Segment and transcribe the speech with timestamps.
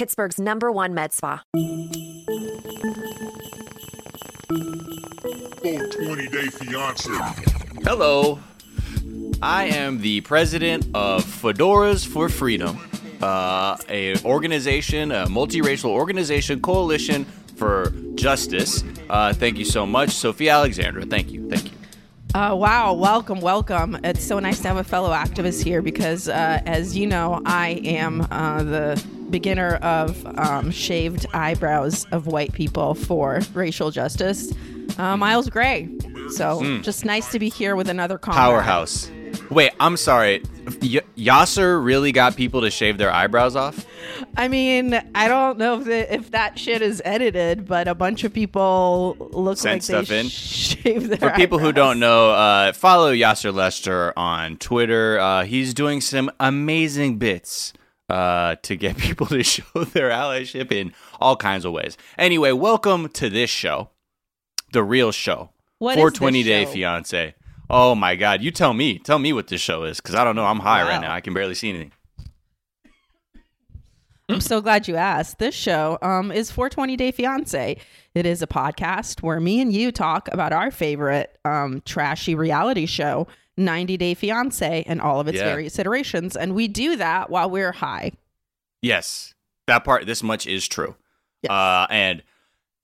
[0.00, 1.42] Pittsburgh's number one med spa.
[5.62, 7.10] 420 Day Fiance.
[7.84, 8.38] Hello.
[9.42, 12.78] I am the president of Fedoras for Freedom,
[13.20, 18.82] uh, a organization, a multiracial organization, coalition for justice.
[19.10, 21.04] Uh, thank you so much, Sophie Alexandra.
[21.04, 21.46] Thank you.
[21.50, 21.79] Thank you.
[22.32, 23.98] Uh, wow, welcome, welcome.
[24.04, 27.80] It's so nice to have a fellow activist here because, uh, as you know, I
[27.84, 34.52] am uh, the beginner of um, shaved eyebrows of white people for racial justice,
[34.96, 35.88] uh, Miles Gray.
[36.36, 38.38] So just nice to be here with another comrade.
[38.38, 39.10] Powerhouse.
[39.50, 40.42] Wait, I'm sorry.
[40.82, 43.84] Y- Yassir really got people to shave their eyebrows off?
[44.36, 48.22] I mean, I don't know if, the, if that shit is edited, but a bunch
[48.24, 50.28] of people look Sent like stuff they in?
[50.28, 55.18] shave their For people who don't know, uh, follow Yassir Lester on Twitter.
[55.18, 57.72] Uh, he's doing some amazing bits
[58.08, 61.96] uh, to get people to show their allyship in all kinds of ways.
[62.18, 63.90] Anyway, welcome to this show,
[64.72, 66.70] the real show, What is 420 this Day show?
[66.72, 67.34] Fiance.
[67.72, 68.98] Oh my God, you tell me.
[68.98, 70.44] Tell me what this show is, because I don't know.
[70.44, 71.12] I'm high right now.
[71.14, 71.92] I can barely see anything.
[74.28, 75.38] I'm so glad you asked.
[75.38, 77.76] This show um, is 420 Day Fiance.
[78.14, 82.86] It is a podcast where me and you talk about our favorite um, trashy reality
[82.86, 83.26] show,
[83.56, 85.44] 90 Day Fiance, and all of its Yeah.
[85.44, 86.36] various iterations.
[86.36, 88.12] And we do that while we're high.
[88.82, 89.34] Yes,
[89.66, 90.06] that part.
[90.06, 90.94] This much is true.
[91.42, 91.50] Yes.
[91.50, 92.22] Uh, and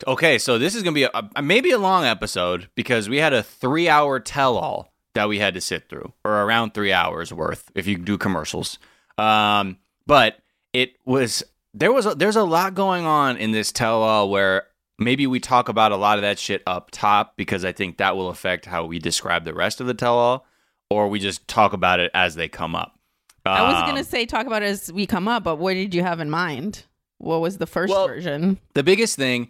[0.07, 3.33] okay, so this is gonna be a, a- maybe a long episode because we had
[3.33, 7.87] a three-hour tell-all that we had to sit through, or around three hours worth if
[7.87, 8.79] you do commercials.
[9.19, 10.39] Um, but
[10.73, 11.43] it was
[11.73, 14.65] there was a, there's a lot going on in this tell-all where
[14.99, 18.17] maybe we talk about a lot of that shit up top because I think that
[18.17, 20.47] will affect how we describe the rest of the tell-all,
[20.91, 22.99] or we just talk about it as they come up.
[23.45, 25.75] I was Um, going to say talk about it as we come up, but what
[25.75, 26.85] did you have in mind?
[27.19, 28.59] What was the first Well, version?
[28.75, 29.49] The biggest thing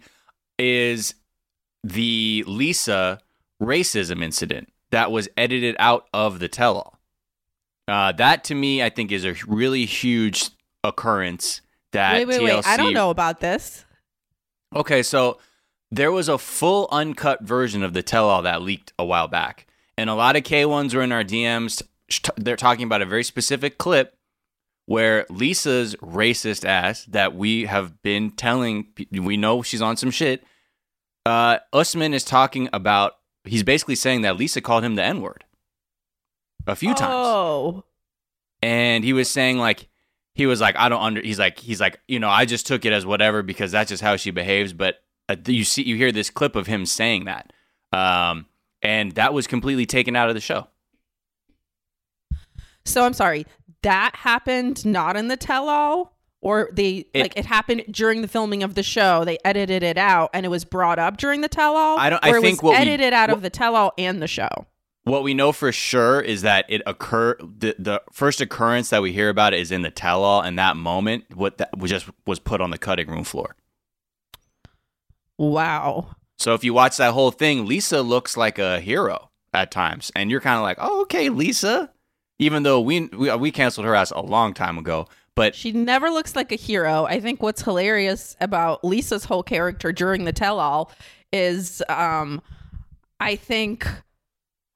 [0.57, 1.15] is
[1.83, 3.19] the Lisa
[3.61, 6.99] racism incident that was edited out of the tell all.
[7.87, 10.49] Uh, that to me, I think, is a really huge
[10.83, 11.61] occurrence
[11.93, 12.55] that Wait, wait, TLC.
[12.55, 12.67] wait.
[12.67, 13.85] I don't know about this.
[14.75, 15.39] Okay, so
[15.89, 19.67] there was a full uncut version of the tell all that leaked a while back.
[19.97, 21.81] And a lot of K1s were in our DMs.
[22.35, 24.16] They're talking about a very specific clip
[24.87, 30.43] where Lisa's racist ass that we have been telling, we know she's on some shit.
[31.25, 35.43] Uh, Usman is talking about, he's basically saying that Lisa called him the N word
[36.65, 37.83] a few times Oh.
[38.61, 39.87] and he was saying like
[40.35, 42.83] he was like I don't under he's like he's like you know I just took
[42.83, 44.95] it as whatever because that's just how she behaves but
[45.29, 47.53] uh, you see you hear this clip of him saying that
[47.93, 48.47] um
[48.81, 50.67] and that was completely taken out of the show
[52.85, 53.45] So I'm sorry.
[53.83, 58.27] That happened not in the tell all or they It- like it happened during the
[58.27, 59.23] filming of the show.
[59.25, 61.97] They edited it out and it was brought up during the tell all.
[61.99, 64.21] I don't- I think was what we- edited out what- of the tell all and
[64.21, 64.49] the show.
[65.03, 69.13] what we know for sure is that it occur the, the first occurrence that we
[69.13, 72.39] hear about is in the tell all and that moment what that was just was
[72.39, 73.55] put on the cutting room floor
[75.37, 76.15] Wow.
[76.37, 80.29] so if you watch that whole thing Lisa looks like a hero at times and
[80.29, 81.89] you're kind of like oh okay Lisa
[82.39, 86.09] even though we, we we canceled her ass a long time ago but She never
[86.09, 87.05] looks like a hero.
[87.05, 90.91] I think what's hilarious about Lisa's whole character during the tell all
[91.31, 92.41] is um
[93.19, 93.87] I think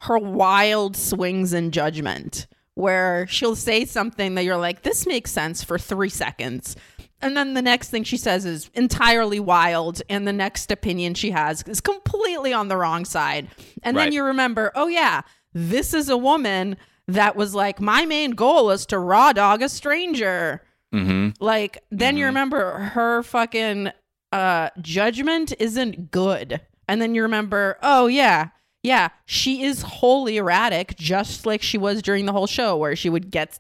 [0.02, 2.46] her wild swings in judgment
[2.76, 6.76] where she'll say something that you're like this makes sense for 3 seconds.
[7.24, 11.32] And then the next thing she says is entirely wild and the next opinion she
[11.32, 13.48] has is completely on the wrong side.
[13.82, 15.22] And then you remember oh yeah
[15.54, 16.78] this is a woman
[17.14, 20.62] that was like my main goal is to raw dog a stranger
[20.94, 21.34] mhm.
[21.40, 22.18] like then Mm-hmm.
[22.20, 23.92] you remember her fucking
[24.32, 28.50] uh judgment isn't good and then you remember oh yeah
[28.84, 33.10] yeah she is wholly erratic just like she was during the whole show where she
[33.10, 33.60] would get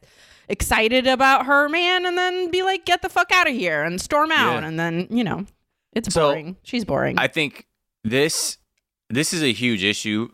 [0.49, 4.01] excited about her man and then be like get the fuck out of here and
[4.01, 4.67] storm out Yeah.
[4.67, 5.45] and then you know
[5.93, 7.67] it's So, boring she's boring I think
[8.03, 8.57] this
[9.09, 10.29] this is a huge issue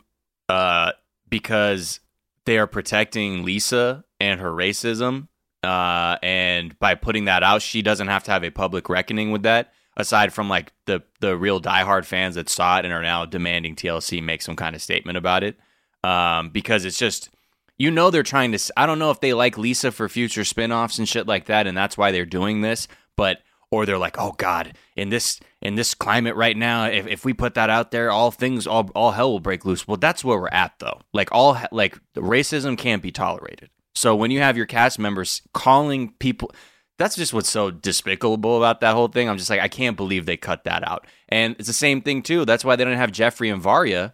[0.49, 0.91] uh,
[1.29, 1.99] because
[2.47, 5.27] they are protecting Lisa and her racism,
[5.63, 9.44] uh, and by putting that out, she doesn't have to have a public reckoning with
[9.44, 9.73] that.
[9.97, 13.75] aside from like the the real diehard fans that saw it and are now demanding
[13.75, 15.57] TLC make some kind of statement about it.
[16.03, 17.29] Um, because it's just
[17.77, 21.00] you know they're trying to I don't know if they like Lisa for future spin-offs
[21.00, 23.39] and shit like that and that's why they're doing this, but
[23.71, 27.33] or they're like, "Oh god, in this in this climate right now, if, if we
[27.33, 30.39] put that out there, all things all all hell will break loose." Well, that's where
[30.39, 31.01] we're at though.
[31.13, 33.69] Like all like racism can't be tolerated.
[33.95, 36.51] So when you have your cast members calling people
[36.97, 39.29] that's just what's so despicable about that whole thing.
[39.29, 41.05] I'm just like, I can't believe they cut that out.
[41.29, 42.45] And it's the same thing too.
[42.45, 44.13] That's why they didn't have Geoffrey and Varya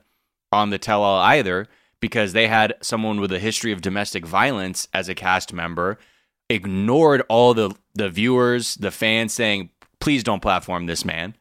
[0.52, 1.68] on the tell all either,
[2.00, 5.98] because they had someone with a history of domestic violence as a cast member,
[6.54, 9.70] ignored all the the viewers, the fans saying,
[10.00, 11.36] please don't platform this man.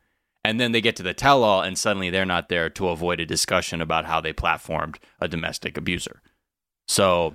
[0.44, 3.20] And then they get to the tell all and suddenly they're not there to avoid
[3.20, 6.20] a discussion about how they platformed a domestic abuser.
[6.88, 7.34] So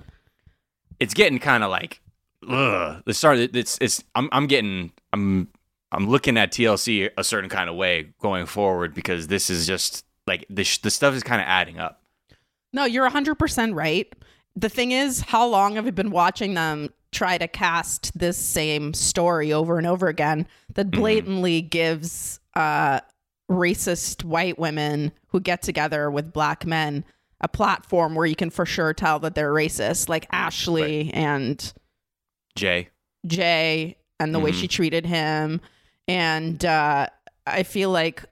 [1.00, 2.00] it's getting kind of like
[2.48, 3.38] ugh, the start.
[3.38, 5.48] It's it's I'm I'm getting I'm
[5.90, 10.04] I'm looking at TLC a certain kind of way going forward because this is just
[10.26, 12.02] like this the stuff is kind of adding up.
[12.72, 14.12] No, you're 100% right.
[14.54, 18.92] The thing is, how long have I been watching them try to cast this same
[18.94, 21.00] story over and over again that Mm-hmm.
[21.00, 23.00] blatantly gives uh,
[23.50, 27.04] racist white women who get together with black men
[27.40, 31.72] a platform where you can for sure tell that they're racist, like Ashley and
[32.56, 32.88] Jay,
[33.26, 34.54] Jay and the way Mhm.
[34.60, 35.60] she treated him.
[36.08, 37.06] And uh,
[37.46, 38.24] I feel like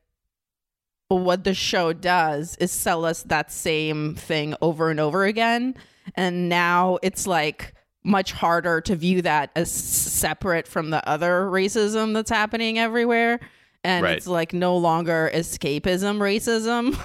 [1.09, 5.77] what the show does is sell us that same thing over and over again.
[6.17, 7.75] And now it's like
[8.07, 13.41] much harder to view that as separate from the other racism that's happening everywhere.
[13.85, 14.17] And Right.
[14.17, 16.99] it's like no longer escapism racism.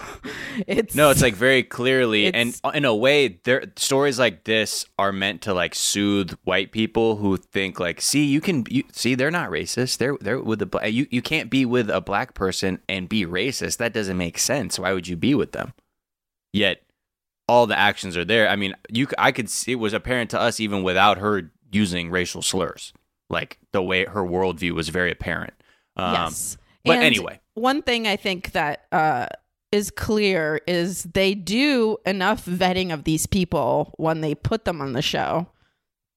[0.67, 5.11] it's no, it's like very clearly, and in a way, there stories like this are
[5.11, 9.29] meant to like soothe white people who think like, see, you can, you see, they're
[9.29, 9.97] not racist.
[9.99, 13.77] They're they're with the you you can't be with a black person and be racist.
[13.77, 14.79] That doesn't make sense.
[14.79, 15.73] Why would you be with them?
[16.51, 16.81] Yet
[17.51, 18.47] all the actions are there.
[18.47, 22.09] I mean, you I could see it was apparent to us even without her using
[22.09, 22.93] racial slurs.
[23.29, 25.53] Like the way her worldview was very apparent.
[25.97, 26.57] Um, yes.
[26.85, 27.39] but And anyway.
[27.55, 29.27] one thing I think that uh,
[29.71, 34.93] is clear is they do enough vetting of these people when they put them on
[34.93, 35.47] the show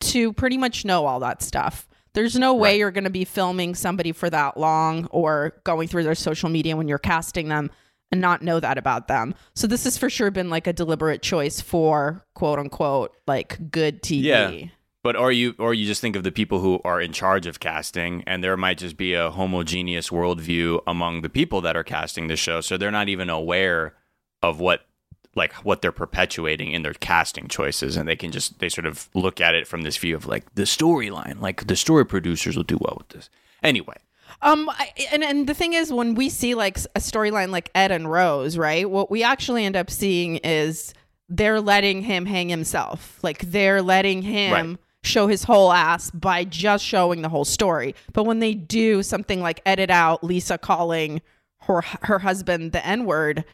[0.01, 1.89] to pretty much know all that stuff.
[2.15, 2.79] There's no way Right.
[2.79, 6.77] you're going to be filming somebody for that long or going through their social media
[6.77, 7.71] when you're casting them
[8.15, 9.35] and not know that about them.
[9.57, 14.05] So this has for sure been like a deliberate choice for quote unquote like good
[14.05, 14.23] TV.
[14.23, 14.69] Yeah.
[15.03, 17.59] But or you or you just think of the people who are in charge of
[17.59, 22.29] casting, and there might just be a homogeneous worldview among the people that are casting
[22.29, 23.95] the show, so they're not even aware
[24.43, 24.87] of what
[25.35, 29.11] like what they're perpetuating in their casting choices, and they can just they sort of
[29.13, 32.63] look at it from this view of like the storyline, like the story producers will
[32.63, 33.29] do well with this.
[33.63, 33.97] Anyway,
[34.45, 37.91] Um, I, and and the thing is, when we see like a storyline like Ed
[37.91, 38.89] and Rose, right?
[38.89, 40.93] What we actually end up seeing is
[41.29, 43.19] they're letting him hang himself.
[43.23, 44.79] Like they're letting him Right.
[45.03, 47.95] show his whole ass by just showing the whole story.
[48.13, 51.23] But when they do something like edit out Lisa calling
[51.63, 53.45] her her husband the N word,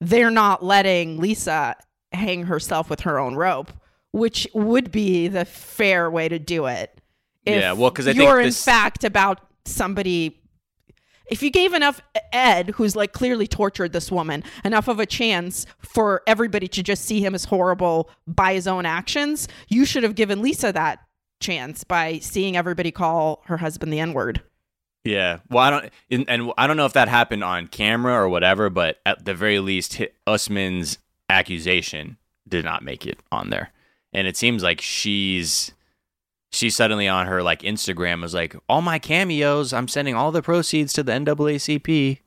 [0.00, 1.74] they're not letting Lisa
[2.12, 3.72] hang herself with her own rope,
[4.12, 7.00] which would be the fair way to do it.
[7.44, 10.40] If Yeah, well, because think you're in this- fact about somebody
[11.28, 12.00] if you gave enough
[12.32, 17.04] Ed, who's like clearly tortured this woman, enough of a chance for everybody to just
[17.04, 21.00] see him as horrible by his own actions, you should have given Lisa that
[21.40, 24.42] chance by seeing everybody call her husband the N word.
[25.04, 25.38] Yeah.
[25.50, 28.98] Well, I don't, and, I don't know if that happened on camera or whatever, but
[29.06, 30.98] at the very least, Usman's
[31.28, 32.16] accusation
[32.48, 33.72] did not make it on there,
[34.12, 35.72] and it seems like she's
[36.56, 39.72] she's suddenly on her like Instagram is like all my cameos.
[39.72, 42.18] I'm sending all the proceeds to the NAACP.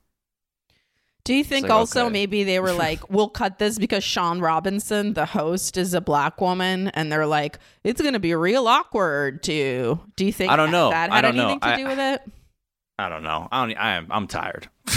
[1.26, 2.14] Do you think like, also okay.
[2.14, 6.40] maybe they were like, we'll cut this because Shaun Robinson, the host, is a black
[6.40, 10.00] woman, and they're like, it's gonna be real awkward too.
[10.16, 10.92] Do you think I don't know.
[10.92, 11.60] that I had don't know.
[11.60, 12.22] to I- do with it?
[12.98, 13.48] I don't know.
[13.50, 13.78] I don't.
[13.78, 14.08] I am.
[14.12, 14.68] I'm tired.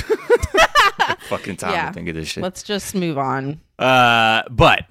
[1.29, 1.87] Fucking time Yeah.
[1.87, 2.43] to think of this shit.
[2.43, 3.61] Let's just move on.
[3.79, 4.87] Uh, but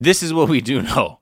[0.00, 1.20] this is what we do know.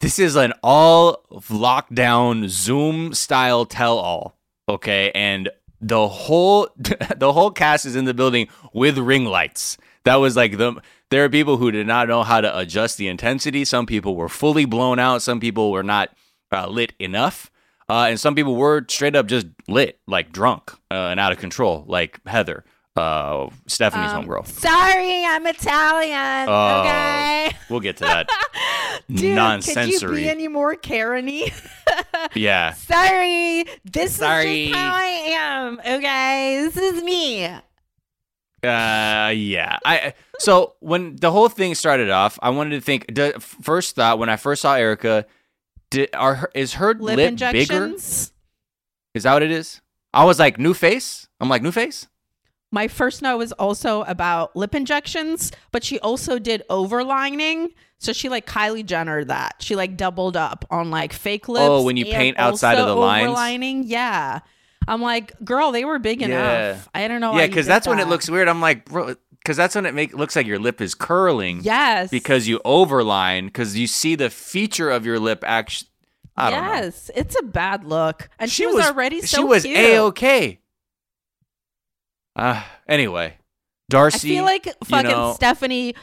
[0.00, 4.36] This is an all lockdown Zoom style tell all.
[4.68, 9.76] Okay, and the whole the whole cast is in the building with ring lights.
[10.04, 10.80] That was like the
[11.10, 13.64] there are people who did not know how to adjust the intensity.
[13.64, 15.22] Some people were fully blown out.
[15.22, 16.10] Some people were not
[16.52, 17.50] uh, lit enough.
[17.88, 21.38] Uh, and some people were straight up just lit, like drunk uh, and out of
[21.38, 22.64] control, like Heather.
[22.94, 24.46] uh, Stephanie's Um, homegirl.
[24.46, 26.48] Sorry, I'm Italian.
[26.48, 27.50] Oh, okay.
[27.68, 28.28] We'll get to that.
[29.10, 30.16] Dude, could you Nonsensory.
[30.22, 31.52] be any more Karen-y?
[32.34, 32.72] yeah.
[32.74, 34.64] Sorry, this Sorry.
[34.64, 35.80] is just how I am.
[35.80, 37.44] Okay, this is me.
[37.46, 39.78] Uh, yeah.
[39.84, 43.14] I so when the whole thing started off, I wanted to think.
[43.14, 45.24] The first thought when I first saw Erica,
[45.90, 47.28] did are is her Lip, lip, bigger?
[47.28, 48.32] injections.
[49.14, 49.80] Is that what it is?
[50.12, 51.26] I was like new face.
[51.40, 52.06] I'm like new face.
[52.72, 57.72] My first note was also about lip injections, but she also did overlining.
[57.98, 59.56] So she like Kylie Jenner that.
[59.60, 61.64] She like doubled up on like fake oh, lips.
[61.68, 63.28] Oh, when you paint outside of the lines?
[63.28, 64.40] Overlining, yeah.
[64.86, 66.70] I'm like, girl, they were big Yeah.
[66.72, 66.88] enough.
[66.94, 67.36] I don't know.
[67.36, 68.48] yeah, because that's when it looks weird.
[68.48, 71.60] I'm like, bro, because that's when it make looks like your lip is curling.
[71.62, 72.10] Yes.
[72.10, 75.44] Because you overline, because you see the feature of your lip.
[75.46, 75.88] Actually,
[76.36, 76.72] I don't know.
[76.72, 80.60] yes, it's a bad look, and she, was, already so she was a okay.
[82.40, 83.36] Uh, anyway,
[83.88, 84.32] Darcy.
[84.32, 85.94] I feel like fucking know- Stephanie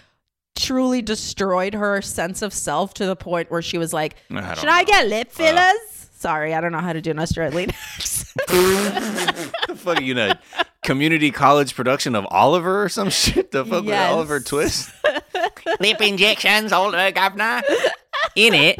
[0.55, 4.57] truly destroyed her sense of self to the point where she was like, I don't
[4.59, 8.27] "Should I get lip fillers?" Sorry, I don't know how to do an Australian accent.
[8.47, 10.39] the fuck are you in a
[10.83, 13.51] community college production of Oliver or some shit?
[13.51, 14.09] The fuck Yes.
[14.09, 14.89] with Oliver Twist?
[15.79, 17.61] Lip injections, older governor.
[18.35, 18.79] In it.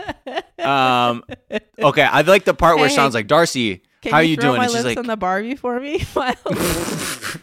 [0.63, 1.23] Um.
[1.79, 3.83] Okay, I like the part where it Hey, sounds like Darcy.
[4.07, 4.61] Can how you, you throw doing?
[4.61, 6.05] My lips like, on the Barbie for me.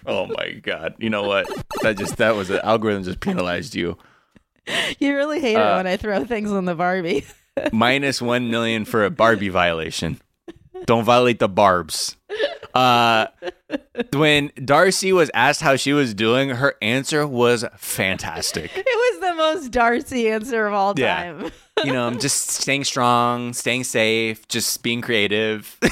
[0.07, 0.95] oh my god.
[0.97, 1.47] You know what?
[1.83, 3.99] That just that was the algorithm just penalized you.
[4.99, 7.27] you really hate Uh, it when I throw things on the Barbie.
[7.73, 10.23] minus one million for a Barbie violation.
[10.87, 12.17] Don't violate the barbs.
[12.75, 13.27] Uh,
[14.15, 18.71] when Darcy was asked how she was doing, her answer was fantastic.
[18.75, 21.33] it was the most Darcy answer of all Yeah.
[21.33, 21.51] time.
[21.85, 25.77] You know, I'm just staying strong, staying safe, just being creative.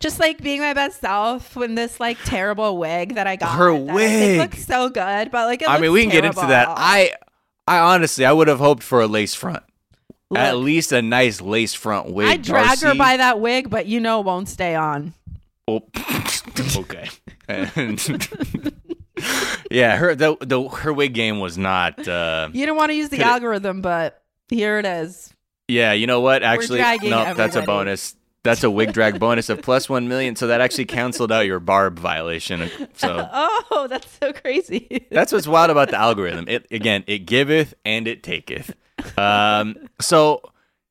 [0.00, 3.56] Just like being my best self when this like terrible wig that I got.
[3.56, 4.38] Her that wig.
[4.38, 6.68] looks so good, but like it I mean, we can get into that.
[6.70, 7.14] I,
[7.66, 9.64] I honestly, I would have hoped for a lace front.
[10.36, 12.28] At least a nice lace front wig.
[12.28, 15.14] I drag her by that wig, but you know won't stay on.
[15.66, 15.82] Oh,
[16.76, 17.08] okay.
[19.70, 22.06] Yeah, her the, the her wig game was not.
[22.08, 25.32] Uh, You don't want to use the Could it- algorithm, but here it is.
[25.68, 26.42] yeah, you know what?
[26.42, 28.14] Actually, no, that's a bonus.
[28.44, 30.36] That's a wig drag bonus of plus one million.
[30.36, 32.70] So that actually canceled out your barb violation.
[32.94, 35.06] So Oh, that's so crazy.
[35.10, 36.46] that's what's wild about the algorithm.
[36.48, 38.74] It again, it giveth and it taketh.
[39.18, 40.40] Um, so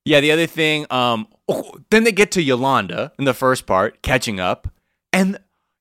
[0.05, 4.01] yeah, the other thing, um, oh, then they get to Yolanda in the first part,
[4.03, 4.67] catching up,
[5.11, 5.37] and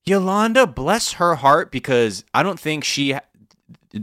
[0.06, 3.16] Yolanda, bless her heart, because I don't think she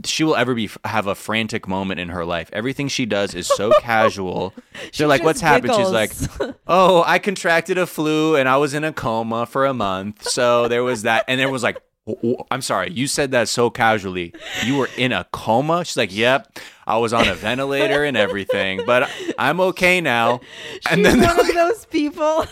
[0.04, 2.50] she will ever be have a frantic moment in her life.
[2.52, 4.52] Everything she does is so casual.
[4.96, 6.12] They're like, "What's happened?" She's like,
[6.66, 10.68] "Oh, I contracted a flu and I was in a coma for a month." So
[10.68, 11.76] there was that, and there was like.
[12.06, 14.34] "W- w- I'm sorry, you said that so casually.
[14.64, 15.84] You were in a coma?
[15.86, 19.08] She's like, Yep, I was on a ventilator and everything, but
[19.38, 20.40] I'm okay now.
[20.90, 22.44] And She's then one of those people.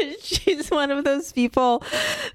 [0.22, 1.82] She's one of those people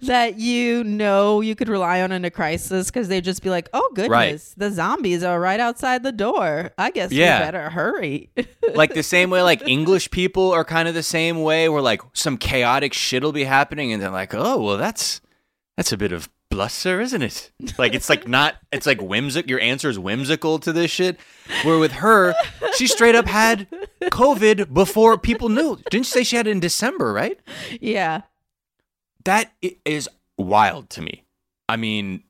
[0.01, 3.69] that you know you could rely on in a crisis because they'd just be like,
[3.73, 4.53] "Oh goodness, Right.
[4.57, 6.71] the zombies are right outside the door.
[6.77, 7.39] I guess Yeah.
[7.39, 8.29] we better hurry."
[8.75, 12.01] like the same way like English people are kind of the same way where like
[12.13, 15.21] some chaotic shit will be happening and they're like, "Oh, well that's
[15.77, 19.59] that's a bit of bluster, isn't it?" Like it's like not it's like whimsical your
[19.59, 21.19] answer is whimsical to this shit.
[21.63, 22.33] Where with her,
[22.75, 23.67] she straight up had
[24.03, 25.75] COVID before people knew.
[25.89, 27.39] Didn't you say she had it in December, right?
[27.81, 28.21] yeah,
[29.25, 29.51] That
[29.85, 31.23] is wild to me.
[31.69, 32.23] I mean,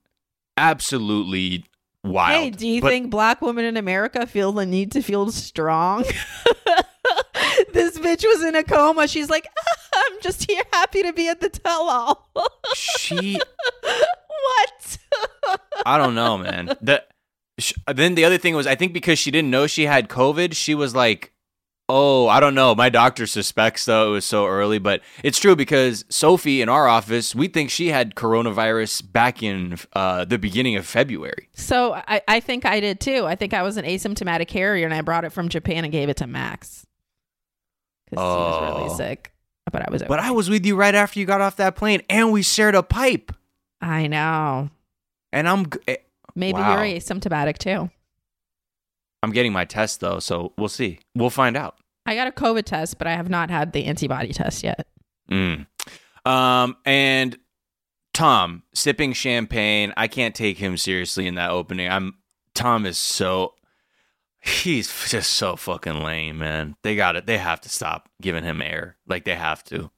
[0.58, 1.66] absolutely
[2.04, 2.44] wild.
[2.44, 6.04] Hey, do you But- think black women in America feel the need to feel strong?
[7.74, 9.08] this bitch was in a coma.
[9.08, 9.64] She's like, I'm
[10.26, 12.30] just here happy to be at the tell all.
[12.76, 13.40] she
[13.82, 14.98] what?
[15.86, 16.76] I don't know, man.
[16.82, 17.04] The
[17.60, 20.54] sh- then the other thing was I think because she didn't know she had COVID,
[20.56, 21.32] she was like,
[21.88, 22.74] "Oh, I don't know.
[22.76, 26.88] My doctor suspects though it was so early, but it's true because Sophie in our
[26.88, 31.50] office, we think she had coronavirus back in uh, the beginning of February.
[31.54, 33.26] So I, I think I did too.
[33.26, 36.10] I think I was an asymptomatic carrier and I brought it from Japan and gave
[36.10, 36.86] it to Max.
[38.10, 38.78] Because he was Oh.
[38.86, 39.32] really sick.
[39.72, 42.02] But I was But I was with you right after you got off that plane,
[42.10, 43.32] and we shared a pipe.
[43.82, 44.70] I know.
[45.34, 45.98] And I'm eh,
[46.36, 46.84] Maybe Wow.
[46.84, 47.90] you're asymptomatic too.
[49.24, 51.00] I'm getting my test though, so we'll see.
[51.16, 51.78] We'll find out.
[52.06, 54.88] I got a COVID test, but I have not had the antibody test yet.
[55.32, 55.66] Mm.
[56.26, 57.38] Um, and
[58.14, 59.94] Tom sipping champagne.
[59.98, 61.90] I can't take him seriously in that opening.
[61.90, 62.16] I'm
[62.54, 63.56] Tom is so
[64.46, 66.76] he's just so fucking lame, man.
[66.84, 67.26] They got it.
[67.26, 68.96] They have to stop giving him air.
[69.08, 69.90] Like they have to.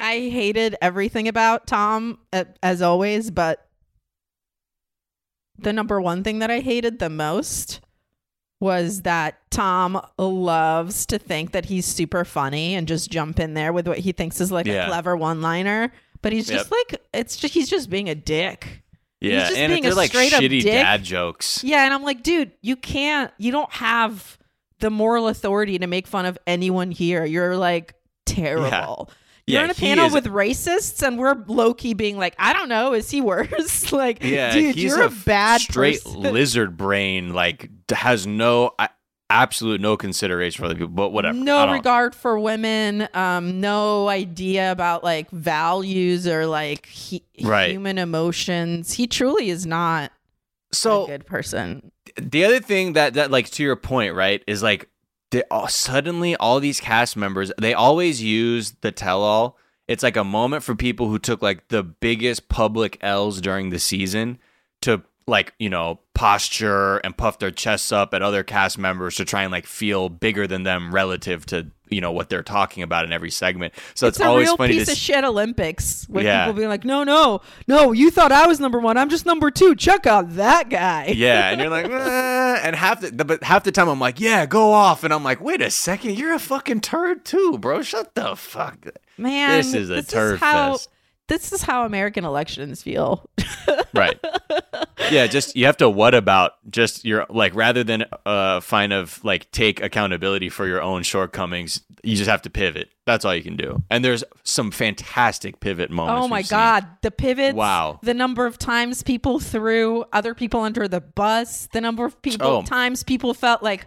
[0.00, 2.18] I hated everything about Tom
[2.62, 3.68] as always, but
[5.58, 7.80] the number one thing that I hated the most
[8.60, 13.72] was that Tom loves to think that he's super funny and just jump in there
[13.72, 14.84] with what he thinks is like Yeah.
[14.84, 18.81] a clever one-liner, but he's just like it's just he's just being a dick.
[19.22, 20.64] Yeah, and being they're a like shitty dick.
[20.64, 21.62] dad jokes.
[21.64, 24.38] Yeah, and I'm like, dude, you can't you don't have
[24.80, 27.24] the moral authority to make fun of anyone here.
[27.24, 27.94] You're like
[28.26, 28.68] terrible.
[28.68, 29.14] Yeah.
[29.44, 32.52] You're Yeah, in a panel is- with racists, and we're low key being like, I
[32.52, 33.90] don't know, is he worse?
[33.92, 36.20] like, Yeah, dude, you're a, bad straight person.
[36.32, 37.32] lizard brain.
[37.34, 38.88] Like has no a-
[39.32, 40.88] absolute no consideration for other people.
[40.88, 41.36] But whatever.
[41.38, 47.70] No regard for women, um, no idea about like values or like he- Right.
[47.70, 48.92] human emotions.
[48.92, 50.12] He truly is not
[50.72, 51.90] So a good person.
[52.16, 54.88] the other thing that that like to your point right is like
[55.30, 59.56] they all, suddenly all these cast members they always use the tell all
[59.88, 63.78] it's like a moment for people who took like the biggest public l's during the
[63.78, 64.38] season
[64.82, 69.24] to like you know posture and puff their chests up at other cast members to
[69.24, 73.04] try and like feel bigger than them relative to you know what they're talking about
[73.04, 76.08] in every segment so it's, It's, a always real funny piece to of shit Olympics
[76.08, 76.46] with Yeah.
[76.46, 78.96] people being like, no, no, no, you thought I was number one.
[78.96, 79.74] I'm just number two.
[79.74, 81.08] Check out that guy.
[81.14, 84.46] Yeah, and you're like, "Eh," and half the but half the time I'm like, yeah,
[84.46, 87.82] go off, and I'm like, wait a second, you're a fucking turd too, bro.
[87.82, 88.86] Shut the fuck.
[89.18, 90.88] Man, This is a turd how, fest.
[91.32, 93.28] This is how American elections feel.
[93.94, 94.18] Right.
[95.10, 99.22] Yeah, just you have to what about just your like rather than uh find of
[99.22, 102.88] like take accountability for your own shortcomings, you just have to pivot.
[103.04, 103.82] That's all you can do.
[103.90, 106.24] And there's some fantastic pivot moments.
[106.24, 106.56] Oh my we've seen.
[106.58, 107.54] god, the pivots!
[107.54, 108.00] Wow.
[108.02, 112.46] the number of times people threw other people under the bus, the number of people
[112.46, 112.62] Oh.
[112.62, 113.86] times people felt like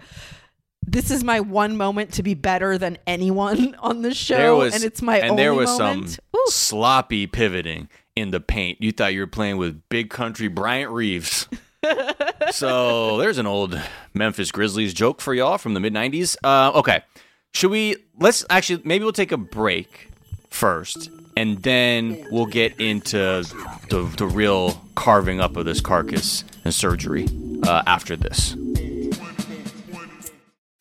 [0.87, 4.83] this is my one moment to be better than anyone on the show, was and
[4.83, 6.09] it's my and only there was moment.
[6.09, 6.45] some Ooh.
[6.47, 8.81] sloppy pivoting in the paint.
[8.81, 11.47] You thought you were playing with big country Bryant Reeves.
[12.51, 13.79] so there's an old
[14.13, 16.35] Memphis Grizzlies joke for y'all from the mid '90s.
[16.43, 17.03] Uh, okay,
[17.53, 17.97] should we?
[18.19, 20.09] Let's actually maybe we'll take a break
[20.49, 23.43] first, and then we'll get into
[23.89, 27.27] the the real carving up of this carcass and surgery
[27.63, 28.55] uh, after this.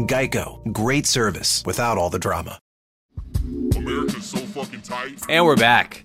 [0.00, 2.60] Geico, great service without all the drama.
[3.76, 5.22] America's so fucking tight.
[5.28, 6.04] And we're back.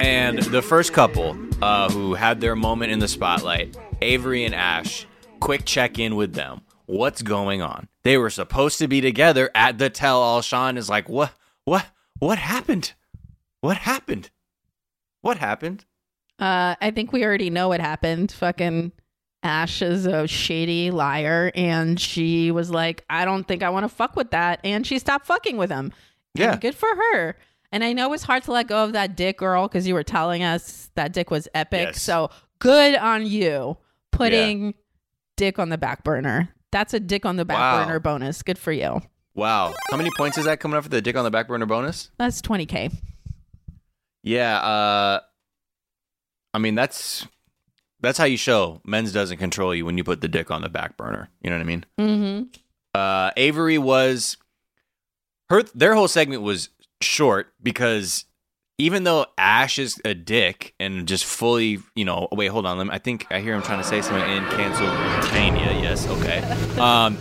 [0.00, 5.06] And the first couple uh, who had their moment in the spotlight, Avery and Ash,
[5.40, 6.60] quick check in with them.
[6.84, 7.88] What's going on?
[8.02, 10.42] They were supposed to be together at the tell all.
[10.42, 11.32] Shaun is like, what,
[11.64, 11.86] what,
[12.18, 12.92] what happened?
[13.62, 14.28] What happened?
[15.22, 15.86] What happened?
[16.38, 18.30] Uh, I think we already know what happened.
[18.32, 18.92] Fucking
[19.42, 23.88] Ash is a shady liar, and she was like, "I don't think I want to
[23.88, 25.92] fuck with that," and she stopped fucking with him.
[26.34, 26.52] Yeah.
[26.52, 27.36] And good for her.
[27.72, 30.04] And I know it's hard to let go of that dick girl because you were
[30.04, 31.88] telling us that dick was epic.
[31.88, 32.02] Yes.
[32.02, 33.78] So good on you
[34.12, 34.74] putting
[35.36, 36.50] dick on the back burner.
[36.70, 37.84] That's a dick on the back Wow.
[37.84, 38.42] burner bonus.
[38.42, 39.00] Good for you.
[39.34, 39.74] Wow.
[39.90, 42.10] How many points is that coming up for the dick on the back burner bonus?
[42.18, 42.92] That's 20K.
[44.22, 45.20] Yeah, uh
[46.54, 47.26] I mean that's
[48.02, 50.68] that's how you show men's doesn't control you when you put the dick on the
[50.68, 51.28] back burner.
[51.42, 51.84] You know what I mean?
[51.98, 52.42] Mm-hmm.
[52.94, 54.36] Uh Avery was
[55.48, 56.68] her their whole segment was
[57.00, 58.26] short because
[58.78, 62.86] even though Ash is a dick and just fully, you know, wait, hold on, let
[62.88, 65.78] me, I think I hear him trying to say something in Pennsylvania.
[65.80, 66.40] Yes, okay.
[66.82, 67.18] Um,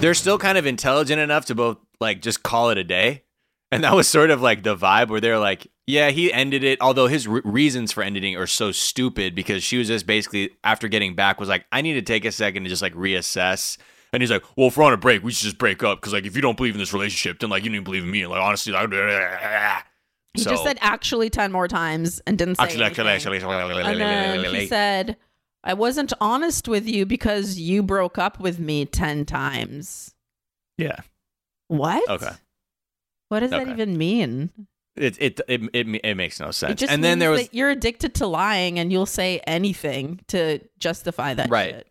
[0.00, 3.24] they're still kind of intelligent enough to both like just call it a day,
[3.72, 6.80] and that was sort of like the vibe where they're like, yeah, he ended it.
[6.80, 10.88] Although his re- reasons for ending are so stupid because she was just basically after
[10.88, 13.78] getting back was like, I need to take a second to just like reassess.
[14.12, 16.12] And he's like, well, if we're on a break, we should just break up because
[16.12, 18.10] like if you don't believe in this relationship, then like you don't even believe in
[18.10, 18.22] me.
[18.22, 18.88] And like honestly, like,
[20.34, 23.50] He So- just said actually 10 more times and didn't say actually, actually, anything.
[23.50, 24.00] actually, And
[24.44, 25.16] then he said,
[25.64, 30.14] I wasn't honest with you because you broke up with me 10 times.
[30.78, 31.00] yeah.
[31.68, 32.06] What?
[32.08, 32.32] Okay.
[33.28, 34.50] What does that even mean?
[34.96, 36.80] It it it it, it makes no sense.
[36.80, 41.34] just And then there was you're addicted to lying and you'll say anything to justify
[41.34, 41.74] that Right.
[41.74, 41.86] shit.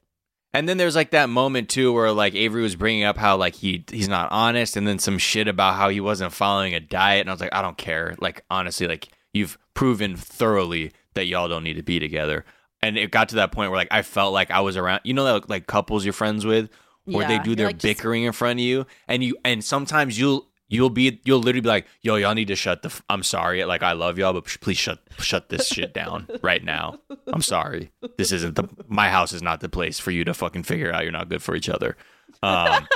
[0.53, 3.55] And then there's like that moment too where like Avery was bringing up how like
[3.55, 7.21] he he's not honest, and then some shit about how he wasn't following a diet,
[7.21, 8.15] and I was like, I don't care.
[8.19, 12.45] Like honestly, like you've proven thoroughly that y'all don't need to be together.
[12.83, 15.13] And it got to that point where like I felt like I was around, you
[15.13, 16.69] know, that like couples you're friends with,
[17.05, 20.19] where they do their like, just- bickering in front of you, and you and sometimes
[20.19, 22.87] you'll you'll be you'll literally be like, yo, y'all need to shut the.
[22.89, 26.63] F- I'm sorry, like I love y'all, but please shut shut this shit down right
[26.63, 26.97] now.
[27.27, 27.91] I'm sorry.
[28.17, 31.03] This isn't the my house is not the place for you to fucking figure out
[31.03, 31.95] you're not good for each other.
[32.41, 32.87] Um,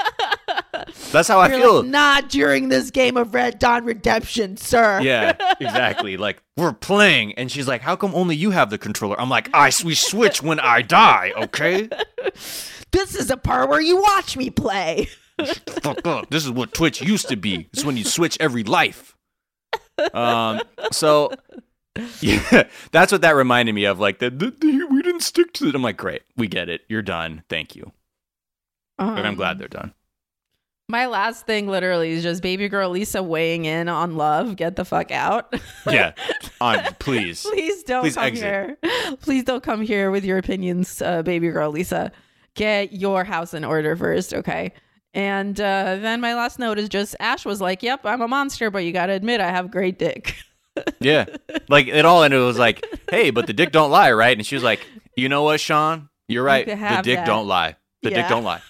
[1.11, 1.75] that's how I You're feel.
[1.81, 5.01] like, not during this game of Red Dead Redemption, sir.
[5.01, 6.17] yeah, exactly.
[6.17, 9.49] Like we're playing, and she's like, "How come only you have the controller?" I'm like,
[9.53, 11.89] "I we switch when I die, okay?
[12.91, 15.09] This is a part where you watch me play.
[15.81, 16.29] Fuck up.
[16.29, 17.67] This is what Twitch used to be.
[17.73, 19.15] It's when you switch every life."
[20.13, 20.61] Um.
[20.91, 21.31] So.
[22.19, 24.01] Yeah, that's what that reminded me of.
[24.01, 25.75] Like that, we didn't stick to it.
[25.75, 26.81] I'm like, great, we get it.
[26.89, 27.43] You're done.
[27.47, 27.93] Thank you.
[28.99, 29.93] And I'm Um, glad they're done.
[30.89, 34.57] My last thing literally is just baby girl Lisa weighing in on love.
[34.57, 35.53] Get the fuck out.
[35.89, 36.11] Yeah,
[36.59, 37.43] on please.
[37.43, 38.43] Please don't Please come exit.
[38.43, 38.77] here.
[39.21, 42.11] Please don't come here with your opinions, uh, baby girl Lisa.
[42.55, 44.73] Get your house in order first, okay?
[45.15, 48.69] And uh, then my last note is just Ash was like, "Yep, I'm a monster,
[48.69, 50.35] but you got to admit I have great dick."
[50.99, 51.23] Yeah.
[51.69, 54.35] Like it all ended it was like, hey, but the dick don't lie, right?
[54.37, 56.09] And she was like, you know what, Shaun?
[56.27, 56.65] You're right.
[56.65, 57.77] can The dick that." don't lie.
[58.03, 58.61] The dick don't lie.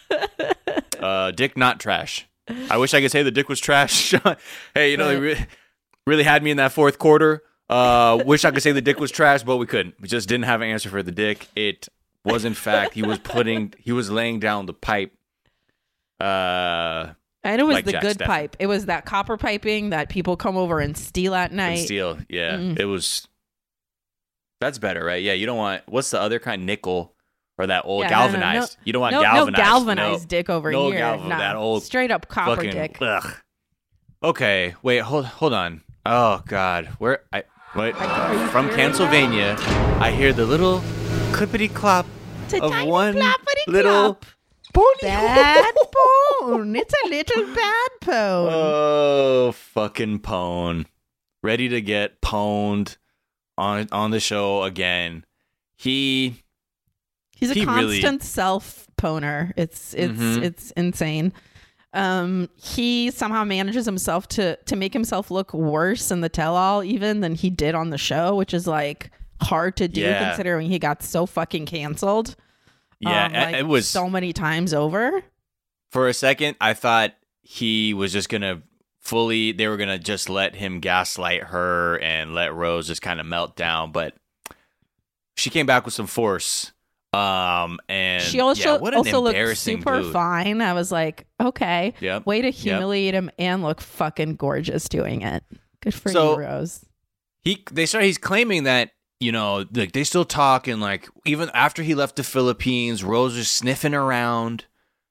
[1.00, 2.28] Uh, dick not trash.
[2.70, 4.38] I wish I could say the dick was trash, Shaun.
[4.76, 5.46] Hey, you know, they re-
[6.06, 7.42] really had me in that fourth quarter.
[7.70, 9.96] Uh, wish I could say the dick was trash, but we couldn't.
[10.00, 11.48] We just didn't have an answer for the dick.
[11.56, 11.90] It
[12.24, 15.12] was in fact he was putting he was laying down the pipe.
[16.20, 18.26] Uh, And it was Like the Jack good Steffen.
[18.26, 18.56] pipe.
[18.60, 21.76] It was that copper piping that people come over and steal at and night.
[21.86, 22.18] steel.
[22.30, 22.80] Yeah, Mm.
[22.80, 23.28] it was.
[24.62, 25.22] That's better, right?
[25.22, 27.14] Yeah, you don't want what's the other kind, nickel
[27.58, 28.32] or that old Yeah, no, no, no.
[28.32, 28.78] galvanized.
[28.84, 29.58] You don't want no, galvanized.
[29.58, 30.28] no galvanized no.
[30.28, 31.00] dick over No here.
[31.00, 32.98] galvan- Nah, that old straight up copper fucking, dick.
[33.02, 33.34] Ugh.
[34.24, 35.82] Okay, wait, hold hold on.
[36.06, 39.56] Oh God, where I what you from Pennsylvania?
[40.00, 40.80] I hear the little
[41.32, 42.06] clippity clop
[42.62, 43.22] of one
[43.68, 44.26] little clop.
[44.76, 45.02] Pony.
[45.02, 45.74] Bad
[46.42, 46.76] pone.
[46.76, 48.50] It's a little bad pone.
[48.52, 50.86] Oh, fucking pone.
[51.42, 52.98] Ready to get pwned
[53.58, 55.26] on on the show again.
[55.78, 56.44] He
[57.36, 59.52] He's a he really- constant self poner.
[59.58, 60.44] It's it's Mhm.
[60.44, 61.34] it's insane.
[61.94, 66.84] Um, he somehow manages himself to to make himself look worse in the tell all
[66.84, 69.12] even than he did on the show, which is like
[69.42, 70.28] hard to do Yeah.
[70.30, 72.36] considering he got so fucking canceled.
[73.00, 75.24] Yeah, um, it- like, it was so many times over.
[75.92, 78.62] for a second I thought he was just to
[79.00, 83.26] fully they were to just let him gaslight her and let Rose just kind of
[83.26, 84.16] melt down, but
[85.38, 86.72] she came back with some force.
[87.14, 90.12] Um and she also yeah, also looked super dude.
[90.12, 90.62] fine.
[90.62, 92.26] I was like, okay, Yep.
[92.26, 95.44] way to humiliate him and look fucking gorgeous doing it.
[95.82, 96.84] Good for So- you, Rose.
[97.42, 98.92] he they start he's claiming that
[99.26, 103.36] you know like they still talk and like even after he left the Philippines, Rose
[103.36, 104.66] was sniffing around,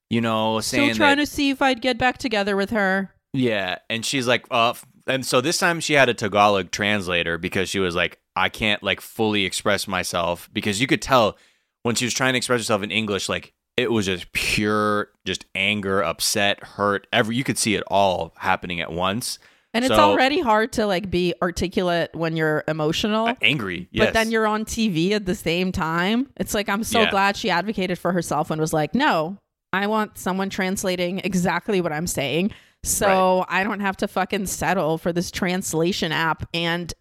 [0.09, 3.11] you know, saying Still trying that, to see if I'd get back together with her.
[3.33, 4.75] yeah, and she's like, uh,
[5.09, 8.85] and so this time she had a Tagalog translator because she was like, I can't
[8.85, 11.37] like fully express myself because you could tell
[11.83, 15.45] when she was trying to express herself in English, like it was just pure, just
[15.57, 17.09] anger, upset, hurt.
[17.13, 19.41] Every you could see it all happening at once.
[19.75, 23.27] And it's So- already hard to like be articulate when you're emotional.
[23.27, 24.07] Uh, angry, yes.
[24.07, 26.29] But then you're on TV at the same time.
[26.37, 27.11] It's like I'm so Yeah.
[27.11, 29.37] glad she advocated for herself and was like, "No,
[29.73, 32.53] I want someone translating exactly what I'm saying."
[32.85, 36.93] So I don't have to fucking settle for this translation app and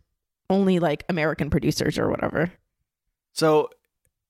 [0.49, 2.51] only like American producers or whatever.
[3.33, 3.69] So,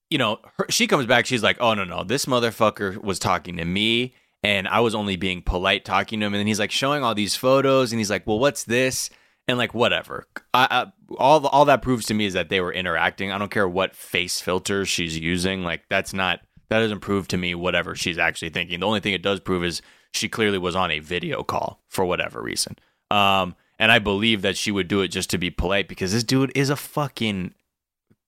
[0.09, 1.25] you know, her, she comes back.
[1.25, 5.15] She's like, "Oh no, no, this motherfucker was talking to me, and I was only
[5.15, 8.09] being polite talking to him." And then he's like showing all these photos, and he's
[8.09, 9.09] like, "Well, what's this?"
[9.47, 10.25] And like, whatever.
[10.53, 13.31] I, I, all all that proves to me is that they were interacting.
[13.31, 15.63] I don't care what face filters she's using.
[15.63, 18.79] Like, that's not that doesn't prove to me whatever she's actually thinking.
[18.79, 22.05] The only thing it does prove is she clearly was on a video call for
[22.05, 22.77] whatever reason.
[23.11, 26.23] Um, and I believe that she would do it just to be polite because this
[26.23, 27.53] dude is a fucking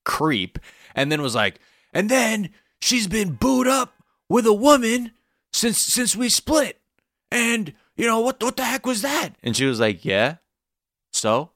[0.04, 0.60] creep
[0.94, 1.60] and then was like
[1.94, 2.50] and then
[2.80, 3.94] she's been booed up
[4.30, 5.12] with a woman
[5.56, 6.80] since since we split
[7.32, 10.36] and you know what what the heck was that and she was like yeah
[11.14, 11.52] so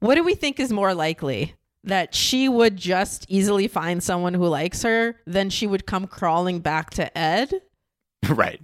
[0.00, 1.54] What do we think is more likely?
[1.84, 6.60] That she would just easily find someone who likes her, then she would come crawling
[6.60, 7.52] back to Ed?
[8.28, 8.60] right.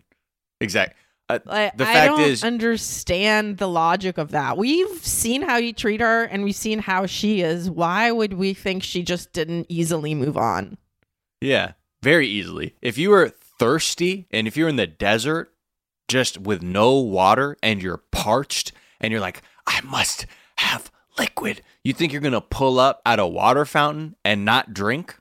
[0.60, 0.94] Exactly.
[1.28, 4.56] Uh, Like, the I fact don't is, understand the logic of that.
[4.56, 7.68] We've seen how you treat her and we've seen how she is.
[7.70, 10.76] Why would we think she just didn't easily move on?
[11.40, 12.74] yeah, very easily.
[12.82, 15.52] If you were thirsty and if you're in the desert
[16.08, 21.92] just with no water and you're parched and you're like, I must have liquid, you
[21.92, 25.16] think you're going to pull up at a water fountain and not drink?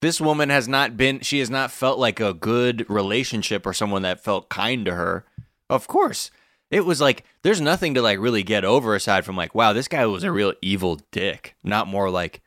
[0.00, 4.02] This woman has not been, she has not felt like a good relationship or someone
[4.02, 5.24] that felt kind to her.
[5.70, 6.30] Of course.
[6.70, 9.88] It was like, there's nothing to like really get over aside from like, wow, this
[9.88, 11.54] guy was a real evil dick.
[11.62, 12.40] Not more like,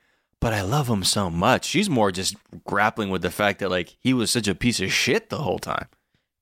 [0.46, 1.66] but I love him so much.
[1.66, 4.94] She's more just grappling with the fact that like he was such a piece of
[4.94, 5.88] shit the whole time.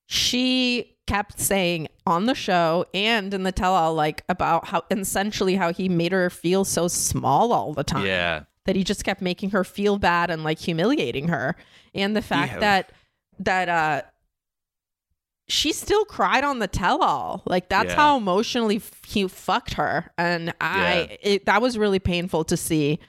[0.07, 5.55] She kept saying on the show and in the tell all like about how essentially
[5.55, 8.05] how he made her feel so small all the time.
[8.05, 8.43] Yeah.
[8.65, 11.55] that he just kept making her feel bad and like humiliating her
[11.95, 12.59] and the fact Yeah.
[12.59, 12.91] that
[13.39, 14.01] that uh
[15.47, 17.95] she still cried on the tell-all like that's Yeah.
[17.95, 22.99] how emotionally f- he fucked her and i it, that was really painful to see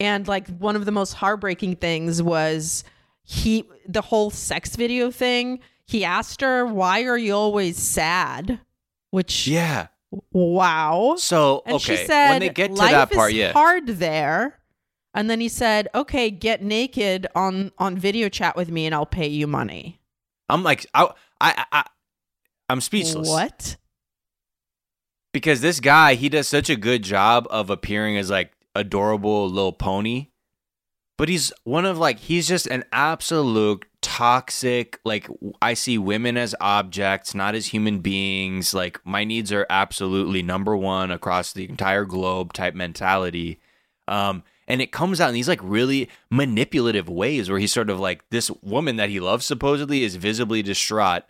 [0.00, 2.84] and like one of the most heartbreaking things was
[3.22, 8.60] he the whole sex video thing he asked her why are you always sad
[9.10, 9.88] which Yeah.
[10.32, 13.52] wow So and okay, she said, when they get to Life that part, is yeah,
[13.52, 14.58] hard there.
[15.16, 19.06] And then he said, okay, get naked on, on video chat with me and I'll
[19.06, 20.00] pay you money.
[20.48, 21.08] I'm like, I,
[21.40, 21.84] I, I,
[22.68, 23.28] I'm speechless.
[23.28, 23.76] What?
[25.32, 29.72] Because this guy, he does such a good job of appearing as like adorable little
[29.72, 30.28] pony,
[31.16, 35.00] but he's one of like he's just an absolute toxic.
[35.04, 35.28] Like
[35.62, 38.74] I see women as objects, not as human beings.
[38.74, 43.60] Like my needs are absolutely number one across the entire globe type mentality.
[44.08, 48.00] Um, and it comes out in these like really manipulative ways where he's sort of
[48.00, 51.22] like this woman that he loves supposedly is visibly distraught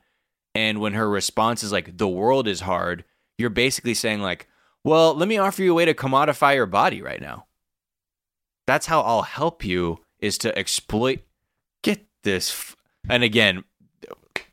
[0.55, 3.05] and when her response is like the world is hard
[3.39, 4.47] you're basically saying like
[4.85, 7.47] well let me offer you a way to commodify your body right now
[8.67, 11.21] that's how i'll help you is to exploit
[11.83, 12.77] get this f-
[13.09, 13.65] and again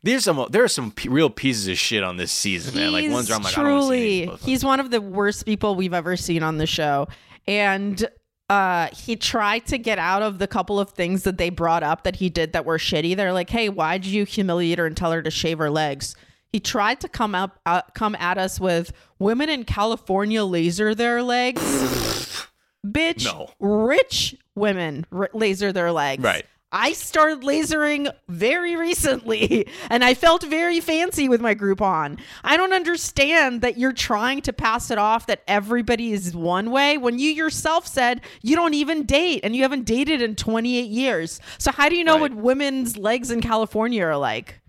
[0.02, 3.10] there's some there are some p- real pieces of shit on this season man like
[3.10, 5.74] ones where i'm like I don't wanna see truly, he's one of the worst people
[5.74, 7.08] we've ever seen on the show.
[7.46, 8.08] And
[8.48, 12.04] uh, he tried to get out of the couple of things that they brought up
[12.04, 13.16] that he did that were shitty.
[13.16, 16.14] They're like, hey, why'd you humiliate her and tell her to shave her legs?
[16.52, 21.22] He tried to come up, uh, come at us with women in California laser their
[21.22, 21.60] legs.
[22.86, 23.48] Bitch, No.
[23.60, 26.22] rich women r- laser their legs.
[26.22, 26.44] Right.
[26.74, 32.18] I started lasering very recently and I felt very fancy with my Groupon.
[32.42, 36.96] I don't understand that you're trying to pass it off that everybody is one way
[36.98, 41.40] when you yourself said you don't even date and you haven't dated in 28 years.
[41.58, 42.32] So how do you know Right.
[42.32, 44.60] what women's legs in California are like?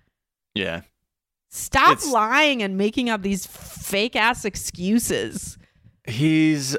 [0.56, 0.82] yeah
[1.56, 5.58] Stop It's- lying and making up these fake ass excuses.
[6.08, 6.76] he's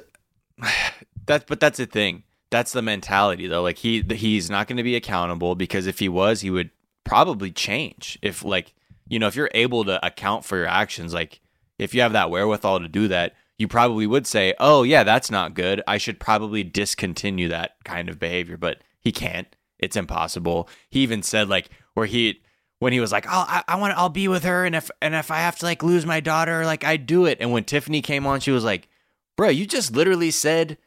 [1.26, 2.24] that but that's the thing.
[2.50, 3.62] That's the mentality though.
[3.62, 6.70] Like he he's not going to be accountable because if he was he would
[7.04, 8.18] probably change.
[8.22, 8.74] If like
[9.08, 11.40] you know if you're able to account for your actions like
[11.78, 15.30] if you have that wherewithal to do that you probably would say oh yeah that's
[15.30, 15.82] not good.
[15.86, 18.56] I should probably discontinue that kind of behavior.
[18.56, 19.46] But he can't.
[19.78, 20.68] It's impossible.
[20.90, 22.40] He even said like where he
[22.78, 25.14] when he was like, "Oh, I, I want, I'll be with her, and if and
[25.14, 28.02] if I have to like lose my daughter, like I do it." And when Tiffany
[28.02, 28.88] came on, she was like,
[29.36, 30.78] "Bro, you just literally said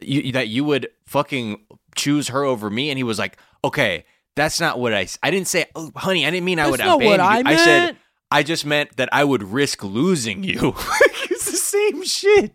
[0.00, 4.04] you, that you would fucking choose her over me," and he was like, "Okay,
[4.36, 6.24] that's not what I I didn't say, oh, honey.
[6.24, 7.44] I didn't mean I That's would abandon I you.
[7.46, 7.96] I said.
[8.30, 10.74] I just meant that I would risk losing you.
[11.30, 12.52] it's the same shit.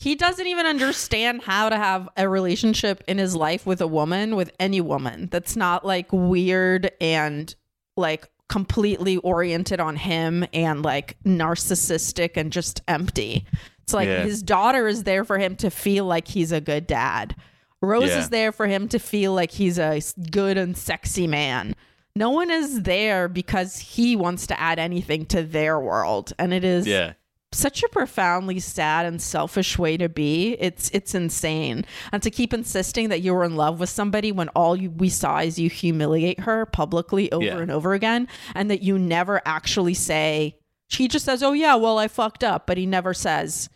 [0.00, 4.34] He doesn't even understand how to have a relationship in his life with a woman,
[4.34, 7.54] with any woman that's not like weird and
[7.98, 13.44] like completely oriented on him and like narcissistic and just empty.
[13.82, 14.22] It's like Yeah.
[14.22, 17.36] his daughter is there for him to feel like he's a good dad.
[17.82, 18.20] Rose Yeah.
[18.20, 21.74] is there for him to feel like he's a good and sexy man.
[22.16, 26.32] No one is there because he wants to add anything to their world.
[26.38, 27.12] And it is Yeah.
[27.52, 30.52] Such a profoundly sad and selfish way to be.
[30.60, 31.84] It's it's insane.
[32.12, 35.08] And to keep insisting that you were in love with somebody when all you, we
[35.08, 37.58] saw is you humiliate her publicly over Yeah.
[37.58, 41.98] and over again and that you never actually say she just says, "Oh yeah, well
[41.98, 43.68] I fucked up," but he never says,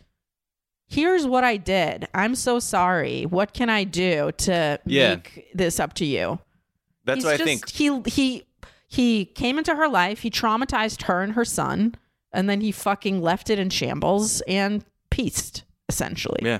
[0.87, 2.07] "Here's what I did.
[2.13, 3.25] I'm so sorry.
[3.25, 5.15] What can I do to Yeah.
[5.15, 6.39] make this up to you?"
[7.05, 7.69] That's He's what I think.
[7.69, 8.43] He he
[8.87, 10.19] he came into her life.
[10.21, 11.95] He traumatized her and her son,
[12.35, 16.39] and then he fucking left it in shambles and pieced essentially.
[16.43, 16.59] Yeah.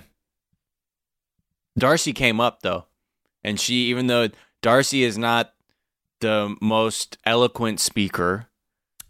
[1.77, 2.85] Darcy came up though,
[3.43, 4.29] and she even though
[4.61, 5.53] Darcy is not
[6.21, 8.47] the most eloquent speaker,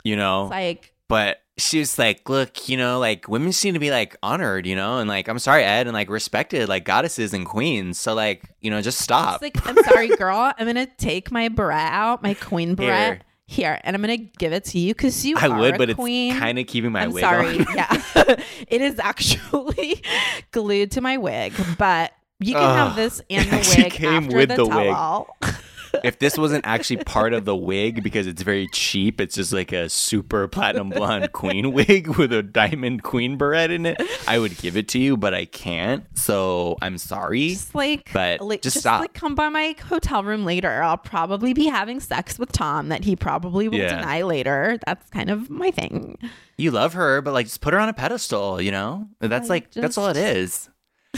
[0.04, 3.91] you know, like but she was like, look, you know, like women seem to be
[3.91, 7.45] like honored, you know, and like I'm sorry, Ed, and like respected like goddesses and
[7.45, 7.99] queens.
[7.99, 9.41] So like, you know, just stop.
[9.41, 10.51] It's like, I'm sorry, girl.
[10.58, 12.86] I'm gonna take my bra out, my queen bra.
[12.88, 13.21] Here.
[13.47, 16.31] Here, and I'm gonna give it to you because you I are would, but queen.
[16.31, 17.60] it's kind of keeping my I'm wig sorry.
[17.60, 17.65] on.
[17.75, 18.03] yeah,
[18.67, 20.01] it is actually
[20.51, 24.49] glued to my wig, but you can have this and the wig came after with
[24.49, 25.55] the, the wig.
[26.03, 29.71] if this wasn't actually part of the wig because it's very cheap, it's just like
[29.71, 34.58] a super platinum blonde queen wig with a diamond queen beret in it, I would
[34.58, 36.05] give it to you, but I can't.
[36.17, 37.49] So I'm sorry.
[37.49, 39.01] Just like, But like, just just stop.
[39.01, 40.84] like come by my hotel room later.
[40.84, 43.95] I'll probably be having sex with Tom that he probably will Yeah.
[43.97, 44.77] deny later.
[44.86, 46.17] That's kind of my thing.
[46.58, 49.08] You love her, but like just put her on a pedestal, you know?
[49.19, 50.69] That's I like that's all it is.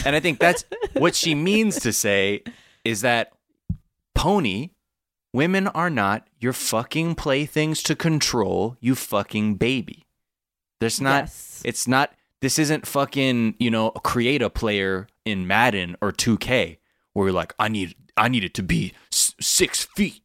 [0.04, 0.64] And I think that's
[0.94, 2.42] what she means to say
[2.84, 3.32] is that
[4.18, 4.70] pony
[5.32, 10.06] women are not your fucking playthings to control, you fucking baby.
[10.80, 11.62] There's not Yes.
[11.64, 16.78] it's not this isn't fucking, you know, create a player in Madden or 2K
[17.12, 20.22] where you're like I need I need it to be s- 6 feet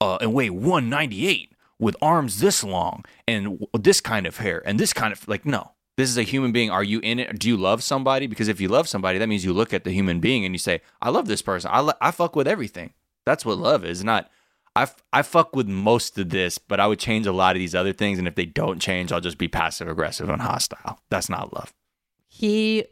[0.00, 4.92] uh, and weigh 198 with arms this long and this kind of hair and this
[4.92, 5.72] kind of like no.
[5.96, 6.70] This is a human being.
[6.70, 7.38] Are you in it?
[7.38, 8.26] Do you love somebody?
[8.26, 10.58] Because if you love somebody that means you look at the human being and you
[10.58, 11.70] say i love this person.
[11.72, 12.92] I, lo- I fuck with everything
[13.26, 14.30] that's what love is not
[14.74, 17.74] I, I fuck with most of this but i would change a lot of these
[17.74, 21.28] other things and if they don't change i'll just be passive aggressive and hostile that's
[21.28, 21.74] not love
[22.28, 22.84] He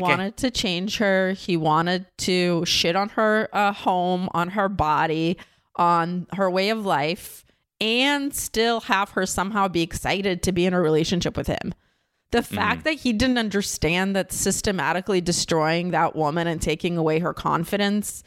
[0.00, 1.32] wanted to change her.
[1.32, 5.38] He wanted to shit on her uh, home, on her body,
[5.76, 7.44] on her way of life,
[7.80, 11.74] and still have her somehow be excited to be in a relationship with him.
[12.30, 17.32] The fact that he didn't understand that systematically destroying that woman and taking away her
[17.32, 18.22] confidence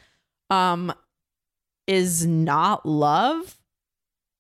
[0.50, 0.92] um
[1.88, 3.58] is not love.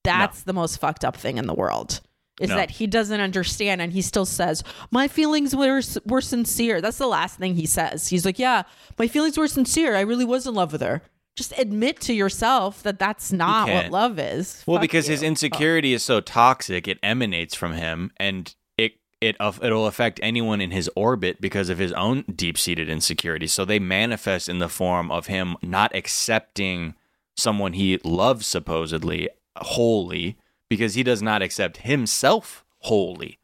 [0.03, 2.01] That's the most fucked up thing in the world.
[2.39, 2.55] Is No.
[2.55, 7.07] that he doesn't understand and he still says, "My feelings were were sincere." That's the
[7.07, 8.07] last thing he says.
[8.07, 8.63] He's like, "Yeah,
[8.97, 9.95] my feelings were sincere.
[9.95, 11.03] I really was in love with her."
[11.35, 14.63] Just admit to yourself that that's not what love is.
[14.65, 15.27] Well, Fuck because his you.
[15.29, 20.71] insecurity is so toxic, it emanates from him, and it it it'll affect anyone in
[20.71, 23.45] his orbit because of his own deep seated insecurity.
[23.47, 26.95] So they manifest in the form of him not accepting
[27.35, 30.37] someone he loves supposedly wholly
[30.69, 33.39] because he does not accept himself wholly.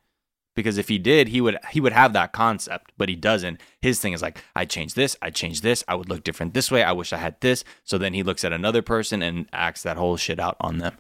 [0.56, 3.62] Because if he did, he would he would have that concept, but he doesn't.
[3.80, 6.72] His thing is like, I change this, I change this, I would look different this
[6.72, 6.82] way.
[6.82, 7.64] I wish I had this.
[7.84, 10.98] So then he looks at another person and acts that whole shit out on them.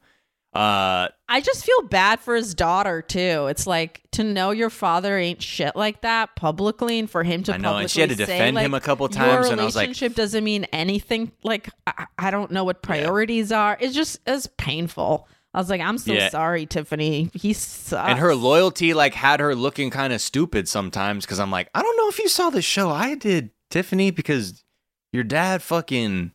[0.58, 3.46] Uh, I just feel bad for his daughter too.
[3.48, 7.54] It's like to know your father ain't shit like that publicly, and for him to
[7.54, 9.62] I know, publicly and she had to say, defend him like, a couple times, and
[9.62, 11.32] I was like- relationship doesn't mean anything.
[11.44, 13.78] Like I, I don't know what priorities are.
[13.80, 15.28] It's just as painful.
[15.54, 16.30] I was like, I'm so Yeah.
[16.30, 17.30] sorry, Tiffany.
[17.34, 18.10] He sucks.
[18.10, 21.84] and her loyalty like had her looking kind of stupid sometimes because I'm like, I
[21.84, 24.64] don't know if you saw the show I did, Tiffany, because
[25.14, 26.32] your dad fucking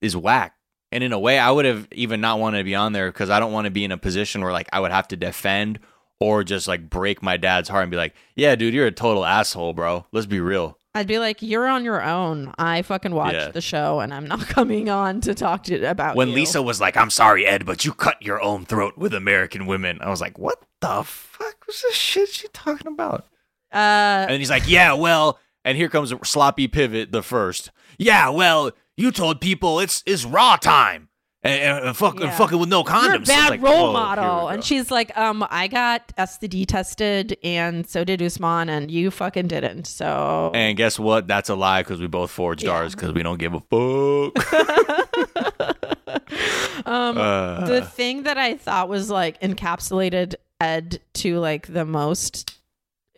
[0.00, 0.53] is whack.
[0.94, 3.28] And in a way, I would have even not wanted to be on there because
[3.28, 5.80] I don't want to be in a position where like I would have to defend
[6.20, 9.26] or just like break my dad's heart and be like, yeah, dude, you're a total
[9.26, 10.06] asshole, bro.
[10.12, 10.78] Let's be real.
[10.94, 12.54] I'd be like, you're on your own.
[12.56, 13.48] I fucking watched Yeah.
[13.48, 16.34] the show, and I'm not coming on to talk to about When you.
[16.36, 19.98] Lisa was like, I'm sorry, Ed, but you cut your own throat with American women,
[20.00, 23.26] I was like, what the fuck was this shit she talking about?
[23.72, 27.72] Uh, And he's like, yeah, well, and here comes sloppy pivot the first.
[27.98, 31.08] Yeah, well, you told people it's it's raw time
[31.42, 32.36] and, and, and fuck, and Yeah.
[32.38, 33.04] fucking with no condoms.
[33.04, 34.48] You're a bad like, role model.
[34.48, 39.48] And she's like, um, I got STD tested and so did Usman and you fucking
[39.48, 39.86] didn't.
[39.86, 41.26] So And guess what?
[41.26, 42.70] That's a lie because we both forged Yeah.
[42.70, 44.32] ours because we don't give a fuck.
[46.86, 47.66] um Uh.
[47.66, 52.58] the thing that I thought was like encapsulated Ed to like the most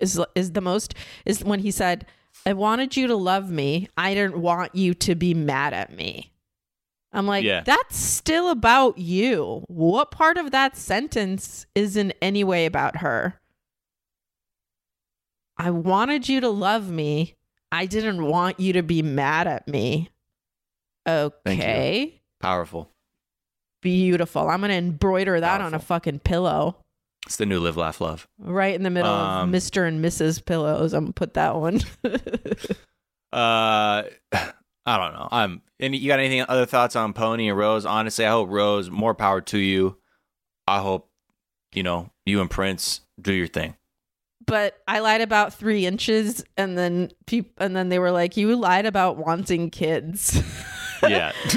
[0.01, 2.07] is is the most is when he said,
[2.47, 3.89] I wanted you to love me.
[3.97, 6.33] I didn't want you to be mad at me.
[7.13, 7.63] I'm like, Yeah.
[7.63, 9.65] that's still about you.
[9.67, 13.41] What part of that sentence is in any way about her?
[15.59, 17.35] I wanted you to love me.
[17.73, 20.11] I didn't want you to be mad at me.
[21.07, 22.21] Okay.
[22.41, 22.91] Powerful.
[23.83, 24.49] Beautiful.
[24.49, 26.85] I'm going to embroider that on a fucking pillow
[27.27, 28.27] It's the new live, laugh, love.
[28.39, 29.87] right in the middle Um, of Mr.
[29.87, 30.45] and Mrs.
[30.45, 30.93] pillows.
[30.93, 31.81] I'm to put that one.
[33.33, 35.29] Uh, I don't know.
[35.31, 35.61] I'm.
[35.79, 37.85] Any, you got anything other thoughts on Pony and Rose?
[37.85, 39.99] Honestly, I hope Rose more power to you.
[40.67, 41.11] I hope
[41.75, 43.75] you know you and Prince do your thing.
[44.47, 48.57] but I lied about three inches, and then peop- and then they were like, "You
[48.57, 50.41] lied about wanting kids."
[51.03, 51.33] Yeah.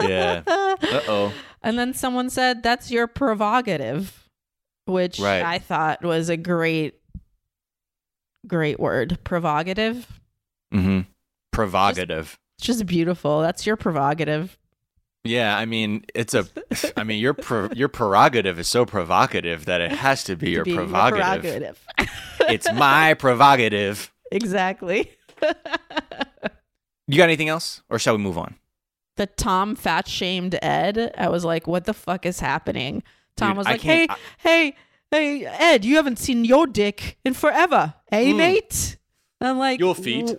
[0.00, 0.42] yeah.
[0.46, 0.76] Uh
[1.08, 1.32] oh.
[1.62, 4.28] And then someone said, "That's your prerogative,"
[4.86, 5.42] which Right.
[5.42, 6.94] I thought was a great,
[8.46, 9.18] great word.
[9.24, 10.20] Prerogative.
[10.74, 11.00] Mm-hmm.
[11.52, 12.38] Provocative.
[12.58, 13.40] It's just beautiful.
[13.40, 14.58] That's your prerogative.
[15.24, 16.46] Yeah, I mean, it's a.
[16.96, 17.36] I mean, your
[17.74, 21.78] your prerogative is so provocative that it has to be your Be your prerogative.
[22.40, 24.12] it's my prerogative.
[24.32, 25.12] exactly.
[27.08, 28.54] You got anything else, or shall we move on?
[29.16, 31.12] The Tom fat shamed Ed.
[31.18, 33.02] I was like, what the fuck is happening?
[33.36, 34.76] Tom Dude, was I like, hey, can't- hey,
[35.10, 38.36] hey, Ed, you haven't seen your dick in forever, eh, Mm.
[38.36, 38.96] mate?
[39.40, 40.30] I'm like, Your feet.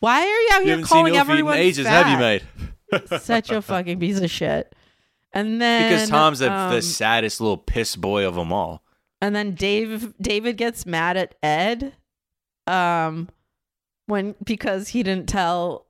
[0.00, 2.06] Why are you out You here calling your feet in everyone ages, fat?
[2.06, 3.20] have you, mate?
[3.22, 4.74] Such a fucking piece of shit.
[5.32, 8.82] And then Because Tom's the, um, the saddest little piss boy of them all.
[9.20, 11.92] And then Dave David gets mad at Ed
[12.66, 13.28] um
[14.06, 15.86] when because he didn't tell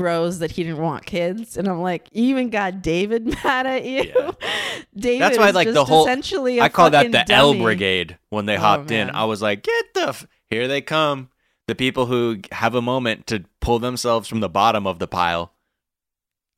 [0.00, 3.84] Rose that he didn't want kids and I'm like you even got David mad at
[3.84, 4.02] you.
[4.14, 4.30] Yeah.
[4.96, 6.04] David That's why, is like the whole.
[6.06, 7.54] essentially I call that the L.
[7.54, 9.10] Brigade when they Oh, hopped in.
[9.10, 11.30] I was like, get the f- here they come,
[11.66, 15.52] the people who have a moment to pull themselves from the bottom of the pile.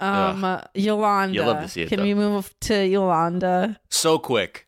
[0.01, 1.35] Um uh, Yolanda.
[1.35, 2.05] You love to see it, Can though.
[2.05, 3.81] we move to Yolanda?
[3.91, 4.67] so quick.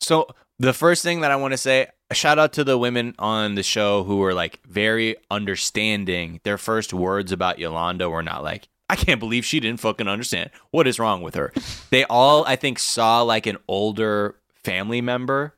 [0.00, 0.26] So
[0.58, 3.54] the first thing that I want to say, a shout out to the women on
[3.54, 6.40] the show who were like very understanding.
[6.42, 10.50] Their first words about Yolanda were not like, I can't believe she didn't fucking understand.
[10.72, 11.52] What is wrong with her?
[11.90, 14.34] they all, I think, saw like an older
[14.64, 15.54] family member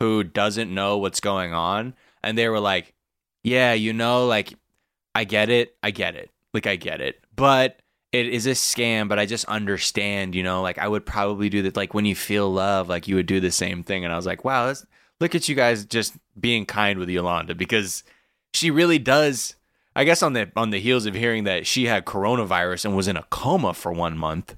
[0.00, 1.94] who doesn't know what's going on.
[2.22, 2.94] And they were like,
[3.44, 4.54] Yeah, you know, like,
[5.14, 5.76] I get it.
[5.82, 6.30] I get it.
[6.52, 7.20] Like, I get it.
[7.36, 7.78] But
[8.10, 11.62] it is a scam, but I just understand, you know, like I would probably do
[11.62, 11.76] that.
[11.76, 14.04] Like when you feel love, like you would do the same thing.
[14.04, 14.86] And I was like, wow, that's,
[15.24, 18.04] look at you guys just being kind with Yolanda because
[18.52, 19.56] she really does.
[19.96, 23.08] I guess on the on the heels of hearing that she had coronavirus and was
[23.08, 24.54] in a coma for one month,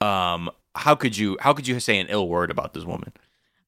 [0.00, 3.12] um, how could you how could you say an ill word about this woman?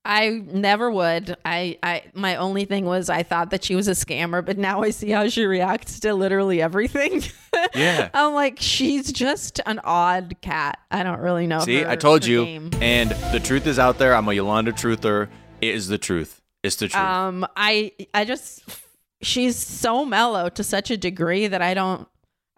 [0.02, 1.36] I never would.
[1.44, 4.82] I, I my only thing was I thought that she was a scammer, but now
[4.82, 7.22] I see how she reacts to literally everything.
[7.74, 8.08] Yeah.
[8.14, 10.78] I'm like, she's just an odd cat.
[10.90, 11.60] I don't really know.
[11.60, 12.70] See, her- I told you, name.
[12.80, 14.14] and the truth is out there.
[14.14, 15.28] I'm a Yolanda truther.
[15.60, 16.39] It is the truth.
[16.62, 17.02] It's the truth.
[17.02, 18.62] Um, I I just
[19.22, 22.06] she's so mellow to such a degree that I don't.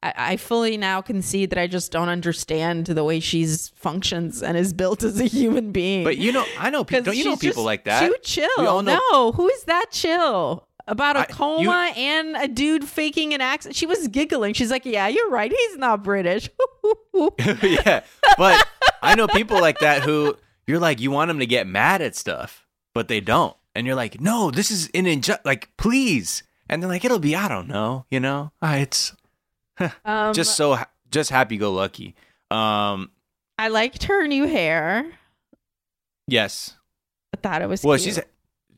[0.03, 4.57] I, I fully now concede that I just don't understand the way she's functions and
[4.57, 6.03] is built as a human being.
[6.03, 7.13] but you know, I know people.
[7.15, 8.01] you know people like that?
[8.07, 8.49] Too chill.
[8.59, 10.67] We all know- No, who is that chill?
[10.89, 13.77] About a I- coma and a dude faking an accent.
[13.77, 14.53] She was giggling.
[14.55, 15.53] She's like, "Yeah, you're right.
[15.53, 16.51] He's not British."
[17.63, 18.03] yeah,
[18.37, 18.67] but
[19.01, 20.37] I know people like that who
[20.67, 23.97] you're like, you want them to get mad at stuff, but they don't, and you're
[23.97, 27.69] like, no, this is an inju like, please, and they're like, it'll be, I don't
[27.69, 29.15] know, you know, Ah, it's
[30.05, 32.15] um, just so ha- just happy go lucky.
[32.51, 33.11] Um,
[33.59, 35.07] I liked her new hair.
[36.27, 36.77] yes,
[37.35, 38.19] I thought it was well, cute.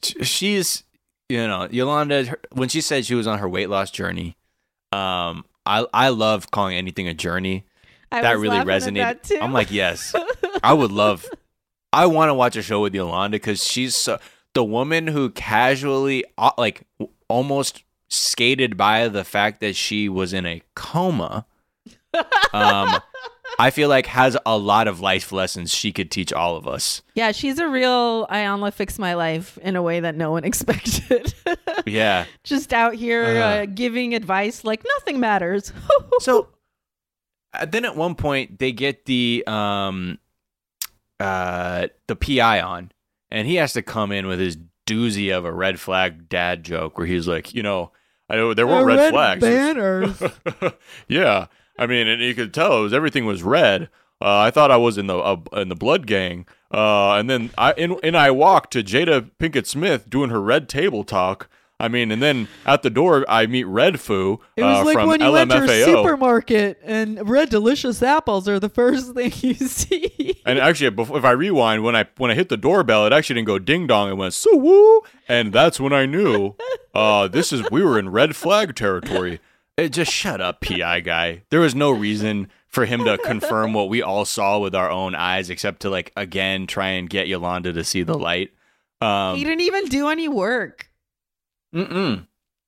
[0.02, 0.84] she's she's
[1.28, 4.36] you know Yolanda her- when she said she was on her weight loss journey.
[4.92, 7.64] Um, I I love calling anything a journey.
[8.12, 8.94] I that was really laughing at resonated.
[8.96, 9.38] that too.
[9.40, 10.14] I'm like, yes,
[10.62, 11.26] I would love.
[11.92, 14.18] I want to watch a show with Yolanda because she's so,
[14.54, 16.82] the woman who casually, uh, like,
[17.28, 21.46] almost skated by the fact that she was in a coma.
[22.52, 23.00] Um,
[23.58, 27.02] I feel like has a lot of life lessons she could teach all of us.
[27.16, 31.34] Yeah, she's a real Iyanla fix my life in a way that no one expected.
[31.86, 32.26] Yeah.
[32.44, 33.66] Just out here uh, Uh.
[33.66, 35.72] giving advice like nothing matters.
[36.20, 36.48] So
[37.52, 40.18] uh, then at one point they get the um
[41.18, 42.92] uh the PI on
[43.34, 44.56] and he has to come in with his
[44.86, 47.90] doozy of a red flag dad joke where he's like, you know,
[48.30, 49.40] I know there weren't red, flags.
[49.40, 50.22] banners.
[51.08, 51.46] yeah.
[51.76, 53.90] I mean, and you could tell it was everything was red.
[54.20, 57.50] Uh, I thought I was in the uh, in the blood gang, uh, and then
[57.58, 61.50] I in, and I walked to Jada Pinkett Smith doing her red table talk.
[61.80, 65.08] I mean, and then at the door I meet Redfoo It was uh, like from
[65.08, 70.40] when you enter a supermarket and red delicious apples are the first thing you see.
[70.46, 73.48] And actually, if I rewind, when I when I hit the doorbell, it actually didn't
[73.48, 74.10] go ding dong.
[74.10, 76.54] It went so woo, and that's when I knew
[76.94, 79.40] uh, this is we were in red flag territory.
[79.76, 81.42] It just shut up, PI guy.
[81.50, 85.16] There was no reason for him to confirm what we all saw with our own
[85.16, 88.52] eyes, except to like again try and get Yolanda to see the light.
[89.00, 90.88] Um, he didn't even do any work.
[91.74, 92.26] Mm-mm.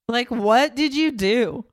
[0.09, 1.65] Like, what did you do?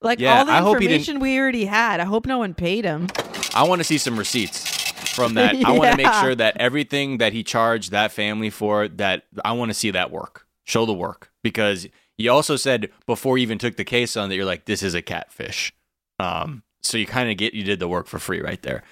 [0.00, 2.00] Like Yeah, all the I hope he didn't- information we already had.
[2.00, 3.08] I hope no one paid him.
[3.54, 4.70] I want to see some receipts.
[5.14, 5.54] from that.
[5.64, 9.52] I want to make sure that everything that he charged that family for, that I
[9.52, 10.46] want to see that work.
[10.64, 14.36] Show the work because you also said before you even took the case on that
[14.36, 15.72] you're like this is a catfish.
[16.20, 18.84] Um, so you kind of get you did the work for free right there.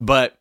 [0.00, 0.36] But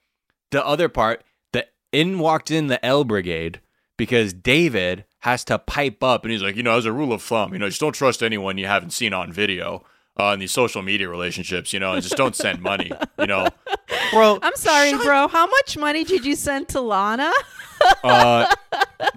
[0.50, 1.24] the other part,
[1.54, 3.62] the in walked in the L Brigade
[3.98, 7.22] because David has to pipe up and he's like, you know, as a rule of
[7.22, 9.84] thumb, you know, just don't trust anyone you haven't seen on video
[10.20, 13.48] uh, in these social media relationships, you know, and just don't send money, you know.
[14.12, 15.28] Bro, I'm sorry, bro.
[15.30, 17.32] How much money did you send to Lana?
[18.04, 18.54] uh,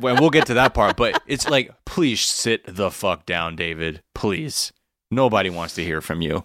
[0.00, 4.02] well, we'll get to that part, but it's like, please sit the fuck down, David.
[4.14, 4.72] Please.
[5.10, 6.36] Nobody wants to hear from you.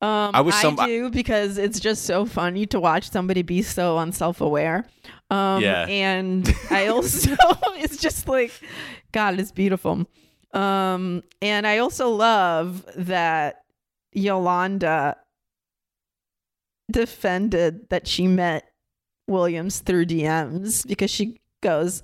[0.00, 3.62] Um, I I, was some- do because it's just so funny to watch somebody be
[3.62, 4.84] so unself-aware.
[5.30, 5.86] Um, Yeah.
[5.88, 7.36] and I also
[7.76, 8.50] it's just like,
[9.12, 10.06] God, it's beautiful.
[10.52, 13.64] Um, and I also love that
[14.12, 15.16] Yolanda
[16.90, 18.64] defended that she met
[19.28, 22.02] Williams through DMs because she goes,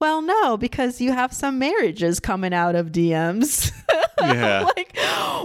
[0.00, 3.72] "Well, no, because you have some marriages coming out of DMs."
[4.22, 4.64] Yeah.
[4.76, 4.94] like,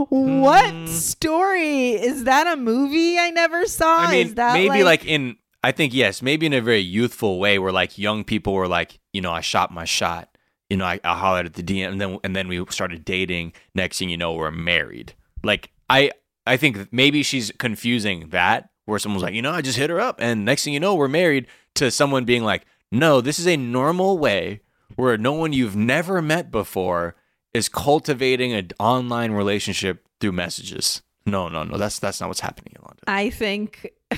[0.10, 0.86] what Hmm.
[0.88, 2.46] story is that?
[2.46, 4.00] A movie I never saw?
[4.02, 6.82] I mean, is that maybe like, like, in, I think, yes, maybe in a very
[6.82, 10.35] youthful way where like young people were like, you know, I shot my shot.
[10.70, 13.54] You know, I, I hollered at the DM and then, and then we started dating.
[13.74, 15.14] Next thing you know, we're married.
[15.44, 16.12] Like, I,
[16.48, 20.00] I think maybe she's confusing that where someone's like, you know, I just hit her
[20.00, 20.18] up.
[20.20, 23.58] And next thing you know, we're married to someone being like, no, this is a
[23.58, 24.62] normal way
[24.96, 27.16] where no one you've never met before
[27.54, 31.02] is cultivating an online relationship through messages.
[31.26, 31.78] No, no, no.
[31.78, 33.02] That's that's not what's happening, Yolanda.
[33.08, 33.92] I think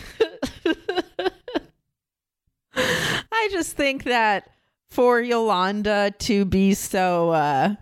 [2.75, 4.49] I just think that
[4.89, 7.75] for Yolanda to be so uh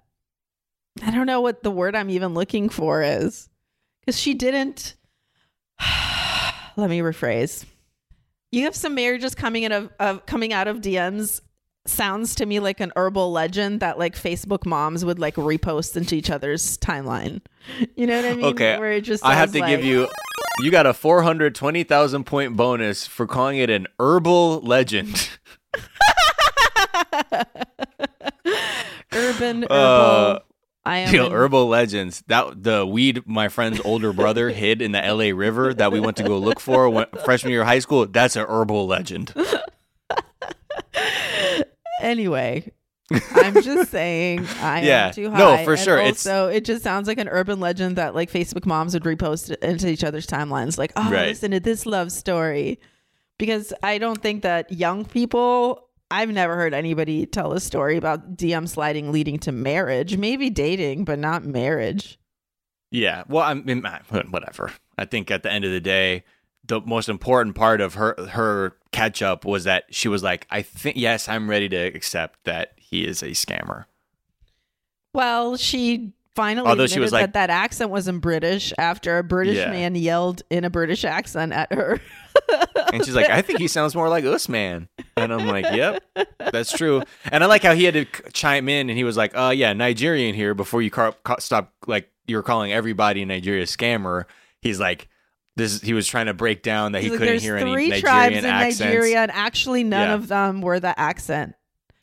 [1.03, 3.49] I don't know what the word I'm even looking for is
[4.05, 4.95] cuz she didn't
[6.77, 7.65] Let me rephrase.
[8.51, 11.41] You have some marriages coming in of, of coming out of DMs
[11.85, 16.15] sounds to me like an herbal legend that like Facebook moms would like repost into
[16.15, 17.41] each other's timeline.
[17.95, 18.45] You know what I mean?
[18.45, 20.07] Okay, Where it just I have to give you.
[20.61, 25.29] You got a four hundred twenty thousand point bonus for calling it an herbal legend.
[29.35, 29.75] urban herbal.
[29.75, 30.39] Uh,
[30.87, 32.23] I am an- herbal legends.
[32.27, 35.33] That the weed my friend's older brother hid in the L.A.
[35.33, 38.05] River that we went to go look for when, freshman year of high school.
[38.05, 39.33] That's an herbal legend.
[42.01, 42.71] Anyway,
[43.35, 45.07] I'm just saying I Yeah.
[45.07, 45.37] am too high.
[45.37, 45.97] No, for And sure.
[45.97, 49.55] It's- Also, it just sounds like an urban legend that like Facebook moms would repost
[49.63, 50.77] into each other's timelines.
[50.77, 51.27] Like, oh, Right.
[51.29, 52.79] listen to this love story.
[53.37, 55.84] Because I don't think that young people.
[56.11, 60.17] I've never heard anybody tell a story about DM sliding leading to marriage.
[60.17, 62.19] Maybe dating, but not marriage.
[62.91, 63.23] Yeah.
[63.27, 63.83] Well, I mean,
[64.29, 64.71] whatever.
[64.97, 66.23] I think at the end of the day,
[66.67, 70.61] the most important part of her her catch up was that she was like, I
[70.61, 73.85] think yes, I'm ready to accept that he is a scammer.
[75.13, 79.23] Well, she finally Although admitted she was like- that that accent wasn't British after a
[79.23, 79.71] British Yeah.
[79.71, 81.99] man yelled in a British accent at her.
[82.93, 84.87] And she's like, I think he sounds more like us, man.
[85.17, 86.03] And I'm like, Yep,
[86.37, 87.01] that's true.
[87.31, 89.51] And I like how he had to c- chime in, and he was like, Uh,
[89.55, 90.53] yeah, Nigerian here.
[90.53, 94.25] Before you car- ca- stop, like you were calling everybody in Nigeria a scammer.
[94.61, 95.07] He's like,
[95.55, 95.81] this.
[95.81, 98.01] He was trying to break down that he He's like, couldn't There's hear three any
[98.01, 98.79] tribes Nigerian in accents.
[98.81, 100.13] Nigeria, and actually none Yeah.
[100.15, 101.55] of them were the accent.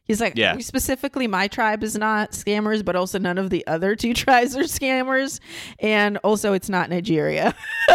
[0.05, 0.59] He's like, Yeah.
[0.59, 4.63] specifically, my tribe is not scammers, but also none of the other two tribes are
[4.65, 5.39] scammers,
[5.79, 7.55] and also it's not Nigeria.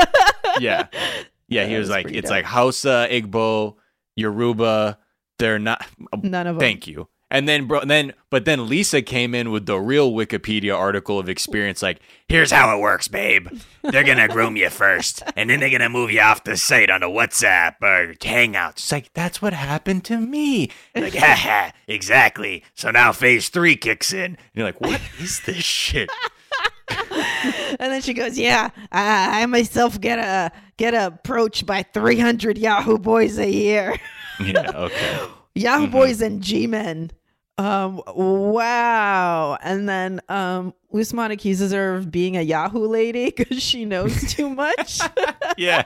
[0.59, 0.87] yeah,
[1.47, 1.65] yeah.
[1.65, 2.31] He was was like, it's dope.
[2.31, 3.75] like Hausa, Igbo,
[4.15, 4.97] Yoruba.
[5.39, 5.85] They're not.
[6.23, 6.59] None of them.
[6.59, 7.07] Thank you.
[7.29, 11.19] And then, bro, and then, but then Lisa came in with the real Wikipedia article
[11.19, 11.81] of experience.
[11.81, 11.99] Like,
[12.29, 13.49] here's how it works, babe.
[13.83, 17.07] They're gonna groom you first, and then they're gonna move you off the site onto
[17.07, 18.71] WhatsApp or Hangouts.
[18.77, 20.69] It's like that's what happened to me.
[20.95, 22.63] Like, haha, exactly.
[22.75, 24.25] So now phase three kicks in.
[24.25, 26.09] And you're like, what is this shit?
[26.89, 32.97] And then she goes, "Yeah, I, I myself get a get approached by 300 Yahoo
[32.97, 33.97] boys a year,
[34.39, 35.19] Yeah, okay.
[35.57, 35.91] Yahoo Mm-hmm.
[35.91, 37.11] boys and G-men."
[37.59, 39.57] Um, wow.
[39.63, 44.49] And then um, Usman accuses her of being a Yahoo lady because she knows too
[44.49, 44.99] much.
[45.57, 45.85] Yeah.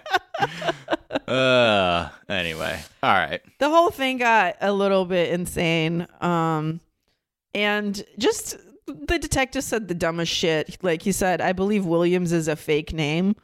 [1.28, 2.10] Uh.
[2.28, 2.78] Anyway.
[3.02, 3.42] All right.
[3.60, 6.08] the whole thing got a little bit insane.
[6.20, 6.82] Um,
[7.54, 8.58] and just
[8.88, 10.78] the detective said the dumbest shit.
[10.84, 13.36] Like he said, I believe Williams is a fake name.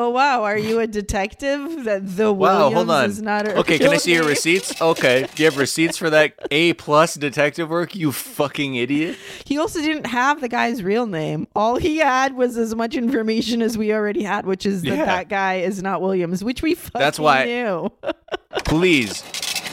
[0.00, 1.82] Oh wow, are you a detective?
[1.84, 3.10] That the Wow, Williams hold on.
[3.10, 4.80] is not a Okay, can I see your receipts?
[4.80, 7.96] Okay, do you have receipts for that A plus detective work?
[7.96, 9.16] You fucking idiot!
[9.44, 11.48] He also didn't have the guy's real name.
[11.56, 15.04] All he had was as much information as we already had, which is that Yeah.
[15.04, 17.90] that guy is not Williams, which we fucking That's why- knew.
[18.64, 19.24] Please,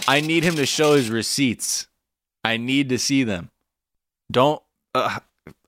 [0.07, 1.87] I need him to show his receipts.
[2.43, 3.51] I need to see them.
[4.31, 4.61] Don't
[4.95, 5.19] uh,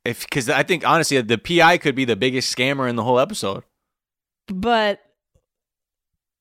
[0.04, 3.20] if because I think honestly the PI could be the biggest scammer in the whole
[3.20, 3.64] episode.
[4.48, 5.02] But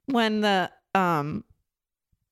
[0.07, 1.45] when the um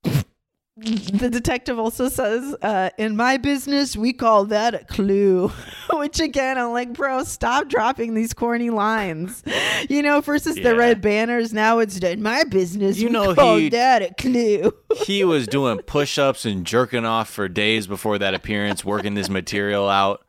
[0.76, 5.52] the detective also says, uh, in my business, we call that a clue.
[5.92, 9.44] Which again, I'm like, bro, stop dropping these corny lines.
[9.88, 10.70] You know, first it's Yeah.
[10.70, 14.72] the red banners, now it's in my business, You know call he- that a clue.
[15.06, 19.88] He was doing push-ups and jerking off for days before that appearance, working this material
[19.88, 20.24] out.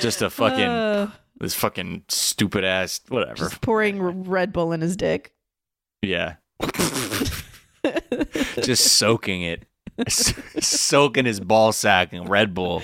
[0.00, 1.10] Just a fucking Uh,
[1.40, 3.48] this fucking stupid ass whatever.
[3.48, 5.32] just pouring Red Bull in his dick.
[6.02, 6.36] Yeah.
[8.62, 9.66] Just soaking it.
[10.08, 12.82] Soaking his ball sack in Red Bull.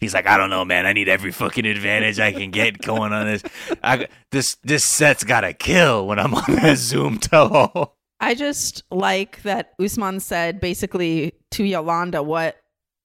[0.00, 0.86] He's like, I don't know, man.
[0.86, 3.42] I need every fucking advantage I can get going on this.
[3.82, 7.92] I, this this set's gotta kill when I'm on that Zoom toe.
[8.20, 12.56] I just like that Usman said basically to Yolanda what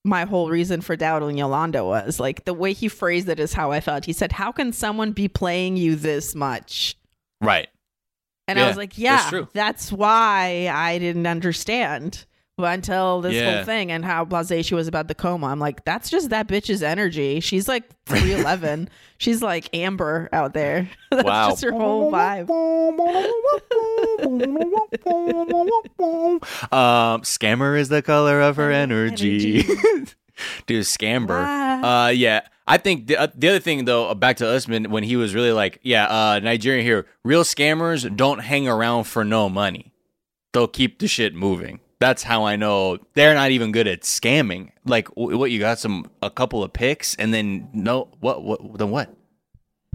[0.04, 2.20] my whole reason for doubting Yolanda was.
[2.20, 4.06] Like the way he phrased it is how I felt.
[4.06, 6.98] He said, How can someone be playing you this much?
[7.40, 7.68] Right.
[8.48, 9.48] And I was like, that's Yeah, true.
[9.54, 12.26] that's why I didn't understand
[12.58, 13.56] until this Yeah.
[13.56, 15.48] whole thing and how blase she was about the coma.
[15.48, 17.40] I'm like, that's just that bitch's energy.
[17.40, 18.90] She's like 311.
[19.18, 20.90] She's like Amber out there.
[21.12, 21.50] that's Wow.
[21.50, 22.50] just her whole vibe.
[26.72, 29.64] um, scammer is the color of her energy.
[30.66, 31.30] Dude, scamber.
[31.30, 32.06] Wow.
[32.06, 32.42] Uh, yeah.
[32.68, 35.36] I think the, uh, the other thing though, uh, back to Usman when he was
[35.36, 39.92] really like, yeah, uh, Nigerian here, real scammers don't hang around for no money.
[40.54, 41.80] They'll keep the shit moving.
[42.02, 44.72] That's how I know they're not even good at scamming.
[44.86, 48.90] Like, what you got some a couple of picks and then no, what, what, then
[48.90, 49.16] what?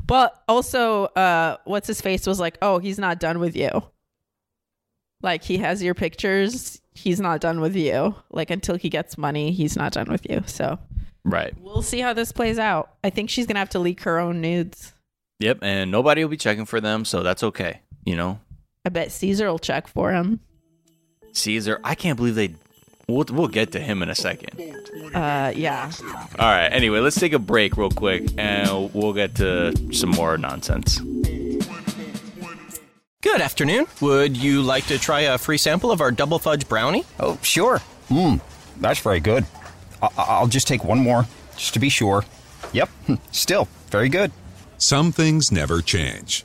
[0.06, 3.82] But also, uh, what's his face was like, "Oh, he's not done with you."
[5.22, 8.14] Like he has your pictures, he's not done with you.
[8.30, 10.42] Like until he gets money, he's not done with you.
[10.46, 10.78] So
[11.24, 11.52] Right.
[11.60, 12.90] we'll see how this plays out.
[13.02, 14.92] I think she's gonna have to leak her own nudes.
[15.40, 15.58] Yep.
[15.62, 17.80] And nobody will be checking for them, so that's okay.
[18.04, 18.38] You know,
[18.84, 20.40] I bet Caesar will check for him.
[21.36, 21.80] Caesar.
[21.84, 22.54] I can't believe they.
[23.08, 24.60] We'll, we'll get to him in a second.
[25.14, 25.90] Uh, yeah.
[26.38, 26.68] All right.
[26.68, 30.98] Anyway, let's take a break real quick, and we'll get to some more nonsense.
[33.22, 33.86] Good afternoon.
[34.00, 37.04] Would you like to try a free sample of our double fudge brownie?
[37.18, 37.80] Oh, sure.
[38.08, 38.40] Mmm,
[38.80, 39.44] that's very good.
[40.02, 41.26] I- I'll just take one more,
[41.56, 42.24] just to be sure.
[42.72, 42.88] Yep,
[43.32, 44.30] still very good.
[44.78, 46.44] Some things never change,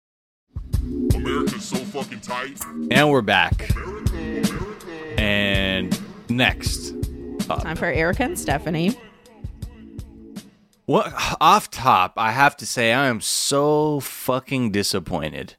[1.15, 2.59] America's so fucking tight.
[2.89, 3.69] And we're back.
[5.17, 6.95] And next,
[7.47, 8.95] Time for Erica and Stephanie.
[10.85, 11.11] what
[11.41, 15.55] off top, I have to say I am so fucking disappointed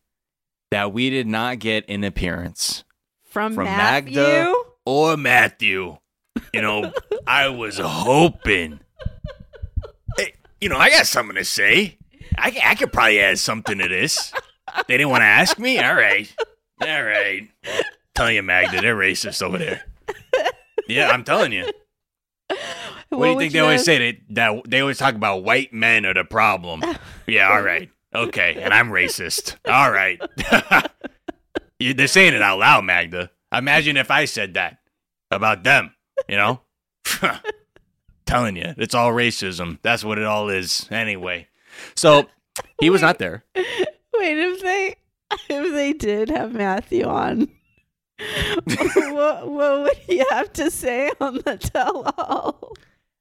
[0.70, 2.84] that we did not get an appearance
[3.24, 4.16] From, from Matthew.
[4.16, 4.54] Magda
[4.86, 5.98] or Matthew.
[6.54, 6.92] You know,
[7.26, 8.80] I was hoping.
[10.16, 11.98] Hey, you know, I got something to say.
[12.38, 14.32] I, I could probably add something to this.
[14.88, 15.78] They didn't want to ask me?
[15.78, 16.32] All right.
[16.80, 17.48] All right.
[18.14, 19.82] Telling you, Magda, they're racist over there.
[20.88, 21.70] Yeah, I'm telling you.
[23.08, 23.98] What, do you think they you- always say?
[23.98, 26.82] They, that, they always talk about white men are the problem.
[27.26, 27.90] Yeah, all right.
[28.14, 29.56] Okay, and I'm racist.
[29.66, 30.20] All right.
[31.78, 33.30] You- They're saying it out loud, Magda.
[33.52, 34.78] Imagine if I said that
[35.32, 35.92] about them,
[36.28, 36.60] you know?
[38.26, 39.78] Telling you, it's all racism.
[39.82, 41.48] That's what it all is, anyway.
[41.96, 42.26] So
[42.80, 43.44] he was not there.
[44.22, 44.94] Wait, if they
[45.50, 47.48] if they did have Matthew on,
[48.64, 52.72] what what would he have to say on the tell-all?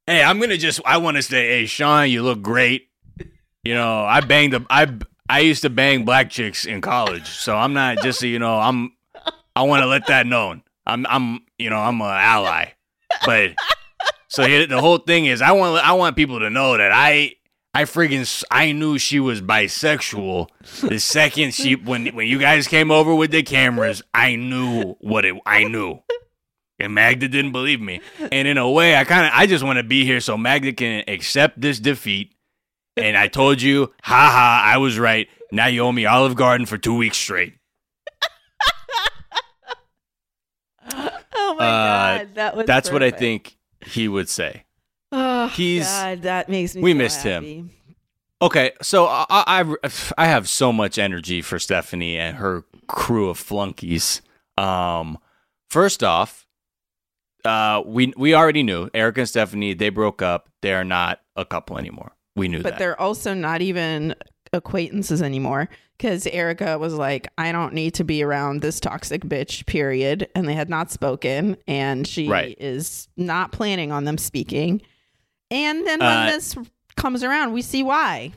[0.05, 0.79] Hey, I'm gonna just.
[0.85, 2.89] I want to say, hey, Shaun, you look great.
[3.63, 4.95] You know, I banged I
[5.27, 8.59] I used to bang black chicks in college, so I'm not just so you know.
[8.59, 8.91] I'm.
[9.55, 10.61] I want to let that known.
[10.85, 11.07] I'm.
[11.09, 11.39] I'm.
[11.57, 12.73] You know, I'm an ally.
[13.25, 13.53] But
[14.27, 15.83] so here, the whole thing is, I want.
[15.83, 17.33] I want people to know that I.
[17.73, 20.49] I friggin' I knew she was bisexual
[20.81, 24.01] the second she when when you guys came over with the cameras.
[24.13, 25.35] I knew what it.
[25.45, 25.99] I knew.
[26.79, 28.01] And Magda didn't believe me.
[28.31, 30.73] And in a way, I kind of I just want to be here so Magda
[30.73, 32.33] can accept this defeat.
[32.97, 35.29] And I told you, haha, I was right.
[35.53, 37.53] Now you owe me Olive Garden for two weeks straight.
[41.33, 44.65] Oh my Uh, god, that was That's what I think he would say.
[45.43, 46.81] Oh, He's- God, that makes me.
[46.81, 47.71] we missed him.
[48.41, 49.75] Okay, so I, I
[50.17, 54.21] I have so much energy for Stephanie and her crew of flunkies.
[54.57, 55.19] Um,
[55.69, 56.47] first off,
[57.45, 60.49] uh, we we already knew Erica and Stephanie they broke up.
[60.63, 62.13] They are not a couple anymore.
[62.35, 62.79] We knew But that.
[62.79, 64.15] they're also not even
[64.53, 69.65] acquaintances anymore because Erica was like, I don't need to be around this toxic bitch,
[69.67, 70.27] period.
[70.35, 72.57] And they had not spoken, and she Right.
[72.59, 74.81] is not planning on them speaking.
[75.51, 76.55] And then when Uh, this
[76.95, 78.31] comes around, we see why.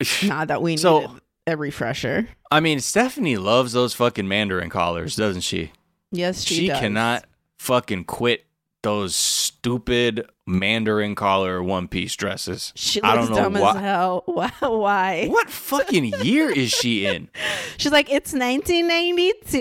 [0.22, 2.28] Not that we need So- a refresher.
[2.50, 5.72] I mean, Stephanie loves those fucking Mandarin collars, doesn't she?
[6.12, 6.76] Yes, she, does.
[6.76, 7.24] She cannot
[7.58, 8.46] fucking quit
[8.82, 12.72] those stupid Mandarin collar one piece dresses.
[12.76, 13.70] She I don't know dumb why.
[13.70, 14.22] as hell.
[14.26, 15.26] Why?
[15.28, 17.28] What fucking year is she in?
[17.76, 19.60] She's like, it's 1992,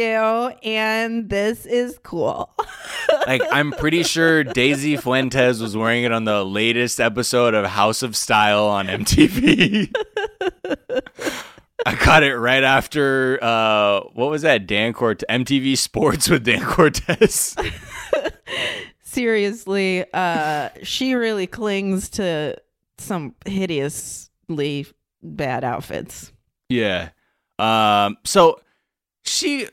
[0.63, 2.53] and this is cool.
[3.25, 8.03] Like, I'm pretty sure Daisy Fuentes was wearing it on the latest episode of House
[8.03, 9.93] of Style on MTV.
[11.85, 14.67] I caught it right after uh, what was that?
[14.67, 17.55] Dan Cortese MTV Sports with Dan Cortese.
[19.17, 22.55] Seriously, uh, she really clings to
[22.99, 24.85] some hideously
[25.23, 26.31] bad outfits.
[26.69, 27.09] Yeah.
[27.57, 28.17] Um.
[28.25, 28.61] So
[29.25, 29.67] she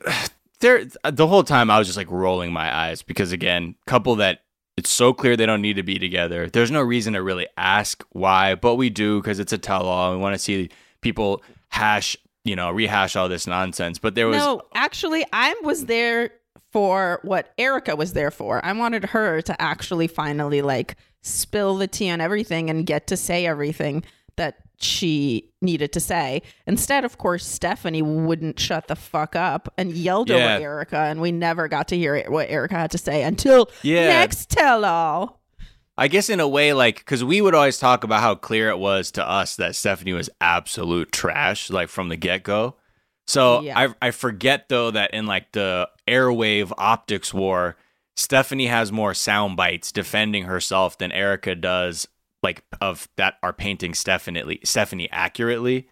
[0.61, 4.39] there the whole time I was just like rolling my eyes because again, couple that
[4.77, 6.49] it's so clear they don't need to be together.
[6.49, 10.11] There's no reason to really ask why, but we do because it's a tell-all.
[10.11, 10.69] We want to see
[11.01, 13.99] people hash, you know, rehash all this nonsense.
[13.99, 16.31] But there was no, actually, I was there
[16.71, 18.63] for what Erica was there for.
[18.65, 23.17] I wanted her to actually finally like spill the tea on everything and get to
[23.17, 24.03] say everything
[24.35, 26.41] that she needed to say.
[26.67, 30.35] Instead, of course, Stephanie wouldn't shut the fuck up and yelled Yeah.
[30.55, 34.09] over Erica, and we never got to hear what Erica had to say until Yeah.
[34.09, 35.39] next tell all.
[35.97, 38.77] I guess in a way, like, because we would always talk about how clear it
[38.77, 42.75] was to us that Stephanie was absolute trash, like from the get go.
[43.27, 43.79] So Yeah.
[43.79, 47.75] I I forget though that in like the airwave optics war,
[48.15, 52.07] Stephanie has more sound bites defending herself than Erica does,
[52.43, 55.87] like of that are painting Stephanie Stephanie accurately.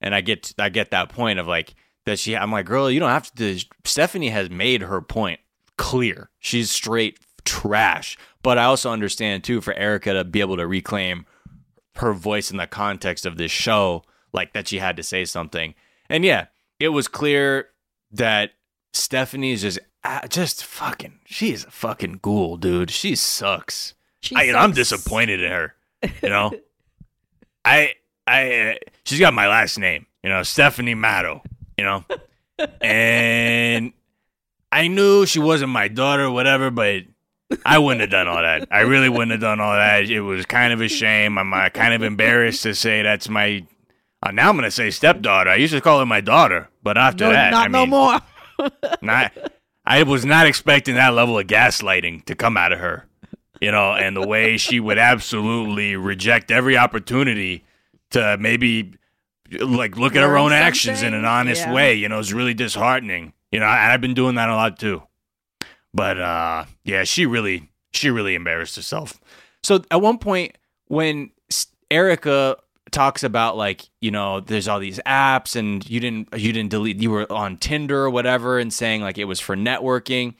[0.00, 1.74] And I get I get that point of like
[2.04, 2.36] that she.
[2.36, 3.58] I'm like, girl, you don't have to.
[3.84, 5.40] Stephanie has made her point
[5.76, 6.30] clear.
[6.38, 8.16] She's straight trash.
[8.42, 11.26] But I also understand too for Erica to be able to reclaim
[11.96, 15.74] her voice in the context of this show, like that she had to say something.
[16.08, 16.46] And yeah,
[16.78, 17.68] it was clear
[18.12, 18.52] that
[18.92, 21.20] Stephanie is just ah, just fucking.
[21.26, 22.90] She is a fucking ghoul, dude.
[22.90, 23.94] She sucks.
[24.20, 25.74] She I, I'm disappointed in her.
[26.22, 26.52] You know,
[27.64, 27.94] I
[28.26, 28.74] I uh,
[29.04, 30.06] she's got my last name.
[30.22, 31.42] You know, Stephanie Matto.
[31.76, 32.04] You know,
[32.80, 33.92] and
[34.72, 37.04] I knew she wasn't my daughter, whatever, but
[37.64, 38.68] I wouldn't have done all that.
[38.70, 40.10] I really wouldn't have done all that.
[40.10, 41.38] It was kind of a shame.
[41.38, 43.64] I'm uh, kind of embarrassed to say that's my.
[44.22, 45.50] Uh, now I'm gonna say stepdaughter.
[45.50, 47.90] I used to call her my daughter, but after No, that, not I no mean,
[47.90, 48.20] more.
[49.02, 49.32] not.
[49.84, 53.06] I was not expecting that level of gaslighting to come out of her,
[53.60, 57.64] you know, and the way she would absolutely reject every opportunity
[58.10, 58.94] to maybe
[59.60, 61.72] like look at her Learn own actions in an honest Yeah.
[61.72, 61.94] way.
[61.94, 63.32] You know, it's really disheartening.
[63.52, 65.02] You know, and I've been doing that a lot too.
[65.94, 69.20] But uh, yeah, she really, she really embarrassed herself.
[69.62, 70.58] So at one point,
[70.88, 71.30] when
[71.90, 72.56] Erica
[72.96, 76.96] talks about like, you know, there's all these apps, and you didn't, you didn't delete,
[76.96, 80.34] you were on Tinder or whatever, and saying like it was for networking.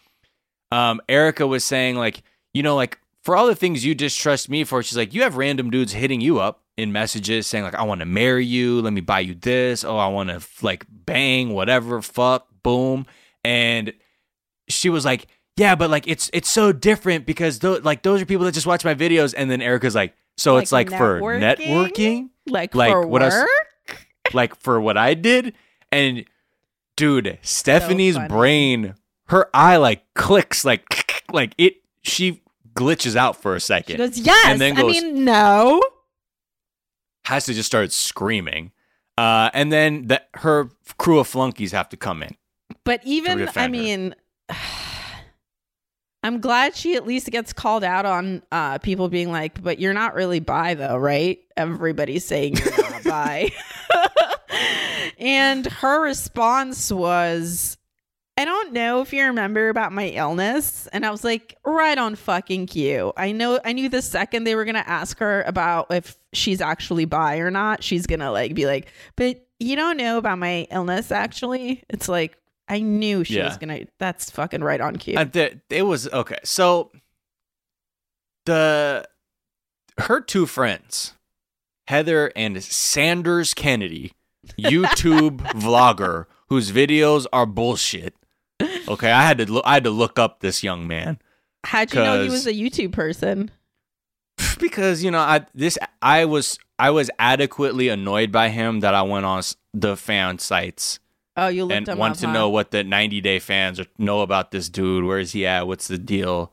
[0.72, 2.22] Um, Erica was saying like,
[2.54, 5.36] you know, like for all the things you distrust me for, she's like, you have
[5.36, 8.94] random dudes hitting you up in messages saying like, I want to marry you, let
[8.94, 13.06] me buy you this, oh, I want to like bang, whatever, fuck, boom,
[13.44, 13.92] and
[14.68, 15.26] she was like,
[15.58, 18.66] yeah, but like it's it's so different because th- like those are people that just
[18.66, 23.06] watch my videos, and then Erica's like, so it's like for networking, Like, like for
[23.06, 23.32] what work?
[23.32, 23.98] else-
[24.34, 25.54] like for what I did,
[25.92, 26.24] and
[26.96, 28.28] dude, Stephanie's funny.
[28.28, 28.94] brain,
[29.28, 32.42] her eye like clicks, like like it, she
[32.74, 33.94] glitches out for a second.
[33.94, 34.46] She goes, yes.
[34.48, 35.80] and then goes, I mean, no.
[37.26, 38.72] has to just start screaming,
[39.16, 42.36] uh, and then the, her crew of flunkies have to come in.
[42.84, 44.14] But even, I her.
[46.22, 49.94] I'm glad she at least gets called out on uh, people being like, but you're
[49.94, 51.38] not really bi though, right?
[51.56, 53.50] Everybody's saying you're not bi.
[55.18, 57.76] and her response was,
[58.38, 60.86] I don't know if you remember about my illness.
[60.92, 63.12] And I was like, right on fucking cue.
[63.16, 67.06] I know I knew the second they were gonna ask her about if she's actually
[67.06, 71.10] bi or not, she's gonna like be like, but you don't know about my illness
[71.10, 71.82] actually.
[71.88, 72.36] It's like
[72.68, 73.46] I knew she Yeah.
[73.48, 75.14] was gonna that's fucking right on cue.
[75.14, 76.38] The, it was okay.
[76.44, 76.90] So
[78.44, 79.06] the
[79.98, 81.14] her two friends,
[81.88, 84.12] Heather and Sanders Kennedy,
[84.58, 88.14] YouTube vlogger whose videos are bullshit.
[88.88, 89.64] Okay, I had to look.
[89.66, 91.18] I had to look up this young man
[91.64, 93.50] How'd you know he was a YouTube person?
[94.60, 99.02] because you know I this I was I was adequately annoyed by him that I
[99.02, 99.42] went on
[99.74, 101.00] the fan sites
[101.36, 102.32] Oh, you looked and wanted up, to huh?
[102.32, 105.04] know what the 90 day fans know about this dude.
[105.04, 105.66] Where is he at?
[105.66, 106.52] What's the deal?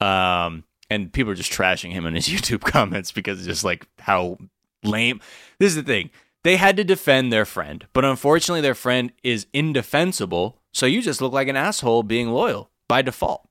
[0.00, 3.86] Um, and people are just trashing him in his YouTube comments because it's just like
[3.98, 4.38] how
[4.84, 5.20] lame.
[5.58, 6.10] This is the thing.
[6.42, 10.56] They had to defend their friend, but unfortunately, their friend is indefensible.
[10.72, 13.46] So you just look like an asshole being loyal by default.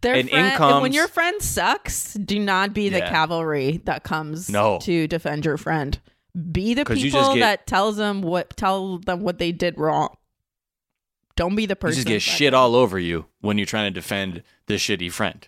[0.00, 3.10] Their and friend, comes- when your friend sucks, do not be the Yeah.
[3.10, 4.78] cavalry that comes No.
[4.82, 5.98] to defend your friend.
[6.52, 10.14] Be the people get- that tells them what tell them what they did wrong.
[11.36, 11.96] Don't be the You person.
[11.96, 15.46] just get shit all over you when you're trying to defend the shitty friend.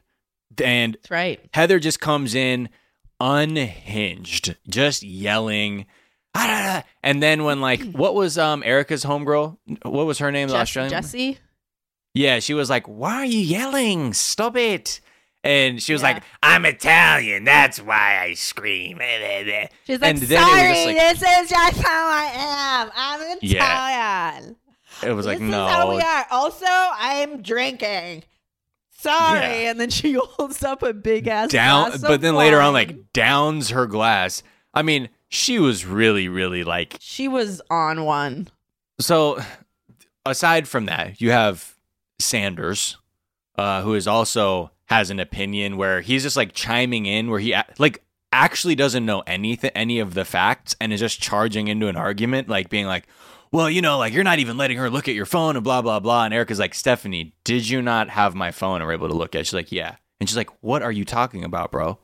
[0.62, 1.40] And That's right.
[1.52, 2.68] Heather just comes in
[3.20, 5.86] unhinged, just yelling.
[6.34, 9.58] "Ah, da, da." And then when like what was um Erica's homegirl?
[9.82, 10.48] What was her name?
[10.48, 10.90] the Jess- Australian.
[10.90, 11.38] Jesse.
[12.14, 14.12] Yeah, she was like, "Why are you yelling?
[14.14, 15.00] Stop it!"
[15.42, 16.12] And she was Yeah.
[16.14, 17.44] like, "I'm Italian.
[17.44, 18.98] That's why I scream."
[19.86, 22.30] She's like, And then it was sorry, like- this is just how I
[22.84, 22.90] am.
[22.94, 24.34] I'm Yeah.
[24.34, 24.56] Italian.
[25.02, 26.26] It was like, this is how "No." we are.
[26.30, 28.24] Also, I'm drinking.
[28.90, 29.62] Sorry.
[29.62, 29.70] Yeah.
[29.70, 33.12] And then she holds up a big ass Down, glass but then later on, like
[33.14, 34.42] downs her glass.
[34.74, 38.48] I mean, she was really, really like she was on one.
[39.00, 39.40] So,
[40.26, 41.74] aside from that, you have
[42.18, 42.98] Sanders,
[43.56, 47.54] uh, who is also has an opinion where he's just like chiming in, where he
[47.78, 51.96] like actually doesn't know anything, any of the facts, and is just charging into an
[51.96, 53.06] argument, like being like,
[53.52, 55.80] "Well, you know, like you're not even letting her look at your phone," and blah
[55.80, 56.24] blah blah.
[56.24, 59.34] And Erica's like, "Stephanie, did you not have my phone and were able to look
[59.34, 59.46] at?" it?
[59.46, 61.98] She's like, "Yeah," and she's like, "What are you talking about, bro?"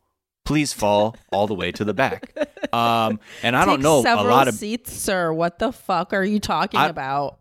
[0.45, 2.33] Please fall all the way to the back.
[2.73, 5.33] Um, and I don't Take know a lot of seats, sir.
[5.33, 7.39] What the fuck are you talking I- about?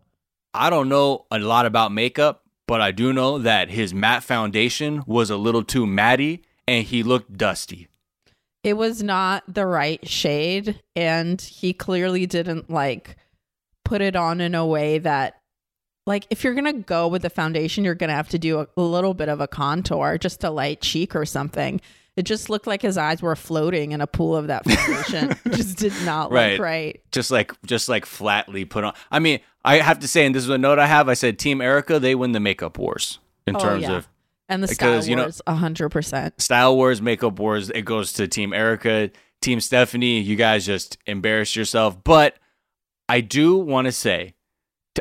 [0.54, 5.02] I don't know a lot about makeup, but I do know that his matte foundation
[5.06, 7.88] was a little too matty and he looked dusty.
[8.64, 13.16] It was not the right shade, and he clearly didn't like
[13.84, 15.38] put it on in a way that
[16.04, 18.82] like if you're gonna go with the foundation, you're gonna have to do a, a
[18.82, 21.80] little bit of a contour, just a light cheek or something.
[22.16, 25.36] It just looked like his eyes were floating in a pool of that foundation.
[25.54, 26.58] just did not look Right.
[26.58, 27.00] right.
[27.12, 28.94] Just like just like flatly put on.
[29.12, 31.08] I mean, I have to say, and this is a note I have.
[31.08, 33.96] I said, Team Erica, they win the makeup wars in Oh, terms yeah.
[33.96, 34.08] of
[34.48, 36.40] And the because, you know- Wars, a hundred percent.
[36.40, 37.68] style wars, makeup wars.
[37.70, 39.10] It goes to Team Erica,
[39.42, 40.20] Team Stephanie.
[40.20, 42.02] You guys just embarrassed yourself.
[42.04, 42.36] But
[43.08, 44.34] I do want to say,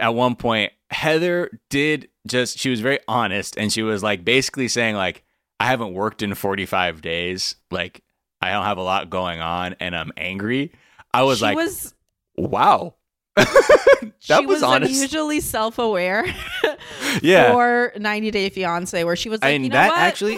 [0.01, 2.57] at one point, Heather did just.
[2.59, 5.23] She was very honest, and she was like basically saying like,
[5.59, 7.55] "I haven't worked in 45 days.
[7.71, 8.01] Like,
[8.41, 10.71] I don't have a lot going on, and I'm angry."
[11.13, 11.93] I was she like, was
[12.35, 12.95] "Wow."
[13.45, 16.25] that she was, was unusually self-aware
[17.21, 17.51] Yeah.
[17.51, 19.99] for 90 Day Fiance, where she was like, and you know that what?
[19.99, 20.37] actually,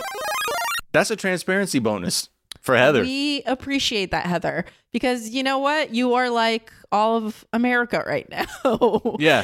[0.91, 2.29] that's a transparency bonus
[2.61, 3.01] for Heather.
[3.01, 5.93] We appreciate that, Heather, because you know what?
[5.93, 9.15] You are like all of America right now.
[9.19, 9.43] yeah.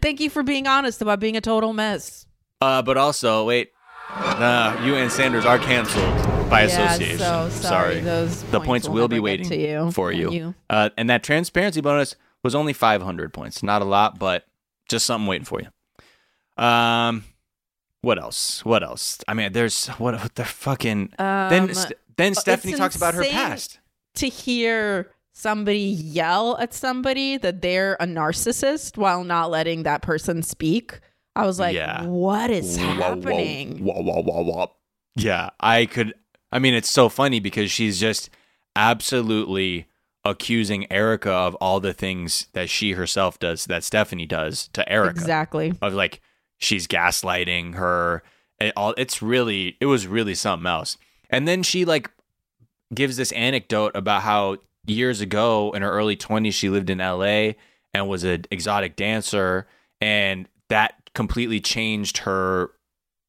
[0.00, 2.26] Thank you for being honest about being a total mess.
[2.60, 3.72] Uh, but also, wait,
[4.10, 6.04] uh, you and Sanders are canceled
[6.50, 7.18] by Yeah, association.
[7.18, 8.00] so sorry.
[8.00, 10.30] Those the points points will will be waiting to you for you.
[10.30, 10.54] you.
[10.68, 13.62] Uh, and that transparency bonus was only 500 points.
[13.62, 14.44] Not a lot, but
[14.88, 16.62] just something waiting for you.
[16.62, 17.24] Um,
[18.00, 18.64] what else?
[18.64, 19.18] What else?
[19.28, 21.62] I mean, there's what, what the fucking then.
[21.62, 23.78] Um, St- then Stephanie talks about her past.
[24.16, 30.42] To hear somebody yell at somebody that they're a narcissist while not letting that person
[30.42, 31.00] speak,
[31.34, 32.04] I was like, Yeah.
[32.04, 33.82] what is whoa, happening?
[33.84, 34.72] Whoa, whoa, whoa, whoa.
[35.16, 36.12] Yeah, I could.
[36.50, 38.28] I mean, it's so funny because she's just
[38.76, 39.86] absolutely
[40.24, 45.20] accusing Erica of all the things that she herself does, that Stephanie does to Erica.
[45.20, 45.74] Exactly.
[45.82, 46.20] Of like,
[46.58, 48.22] she's gaslighting her.
[48.60, 48.94] It all.
[48.96, 49.76] It's really.
[49.80, 50.96] It was really something else.
[51.30, 52.10] And then she like
[52.94, 57.52] gives this anecdote about how years ago in her early 20s she lived in LA
[57.94, 59.66] and was an exotic dancer
[60.00, 62.70] and that completely changed her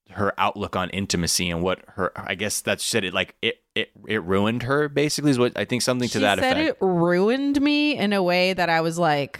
[0.09, 3.91] her outlook on intimacy and what her I guess that's said it like it it
[4.07, 6.77] it ruined her basically is what I think something to she that said effect.
[6.81, 9.39] it ruined me in a way that I was like,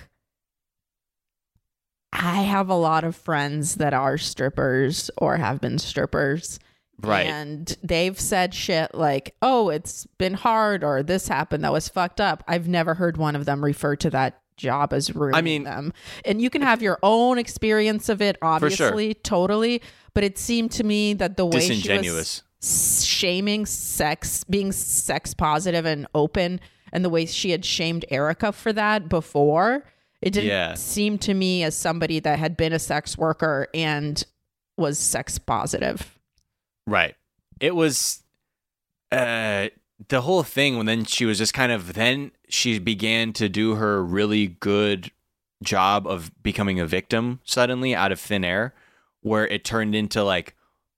[2.11, 6.59] I have a lot of friends that are strippers or have been strippers.
[6.99, 7.25] Right.
[7.25, 12.21] And they've said shit like, oh, it's been hard or this happened that was fucked
[12.21, 12.43] up.
[12.47, 15.93] I've never heard one of them refer to that job as ruining mean- them.
[16.23, 18.47] And you can have your own experience of it, sure.
[18.47, 19.81] obviously, totally.
[20.13, 22.43] But it seemed to me that the way she was Disingenuous.
[22.63, 26.59] Shaming sex, being sex positive and open,
[26.91, 29.83] and the way she had shamed Erica for that before,
[30.21, 30.73] it didn't Yeah.
[30.75, 34.23] seem to me as somebody that had been a sex worker and
[34.77, 36.17] was sex positive.
[36.87, 37.15] Right.
[37.59, 38.23] It was
[39.11, 39.69] uh
[40.09, 43.75] the whole thing when then she was just kind of then she began to do
[43.75, 45.11] her really good
[45.63, 48.73] job of becoming a victim suddenly out of thin air
[49.21, 50.55] where it turned into like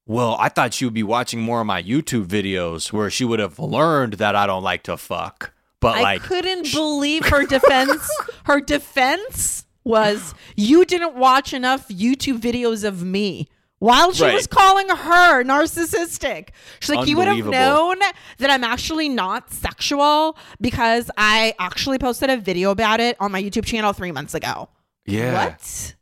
[0.08, 3.40] well, I thought she would be watching more of my YouTube videos where she would
[3.40, 5.54] have learned that I don't like to fuck.
[5.80, 8.10] But I like couldn't believe her defense.
[8.46, 13.48] her defense was you didn't watch enough YouTube videos of me.
[13.80, 14.34] While she Right.
[14.34, 16.50] was calling her narcissistic.
[16.80, 18.00] She's like, you would have known
[18.38, 23.44] that I'm actually not sexual because I actually posted a video about it on my
[23.44, 24.70] YouTube channel three months ago.
[25.06, 25.34] Yeah.
[25.50, 25.96] What?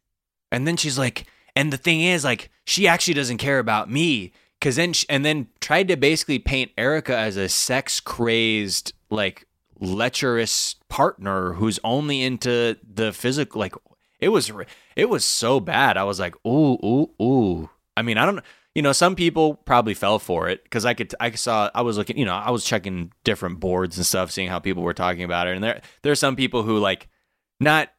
[0.51, 1.25] And then she's like,
[1.55, 4.31] and the thing is, like, she actually doesn't care about me.
[4.61, 9.45] Cause then, sh and then tried to basically paint Erica as a sex crazed, like,
[9.79, 13.59] lecherous partner who's only into the physical.
[13.59, 13.75] Like,
[14.19, 14.51] it was,
[14.95, 15.97] it was so bad.
[15.97, 17.69] I was like, ooh, ooh, ooh.
[17.97, 18.39] I mean, I don't,
[18.73, 21.97] you know, some people probably fell for it because I could, I saw, I was
[21.97, 25.23] looking, you know, I was checking different boards and stuff, seeing how people were talking
[25.23, 27.09] about it, and there, there are some people who like,
[27.59, 27.92] not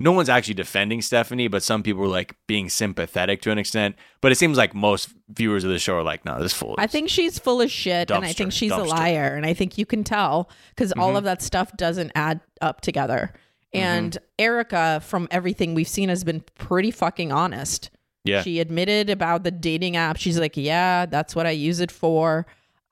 [0.00, 3.96] no one's actually defending Stephanie, but some people were like being sympathetic to an extent.
[4.20, 6.76] But it seems like most viewers of the show are like, no, this fool.
[6.78, 9.34] I think she's full of shit and I think she's a liar.
[9.34, 11.18] And I think you can tell because all Mhm.
[11.18, 13.32] of that stuff doesn't add up together.
[13.72, 17.90] And Erica, from everything we've seen, has been pretty fucking honest.
[18.24, 18.42] Yeah.
[18.42, 20.16] She admitted about the dating app.
[20.16, 22.46] She's like, yeah, that's what I use it for.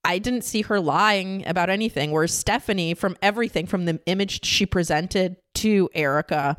[0.05, 2.11] I didn't see her lying about anything.
[2.13, 6.57] Whereas Stephanie, from everything, from the image she presented to Erica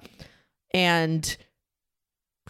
[0.78, 1.38] and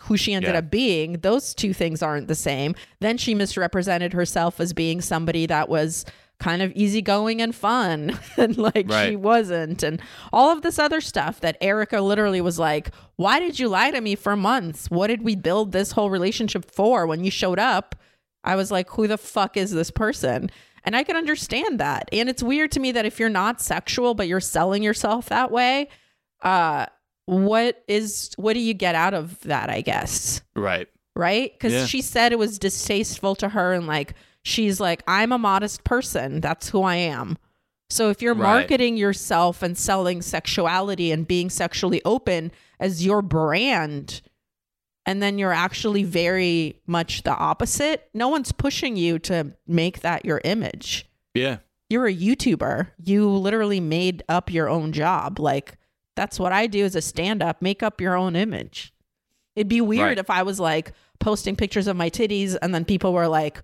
[0.02, 0.60] who she ended Yeah.
[0.60, 2.76] up being, those two things aren't the same.
[3.00, 6.06] Then she misrepresented herself as being somebody that was
[6.40, 10.00] kind of easygoing and fun and like she wasn't and
[10.32, 14.00] all of this other stuff that Erica literally was like why did you lie to
[14.02, 14.88] me for months?
[14.92, 17.08] What did we build this whole relationship for?
[17.08, 17.96] When you showed up
[18.44, 20.52] I was like who the fuck is this person?
[20.84, 22.08] And I can understand that.
[22.14, 25.50] And it's weird to me that if you're not sexual but you're selling yourself that
[25.50, 25.90] way
[26.44, 26.86] uh
[27.28, 30.88] what is what do you get out of that I guess right.
[31.16, 31.52] right?
[31.54, 31.86] Because Yeah.
[31.86, 34.14] she said it was distasteful to her, and like
[34.44, 36.40] she's like, I'm a modest person.
[36.42, 37.38] That's who I am.
[37.90, 38.60] So if you're Right.
[38.62, 44.22] marketing yourself and selling sexuality and being sexually open as your brand,
[45.06, 50.26] and then you're actually very much the opposite, no one's pushing you to make that
[50.26, 51.06] your image.
[51.34, 51.58] Yeah.
[51.90, 52.88] You're a YouTuber.
[53.04, 55.40] You literally made up your own job.
[55.40, 55.78] Like
[56.18, 58.92] that's what I do as a stand up, make up your own image.
[59.56, 60.20] It'd be weird Right.
[60.20, 63.64] if I was like posting pictures of my titties and then people were like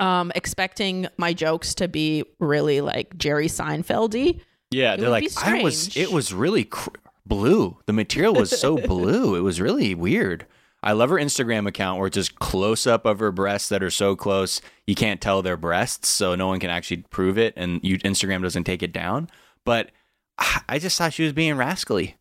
[0.00, 4.40] um expecting my jokes to be really like Jerry Seinfeldy.
[4.70, 4.94] Yeah.
[4.94, 6.90] It They're like, I was, it was really cr-
[7.26, 7.76] blue.
[7.86, 9.34] The material was so blue.
[9.34, 10.46] It was really weird.
[10.82, 13.90] I love her Instagram account where it's just close up of her breasts that are
[13.90, 17.78] so close you can't tell they're breasts, so no one can actually prove it, and
[17.84, 19.30] you Instagram doesn't take it down.
[19.64, 19.92] But
[20.68, 22.16] I just thought she was being rascally.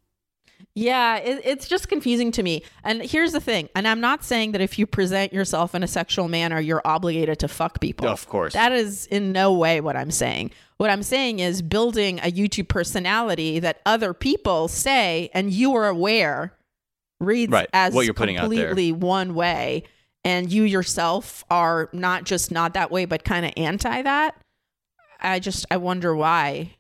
[0.73, 2.63] Yeah, it, it's just confusing to me.
[2.83, 5.87] And here's the thing, and I'm not saying that if you present yourself in a
[5.87, 8.07] sexual manner, you're obligated to fuck people.
[8.07, 8.53] Of course.
[8.53, 10.51] That is in no way what I'm saying.
[10.77, 15.87] What I'm saying is building a YouTube personality that other people say and you are
[15.87, 16.53] aware
[17.19, 18.69] reads Right, as what you're putting out there.
[18.69, 19.83] completely one way
[20.23, 24.35] and you yourself are not just not that way but kind of anti that.
[25.19, 26.75] I just I wonder why.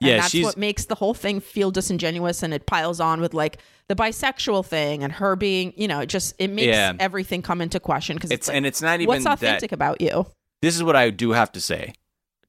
[0.00, 3.34] And Yeah, that's what makes the whole thing feel disingenuous and it piles on with
[3.34, 6.94] like the bisexual thing and her being, you know, it just it makes Yeah.
[6.98, 9.72] everything come into question because It's- it's, like, and it's not even what's that- authentic
[9.72, 10.26] about you.
[10.62, 11.92] this is what I do have to say.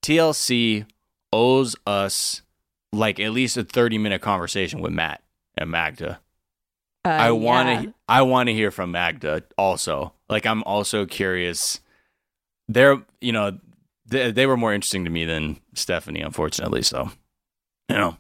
[0.02, 0.86] TLC
[1.34, 2.42] owes us
[2.94, 5.22] like at least a 30 minute conversation with Matt
[5.58, 6.20] and Magda.
[7.04, 7.92] Uh, I want to yeah.
[8.08, 10.14] I want to hear from Magda also.
[10.30, 11.80] Like I'm also curious.
[12.68, 13.58] They're, you know,
[14.06, 17.12] they, they were more interesting to me than Stephanie unfortunately, so
[17.90, 18.18] you know.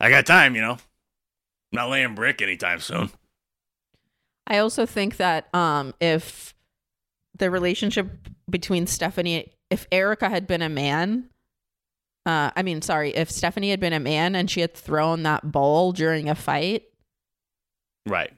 [0.00, 0.72] I got time, you know.
[0.72, 0.78] I'm
[1.72, 3.10] not laying brick anytime soon.
[4.46, 6.54] I also think that um, if
[7.38, 8.10] the relationship
[8.50, 11.30] between Stephanie if Erica had been a man
[12.26, 15.50] uh I mean sorry, if Stephanie had been a man and she had thrown that
[15.50, 16.84] bowl during a fight,
[18.06, 18.32] Right.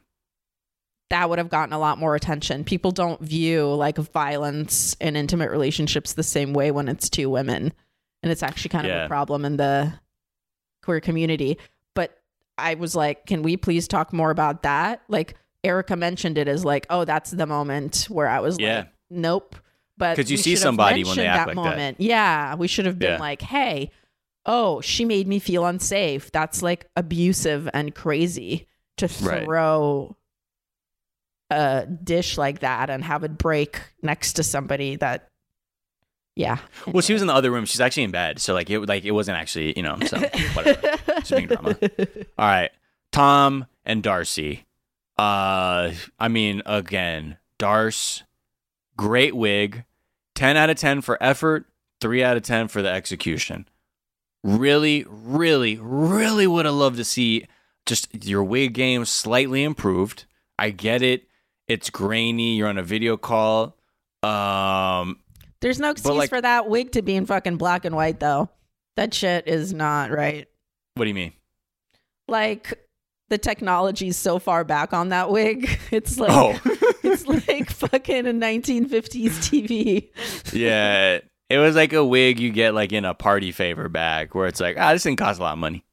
[1.10, 2.64] that would have gotten a lot more attention.
[2.64, 7.72] People don't view like violence in intimate relationships the same way when it's two women.
[8.22, 9.04] And it's actually kind of Yeah.
[9.04, 9.92] a problem in the
[10.86, 11.58] queer community.
[11.94, 12.16] But
[12.56, 15.02] I was like, can we please talk more about that?
[15.08, 18.78] Like Erica mentioned it as like, oh, that's the moment where I was Yeah.
[18.78, 19.56] like, nope.
[19.98, 21.62] But 'Cause you see somebody when they act like that.
[21.62, 22.00] moment.
[22.00, 22.54] Yeah.
[22.54, 23.18] We should have been Yeah.
[23.18, 23.90] like, hey,
[24.46, 26.30] oh, she made me feel unsafe.
[26.32, 28.68] That's like abusive and crazy
[28.98, 29.44] to Right.
[29.44, 30.16] throw
[31.50, 35.28] a dish like that and have it break next to somebody that
[36.36, 37.64] yeah Well, she was in the other room.
[37.64, 40.18] She's actually in bed, so like it like it wasn't actually you know so
[40.54, 40.96] whatever.
[41.20, 41.76] She's being drama.
[42.38, 42.70] All right,
[43.10, 44.66] Tom and Darcy.
[45.18, 48.22] Uh, I mean, again, Darce,
[48.96, 49.84] great wig,
[50.34, 51.66] ten out of ten for effort,
[52.00, 53.66] three out of ten for the execution.
[54.44, 57.46] Really, really, really would have loved to see
[57.86, 60.26] just your wig game slightly improved.
[60.58, 61.26] I get it.
[61.66, 62.56] It's grainy.
[62.56, 63.76] You're on a video call.
[64.22, 65.18] Um,
[65.60, 68.48] there's no excuse like- for that wig to be in fucking black and white though
[68.96, 70.48] that shit is not right
[70.94, 71.32] what do you mean?
[72.28, 72.78] like
[73.28, 76.58] the technology's so far back on that wig it's like Oh.
[77.02, 80.08] it's like fucking a 1950s tv
[80.52, 84.46] yeah, it was like a wig you get like in a party favor bag where
[84.48, 85.84] it's like, ah, this didn't cost a lot of money.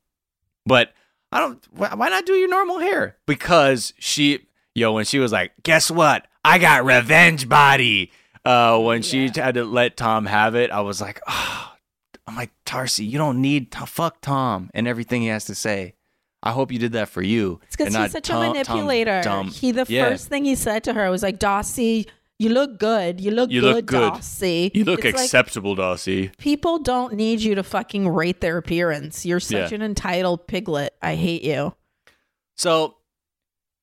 [0.65, 0.93] But
[1.31, 3.17] I don't, why why not do your normal hair?
[3.27, 6.25] Because she, yo, when she was like, guess what?
[6.43, 8.11] I got revenge body.
[8.45, 11.73] Uh, when she had to let Tom have it, I was like, oh,
[12.27, 15.95] I'm like, Darcy, you don't need to fuck Tom and everything he has to say.
[16.41, 17.61] I hope you did that for you.
[17.63, 19.21] It's because he's such Tom- a Tom manipulator.
[19.23, 19.47] dumb.
[19.47, 20.09] He the Yeah.
[20.09, 22.05] first thing he said to her was like, "Darcy,
[22.37, 23.21] you look good.
[23.21, 24.09] You look You good, look good.
[24.13, 24.69] Darcy.
[24.73, 26.31] You look It's like, acceptable, Darcy.
[26.37, 29.25] people don't need you to fucking rate their appearance.
[29.25, 29.75] You're such Yeah.
[29.75, 30.93] an entitled piglet.
[31.01, 31.75] I hate you.
[32.57, 32.97] So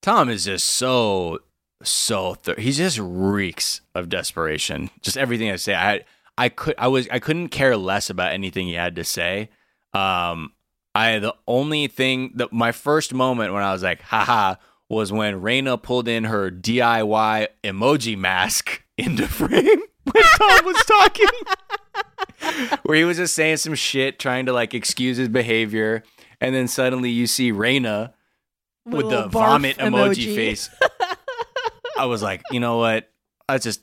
[0.03, 1.39] Tom is just so
[1.83, 4.91] so th- he just reeks of desperation.
[5.01, 6.05] Just everything I say, I
[6.37, 9.51] I could I was I couldn't care less about anything he had to say.
[9.93, 10.53] Um,
[10.95, 14.57] I the only thing that my first moment when I was like, haha,
[14.89, 21.27] was when Raina pulled in her DIY emoji mask into frame when Tom was talking.
[22.85, 26.03] Where he was just saying some shit, trying to like excuse his behavior,
[26.41, 28.15] and then suddenly you see Raina
[28.87, 30.35] with the vomit emoji, emoji.
[30.35, 30.71] face.
[32.01, 33.11] I was like, you know what?
[33.47, 33.83] That's just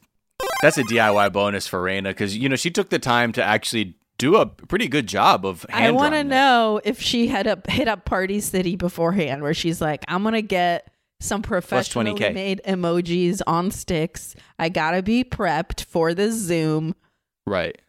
[0.62, 3.96] that's a DIY bonus for Raina because you know she took the time to actually
[4.18, 5.66] do a pretty good job of.
[5.72, 9.82] I want to know if she had up hit up Party City beforehand, where she's
[9.82, 12.34] like, "I'm gonna get some professionally 20K.
[12.34, 14.36] made emojis on sticks.
[14.58, 16.96] I gotta be prepped for the Zoom.
[17.46, 17.80] Right.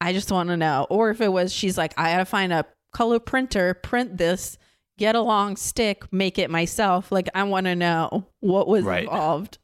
[0.00, 2.66] I just want to know." Or if it was, she's like, "I gotta find a
[2.92, 4.58] color printer, print this."
[5.00, 7.10] Get a long stick, make it myself.
[7.10, 9.04] Like I want to know what was Right.
[9.04, 9.56] involved.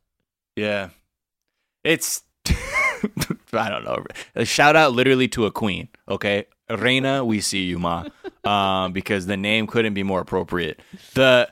[0.57, 0.89] Yeah.
[1.85, 2.23] It's
[3.53, 4.03] I don't know.
[4.35, 6.47] A shout out literally to a queen, okay?
[6.71, 8.05] Raina, we see you, ma.
[8.47, 10.81] Um, because the name couldn't be more appropriate.
[11.15, 11.51] The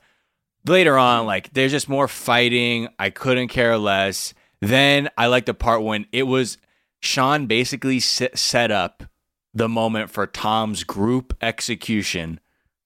[0.64, 2.87] later on, like there's just more fighting.
[3.01, 4.32] I couldn't care less.
[4.61, 6.57] Then I like the part when it was
[7.01, 9.03] Shaun basically set up
[9.53, 12.39] the moment for Tom's group execution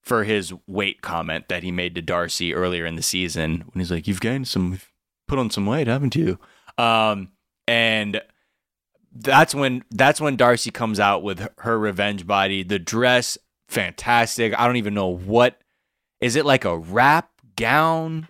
[0.09, 3.91] for his weight comment that he made to Darcy earlier in the season when he's
[3.91, 4.79] like, "You've gained some,
[5.27, 6.39] put on some weight, haven't you?"
[6.79, 7.31] Um,
[7.67, 8.19] and
[9.13, 12.63] that's when that's when Darcy comes out with her- revenge body.
[12.63, 13.37] The dress,
[13.67, 14.59] fantastic.
[14.59, 15.61] I don't even know what
[16.19, 18.27] is it like a wrap gown.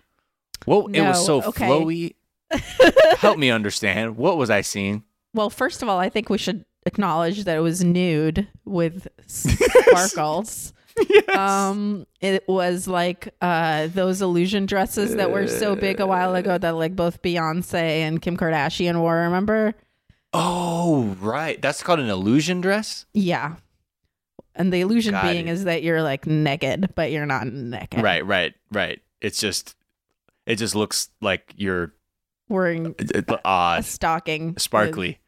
[0.66, 1.66] Well, it was so okay.
[1.66, 2.14] flowy.
[3.18, 4.18] Help me understand.
[4.18, 5.04] What was I seeing?
[5.32, 10.74] Well, first of all, I think we should acknowledge that it was nude with sparkles.
[11.36, 16.58] Um, it was like uh those illusion dresses that were so big a while ago
[16.58, 19.16] that like both Beyonce and Kim Kardashian wore.
[19.16, 19.74] Remember?
[20.32, 21.60] Oh, right.
[21.60, 23.06] That's called an illusion dress.
[23.14, 23.56] Yeah.
[24.54, 25.52] And the illusion Got being it.
[25.52, 28.02] is that you're like naked, but you're not naked.
[28.02, 29.00] Right, right, right.
[29.20, 29.76] It's just,
[30.46, 31.94] it just looks like you're
[32.48, 32.94] Wearing
[33.44, 35.18] odd, a stocking, sparkly.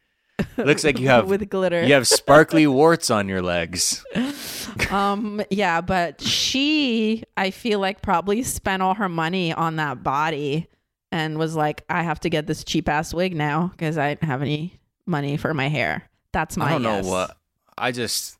[0.57, 1.83] Looks like you have with glitter.
[1.83, 4.03] You have sparkly warts on your legs.
[4.89, 10.67] um yeah but she i feel like probably spent all her money on that body
[11.11, 14.23] and was like i have to get this cheap ass wig now because i don't
[14.27, 17.37] have any money for my hair that's my I don't know what.
[17.77, 18.37] I just,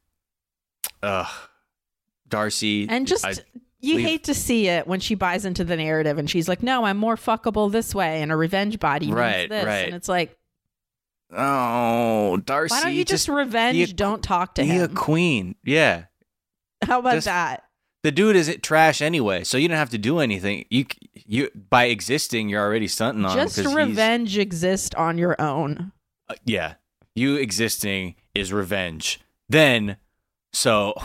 [1.03, 1.27] ugh,
[2.27, 3.33] Darcy and just I-
[3.79, 6.63] you leave- hate to see it when she buys into the narrative and she's like
[6.63, 9.85] no i'm more fuckable this way and a revenge body means Right, this right.
[9.85, 10.35] and it's like
[11.35, 12.73] Oh, Darcy.
[12.73, 13.91] Why don't you just, revenge?
[13.91, 14.77] a- don't talk to him?
[14.77, 15.55] be a queen.
[15.63, 16.05] Yeah.
[16.83, 17.63] How about just- that?
[18.03, 20.65] The dude is trash anyway, so you don't have to do anything.
[20.69, 20.85] You
[21.25, 23.45] you by existing, you're already stunting on him.
[23.45, 25.93] Just he's- revenge exist on your own.
[26.27, 26.73] uh, yeah,
[27.15, 29.21] you existing is revenge.
[29.47, 29.95] Then,
[30.51, 30.95] so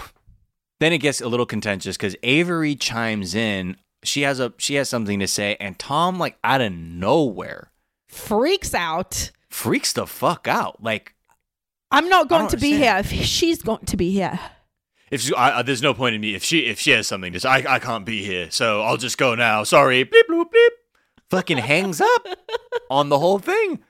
[0.80, 3.76] then it gets a little contentious because Avery chimes in.
[4.02, 7.70] She has a she has something to say, and Tom like out of nowhere
[8.08, 9.30] Freaks out.
[9.50, 10.82] Freaks the fuck out.
[10.82, 11.14] Like
[11.90, 14.38] I'm not going don't to be here if she's going to be here.
[15.10, 17.32] if she, I, I- there's no point in me if she if she has something
[17.32, 19.64] to say, I, I can't be here, so I'll just go now.
[19.64, 20.68] Sorry, bleep bloop bleep.
[21.30, 22.26] Fucking hangs up
[22.90, 23.80] on the whole thing.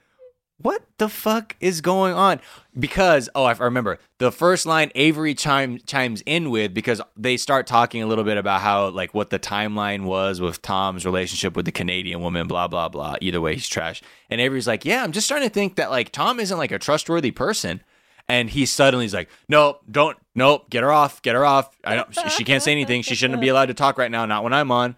[0.60, 2.40] What the fuck is going on?
[2.76, 7.68] Because oh, I remember the first line Avery chime, chimes in with because they start
[7.68, 11.64] talking a little bit about how like what the timeline was with Tom's relationship with
[11.64, 13.14] the Canadian woman, blah blah blah.
[13.20, 14.02] Either way, he's trash.
[14.30, 16.78] And Avery's like, yeah, I'm just starting to think that like Tom isn't like a
[16.78, 17.82] trustworthy person.
[18.28, 21.74] And he suddenly is like, nope, don't, nope, get her off, get her off.
[21.82, 23.00] I don't, she, she can't say anything.
[23.00, 24.26] She shouldn't be allowed to talk right now.
[24.26, 24.96] Not when I'm on.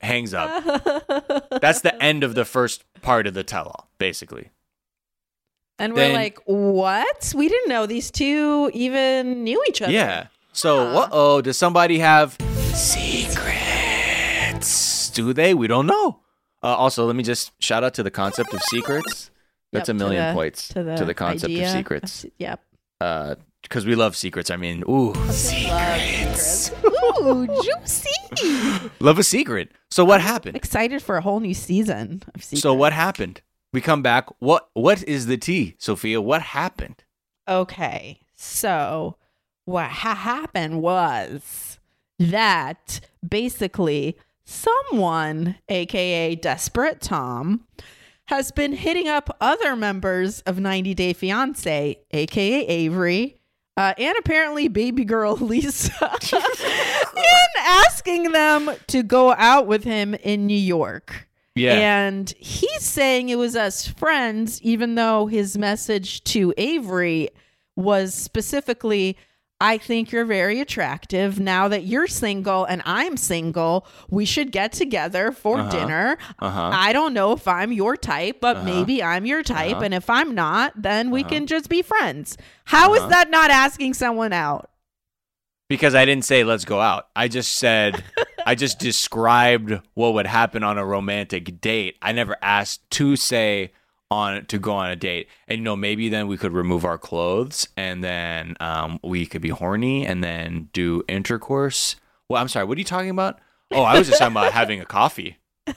[0.00, 0.64] Hangs up.
[1.60, 4.50] That's the end of the first part of the tell-all, basically.
[5.80, 7.32] And we're like, what?
[7.34, 9.92] We didn't know these two even knew each other.
[9.92, 10.26] Yeah.
[10.52, 12.36] So, uh oh, does somebody have
[12.74, 13.50] secrets?
[15.10, 15.54] Do they?
[15.54, 16.20] We don't know.
[16.62, 19.30] Uh, also, let me just shout out to the concept of secrets.
[19.72, 22.26] That's Yep, a to million the- points to the, to the concept of secrets.
[22.38, 22.60] Yep.
[23.62, 24.50] Because we love secrets.
[24.50, 26.70] I mean, ooh, secrets.
[26.84, 28.90] Ooh, juicy.
[29.00, 29.70] Love a secret.
[29.90, 30.56] So what happened?
[30.56, 32.62] Excited for a whole new season of secrets.
[32.62, 33.40] So what happened?
[33.72, 34.28] We come back.
[34.40, 36.20] What what is the tea, Sophia?
[36.20, 37.04] What happened?
[37.46, 38.20] Okay.
[38.34, 39.16] So
[39.64, 41.78] what ha- happened was
[42.18, 47.66] that basically someone, aka Desperate Tom,
[48.26, 53.36] has been hitting up other members of 90 Day Fiance, aka Avery.
[53.76, 55.92] Uh, and apparently, baby girl Lisa,
[56.32, 61.28] and asking them to go out with him in New York.
[61.54, 61.74] Yeah.
[62.06, 67.30] And he's saying it was us friends, even though his message to Avery
[67.76, 69.16] was specifically,
[69.60, 71.38] I think you're very attractive.
[71.40, 75.70] Now that you're single and I'm single, we should get together for Uh-huh.
[75.70, 76.18] dinner.
[76.38, 76.70] Uh-huh.
[76.72, 78.64] I don't know if I'm your type, but Uh-huh.
[78.64, 79.72] maybe I'm your type.
[79.76, 79.84] Uh-huh.
[79.84, 82.38] And if I'm not, then we can just be friends.
[82.64, 83.10] How is Uh-huh.
[83.10, 84.70] that not asking someone out?
[85.68, 87.08] Because I didn't say let's go out.
[87.14, 88.02] I just said
[88.50, 91.96] I just described what would happen on a romantic date.
[92.02, 93.70] I never asked to say
[94.10, 95.28] on to go on a date.
[95.46, 99.40] And you know, maybe then we could remove our clothes and then um, we could
[99.40, 101.94] be horny and then do intercourse.
[102.28, 103.38] Well, I'm sorry, what are you talking about?
[103.70, 105.36] Oh, I was just talking about having a coffee.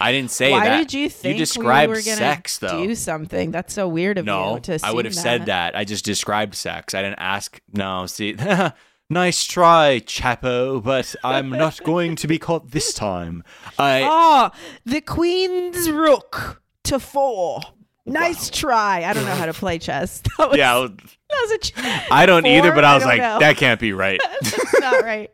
[0.00, 0.78] I didn't say Why that.
[0.78, 2.86] did you think you described we were gonna sex though?
[2.86, 3.50] do something?
[3.50, 5.76] That's so weird of No, you to I would have assume said that.
[5.76, 6.94] I just described sex.
[6.94, 7.60] I didn't ask.
[7.74, 8.36] No, see,
[9.10, 13.44] nice try, Chapo, but I'm not going to be caught this time.
[13.78, 14.50] I Oh,
[14.86, 17.60] the queen's rook to four.
[18.06, 19.04] Nice try.
[19.04, 20.22] I don't know how to play chess.
[20.38, 21.72] That was, yeah, that was a ch-
[22.10, 23.38] I don't either, but I was don't like, know.
[23.40, 24.20] that can't be right.
[24.40, 25.30] That's not right.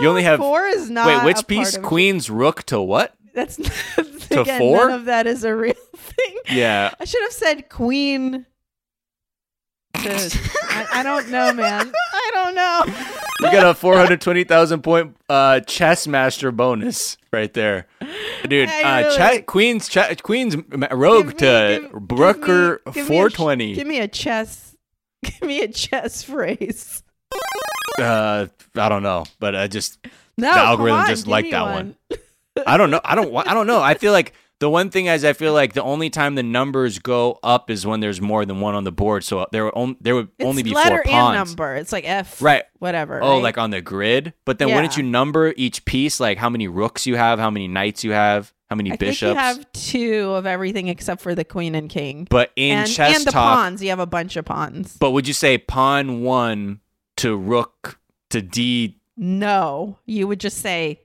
[0.00, 1.06] You only uh, have Four is not.
[1.08, 1.76] wait, which piece?
[1.76, 3.14] Queen's rook to what?
[3.34, 4.76] That's To again, four?
[4.88, 6.36] None of that is a real thing.
[6.50, 8.46] Yeah, I should have said queen.
[9.94, 10.40] To,
[10.70, 11.92] I, I don't know, man.
[11.94, 12.82] I don't know.
[13.46, 17.86] you got a four hundred twenty thousand point uh, chess master bonus right there,
[18.48, 18.68] dude.
[18.68, 23.06] I uh, really- che- Queen's che- Queen's m- rogue to Brooker Give me a ch-
[23.06, 23.74] four twenty.
[23.74, 24.76] Give me a chess.
[25.24, 27.02] Give me a chess phrase.
[27.98, 28.46] Uh,
[28.76, 29.98] I don't know, but I just
[30.36, 31.96] No, the algorithm on, just give liked that one.
[32.66, 33.00] I don't know.
[33.04, 33.34] I don't.
[33.46, 33.80] I don't know.
[33.80, 34.32] I feel like
[34.62, 37.84] the one thing is, I feel like the only time the numbers go up is
[37.84, 39.24] when there's more than one on the board.
[39.24, 41.74] So there would only there would It's only be letter four and number.
[41.74, 42.62] It's like F, Right.
[42.78, 43.20] Whatever.
[43.20, 43.42] Oh, right?
[43.42, 44.34] like on the grid.
[44.44, 46.20] But then wouldn't you number each piece?
[46.20, 49.20] Like how many rooks you have, how many knights you have, how many I bishops?
[49.20, 52.28] think you have two of everything except for the queen and king.
[52.30, 54.96] but in and, chess and the pawns, you have a bunch of pawns.
[54.96, 56.80] but would you say pawn one
[57.16, 57.98] to rook
[58.30, 59.00] to d?
[59.16, 61.01] No, you would just say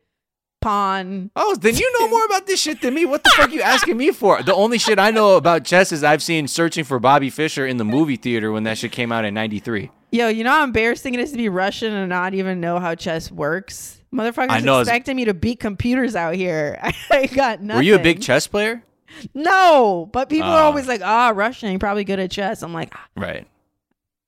[1.36, 3.06] Oh, then you know more about this shit than me.
[3.06, 4.42] What the fuck you asking me for?
[4.44, 7.78] The only shit I know about chess is I've seen searching for Bobby Fischer in
[7.78, 9.90] the movie theater when that shit came out in '93.
[10.12, 12.96] Yo, you know how embarrassing it is to be Russian and not even know how
[12.96, 14.02] chess works?
[14.14, 16.80] Motherfuckers I know, expecting me to beat computers out here.
[17.12, 17.78] I got nothing.
[17.80, 18.84] Were you a big chess player?
[19.34, 20.66] No, but people are Oh.
[20.66, 22.62] always like, ah, Russian, you're probably good at chess.
[22.64, 23.48] I'm like, ah, Right.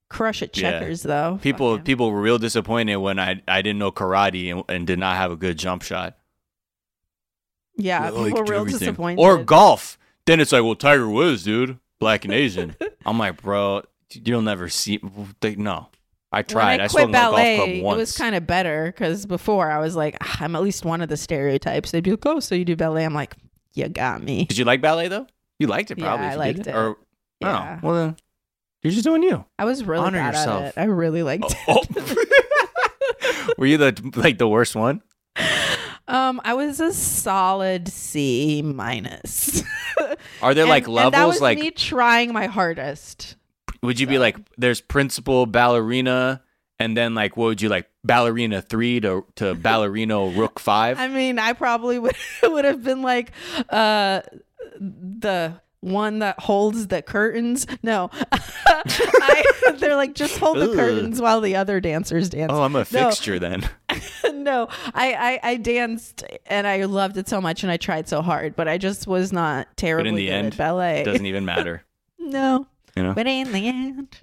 [0.10, 0.72] crush at Yeah.
[0.72, 1.40] checkers though.
[1.42, 5.16] People people were real disappointed when I I didn't know karate and, and did not
[5.18, 6.18] have a good jump shot.
[7.80, 8.80] Yeah, I people were real everything.
[8.80, 9.22] disappointed.
[9.22, 9.98] Or golf.
[10.26, 12.76] Then it's like, well, Tiger Woods, dude, black and Asian.
[13.06, 15.00] I'm like, bro, you'll never see.
[15.42, 15.88] They, no,
[16.32, 16.74] I tried.
[16.74, 19.72] When I, I, quit swam a golf ballet, it was kind of better because before
[19.72, 21.92] I was like, "Ah, I'm at least one of the stereotypes.
[21.92, 23.06] They'd be like, oh, so you do ballet?
[23.06, 23.36] I'm like,
[23.74, 24.46] you got me.
[24.46, 25.26] Did you like ballet though?
[25.58, 26.26] You liked it probably.
[26.26, 26.44] Yeah, probably.
[26.44, 26.76] I liked did it.
[26.76, 26.98] Or
[27.42, 27.80] Yeah.
[27.82, 28.16] oh, well then
[28.84, 29.46] you're just doing you.
[29.58, 30.62] I was really Honor bad yourself.
[30.64, 30.74] at it.
[30.78, 31.82] I really liked Oh.
[31.90, 32.28] it.
[33.58, 35.02] Were you the like the worst one?
[36.10, 39.64] Um, I was a solid C minus.
[40.42, 41.34] Are there like And- and that levels?
[41.36, 43.36] was like, me trying my hardest.
[43.84, 46.42] would you be like, there's principal ballerina,
[46.80, 50.98] and then like, what would you like, ballerina three to to ballerino rook five?
[51.00, 53.32] I mean, I probably would would have been like
[53.70, 54.22] uh
[54.80, 57.66] the one that holds the curtains.
[57.84, 60.76] No, I, they're like just hold the Ugh.
[60.76, 62.52] curtains while the other dancers dance.
[62.54, 62.84] oh, I'm a No.
[62.84, 63.70] fixture then.
[64.50, 68.22] No, I, I I danced and I loved it so much and I tried so
[68.22, 71.02] hard, but I just was not But in the good end, at ballet.
[71.02, 71.84] it doesn't even matter.
[72.20, 73.14] no, You know.
[73.14, 74.18] but in the end,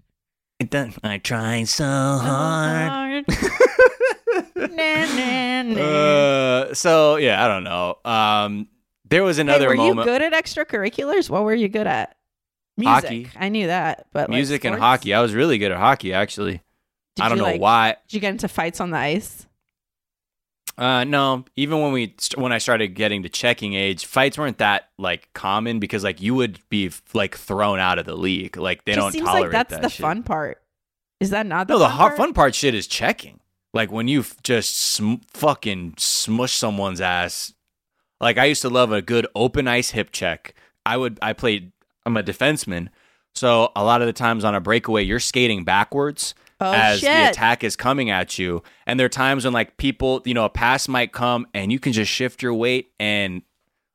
[0.59, 0.94] It does.
[1.05, 3.24] I tried so hard.
[4.57, 5.81] na, na, na.
[5.82, 7.98] Uh, so yeah, I don't know.
[8.05, 8.69] Um,
[9.09, 9.98] there was Hey, another were moment.
[9.98, 11.31] you good at extracurriculars?
[11.31, 12.16] What were you good at?
[12.77, 13.05] Music.
[13.05, 13.28] Hockey.
[13.36, 15.15] I knew that, but like, Music and hockey.
[15.15, 16.61] I was really good at hockey, actually.
[17.15, 17.97] Did I don't you, know like- why.
[18.09, 19.47] Did you get into fights on the ice?
[20.78, 24.90] Uh, no, even when we when I started getting to checking age, fights weren't that
[24.98, 28.57] like common because like you would be like thrown out of the league.
[28.59, 30.03] Like they Just don't seems tolerate like that's that the shit.
[30.03, 30.62] fun part.
[31.19, 32.16] Is that not the No, the fun hard, part?
[32.19, 33.40] fun part shit is checking.
[33.73, 37.55] Like when you f- just sm- fucking smush someone's ass.
[38.20, 40.55] Like I used to love a good open ice hip check.
[40.85, 41.73] I would I played
[42.05, 42.89] I'm a defenseman.
[43.35, 47.28] So a lot of the times on a breakaway you're skating backwards Oh, as the
[47.30, 48.62] attack is coming at you.
[48.86, 51.78] And there are times when like people, you know, a pass might come and you
[51.78, 53.42] can just shift your weight and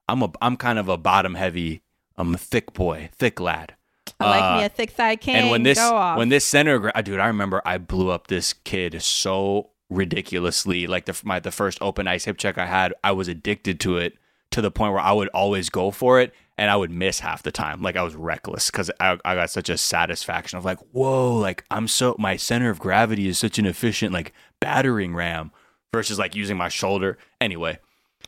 [0.07, 1.81] I'm a I'm kind of a bottom heavy
[2.17, 3.75] I'm a thick boy, thick lad.
[4.19, 5.35] I like Uh, me a thick thigh king.
[5.37, 5.79] and when this
[6.17, 10.85] when this center, dude, I remember I blew up this kid so ridiculously.
[10.87, 13.97] Like the my the first open ice hip check I had, I was addicted to
[13.97, 14.17] it
[14.51, 17.41] to the point where I would always go for it, and I would miss half
[17.41, 17.81] the time.
[17.81, 21.65] Like I was reckless because I, I got such a satisfaction of like, whoa, like
[21.71, 25.51] I'm so my center of gravity is such an efficient like battering ram
[25.91, 27.17] versus like using my shoulder.
[27.41, 27.79] Anyway,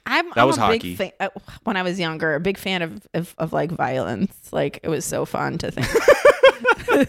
[0.07, 0.95] I'm, That I'm was a hockey.
[0.95, 1.29] big fan uh,
[1.63, 4.51] when I was younger, a big fan of, of of like violence.
[4.51, 5.87] Like it was so fun to think.
[6.87, 7.05] to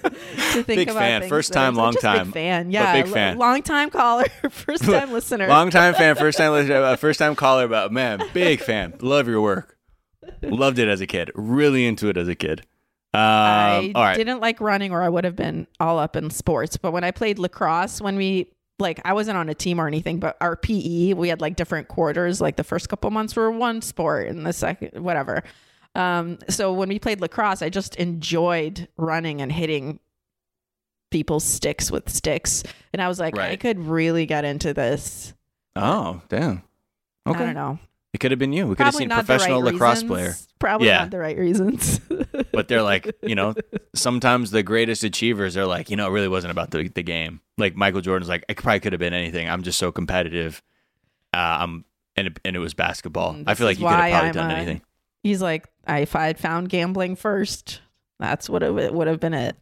[0.63, 1.29] think Big about fan.
[1.31, 2.27] First time, long time.
[2.27, 2.93] Big fan, yeah.
[2.93, 3.39] big fan.
[3.39, 5.49] Long time caller, first time listener.
[5.49, 7.67] Long time fan, first time listener, uh, first time caller.
[7.67, 8.93] But man, big fan.
[9.01, 9.74] Love your work.
[10.43, 11.31] Loved it as a kid.
[11.35, 12.61] Really into it as a kid.
[13.13, 14.17] Um, I right.
[14.17, 16.77] didn't like running, or I would have been all up in sports.
[16.77, 20.19] But when I played lacrosse, when we like, I wasn't on a team or anything,
[20.19, 22.41] but our PE, we had like different quarters.
[22.41, 25.45] Like the first couple months were one sport, and the second, whatever.
[25.95, 30.01] Um, so when we played lacrosse, I just enjoyed running and hitting
[31.13, 35.35] people's sticks with sticks, and I was like, I could really get into this.
[35.77, 36.63] Oh, damn.
[37.27, 37.39] Okay.
[37.39, 37.79] I don't know.
[38.15, 38.67] It could have been you.
[38.69, 40.09] We could have seen professional right lacrosse reasons.
[40.11, 40.35] player.
[40.61, 40.99] Probably Yeah.
[41.01, 42.01] not the right reasons.
[42.53, 43.55] But they're like, you know,
[43.97, 47.41] sometimes the greatest achievers are like, you know, it really wasn't about the, the game.
[47.59, 49.51] Like Michael Jordan's like, it probably could have been anything.
[49.51, 50.63] I'm just so competitive.
[51.35, 51.85] Uh, I'm
[52.17, 53.33] and it, and it was basketball.
[53.47, 54.83] I Mm, feel like you could have probably I'm done a- anything.
[55.25, 57.81] He's like, if I had found gambling first,
[58.21, 59.57] that's what it would have been it.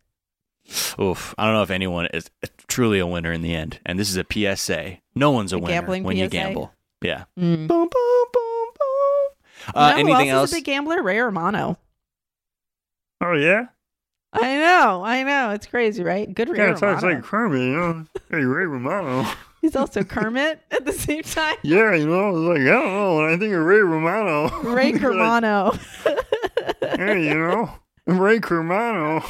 [1.00, 1.34] Oof.
[1.38, 2.30] I don't know if anyone is
[2.68, 3.80] truly a winner in the end.
[3.86, 4.98] And this is a PSA.
[5.14, 6.72] No one's a, A winner when you gamble.
[7.00, 7.24] Yeah.
[7.38, 7.66] Mm.
[7.68, 8.11] Boom, boom.
[9.68, 10.50] You Uh, know who anything else, else?
[10.50, 11.02] is a big gambler?
[11.02, 11.78] Ray Romano.
[13.20, 13.66] Oh yeah.
[14.34, 15.50] I know, I know.
[15.50, 16.32] It's crazy, right?
[16.32, 17.20] Good Ray Kind of talks Romano.
[17.20, 18.04] like Kermit, you know.
[18.30, 19.30] Hey, Ray Romano.
[19.60, 21.54] He's also Kermit at the same time.
[21.62, 23.16] Yeah, you know, it's like I don't know.
[23.16, 25.72] When I think of Ray Romano, Ray Like, Romano.
[26.96, 27.70] hey, you know,
[28.06, 29.22] Ray Romano.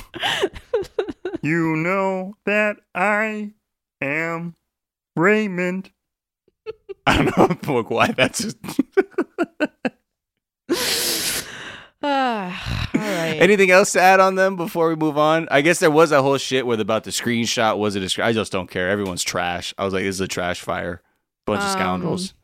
[1.42, 3.52] you know that I
[4.00, 4.54] am
[5.16, 5.90] Raymond.
[7.06, 8.56] I don't know why that's just.
[12.34, 13.36] Ah, all right.
[13.40, 15.48] Anything else to add on them before we move on?
[15.50, 17.76] I guess there was that whole shit with about the screenshot.
[17.78, 18.26] Was it a screen?
[18.26, 18.88] I just don't care.
[18.90, 19.74] Everyone's trash.
[19.76, 21.02] I was like, this is a trash fire.
[21.46, 22.34] Bunch of Um, scoundrels.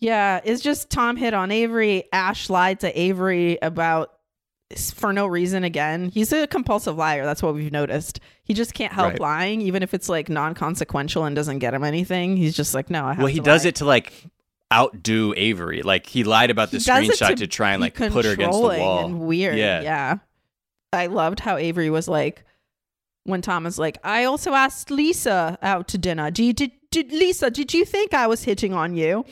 [0.00, 2.04] Yeah, it's just Tom hit on Avery.
[2.12, 4.10] Ash lied to Avery about
[4.94, 6.10] for no reason again.
[6.12, 7.24] He's a compulsive liar.
[7.24, 8.18] That's what we've noticed.
[8.42, 9.20] He just can't help Right.
[9.20, 12.36] lying, even if it's like non consequential and doesn't get him anything.
[12.36, 13.68] He's just like, no, I have Well, he does lie.
[13.68, 14.12] it to like
[14.72, 15.82] outdo Avery.
[15.82, 18.68] Like he lied about the He screenshot to, try and like put her against the
[18.78, 19.04] wall.
[19.06, 19.56] And weird.
[19.56, 19.82] Yeah.
[19.82, 20.16] Yeah.
[20.92, 22.44] I loved how Avery was like,
[23.24, 26.30] when Tom was like, I also asked Lisa out to dinner.
[26.30, 29.24] Did, did, did Lisa, did you think I was hitting on you?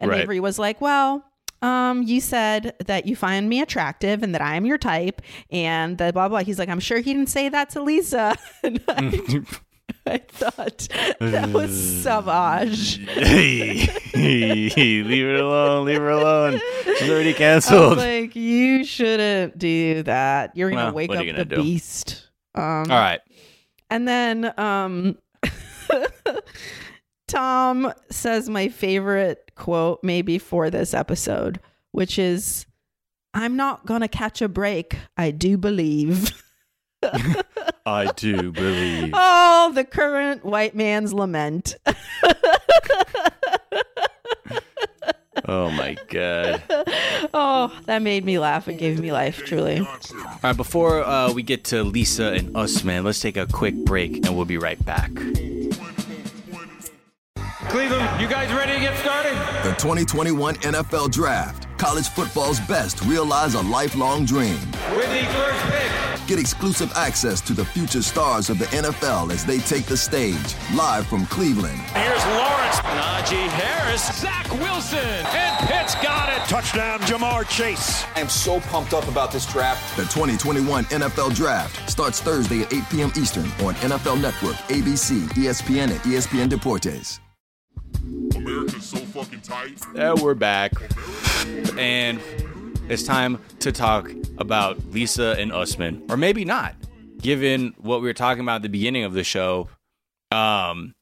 [0.00, 0.20] And Right.
[0.20, 1.24] Avery was like, well,
[1.60, 5.98] um, you said that you find me attractive and that I am your type, and
[5.98, 6.40] the blah blah.
[6.40, 8.36] He's like, I'm sure he didn't say that to Lisa.
[8.64, 9.42] I,
[10.12, 10.88] I thought
[11.20, 12.98] that was savage.
[14.14, 15.84] leave it alone.
[15.86, 16.60] Leave her alone.
[16.84, 17.98] She's already I was canceled.
[17.98, 20.56] like, you shouldn't do that.
[20.56, 21.62] You're gonna Well, wake what are up you the gonna do?
[21.62, 22.28] beast.
[22.54, 23.20] Um, All right.
[23.90, 25.16] And then um
[27.26, 31.60] Tom says my favorite quote maybe for this episode,
[31.92, 32.64] which is
[33.34, 34.96] I'm not going to catch a break.
[35.16, 36.42] I do believe.
[37.86, 39.12] I do believe.
[39.14, 41.76] oh, the current white man's lament.
[45.50, 46.62] Oh my god.
[47.32, 49.78] oh, that made me laugh It gave me life, truly.
[49.80, 49.98] All
[50.42, 54.26] right, before uh, we get to Lisa and us, man, let's take a quick break
[54.26, 55.10] and we'll be right back.
[57.68, 59.34] Cleveland, you guys ready to get started?
[59.62, 61.66] The 2021 NFL Draft.
[61.76, 64.58] College football's best realize a lifelong dream.
[64.96, 66.26] With the first pick.
[66.26, 70.54] Get exclusive access to the future stars of the NFL as they take the stage,
[70.74, 71.78] live from Cleveland.
[71.92, 72.76] Here's Lawrence.
[72.78, 74.18] Najee Harris.
[74.18, 74.98] Zach Wilson.
[74.98, 76.48] And Pitts got it.
[76.48, 78.04] Touchdown, Ja'Marr Chase.
[78.16, 79.94] I'm so pumped up about this draft.
[79.96, 83.12] The 2021 NFL Draft starts Thursday at 8 p.m.
[83.16, 87.20] Eastern on NFL Network, ABC, ESPN, and ESPN Deportes.
[88.34, 89.80] America's so fucking tight.
[89.94, 90.72] And we're back.
[91.76, 92.20] And
[92.88, 96.74] it's time to talk about Lisa and Usman, or maybe not,
[97.20, 99.68] given what we were talking about at the beginning of the show.
[100.30, 100.94] Um,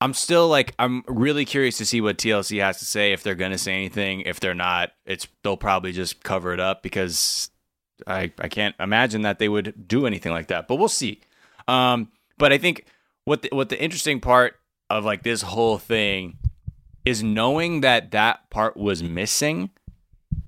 [0.00, 3.12] I'm still like, I'm really curious to see what TLC has to say.
[3.12, 6.60] If they're going to say anything, if they're not, it's they'll probably just cover it
[6.60, 7.50] up because
[8.06, 10.68] I I can't imagine that they would do anything like that.
[10.68, 11.20] But we'll see.
[11.66, 12.84] Um, but I think
[13.24, 14.54] what the, what the interesting part
[14.90, 16.38] of like this whole thing
[17.04, 19.70] is knowing that that part was missing.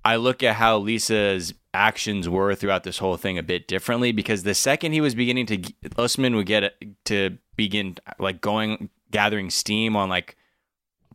[0.05, 4.43] I look at how Lisa's actions were throughout this whole thing a bit differently because
[4.43, 9.97] the second he was beginning to Usman would get to begin like going gathering steam
[9.97, 10.37] on like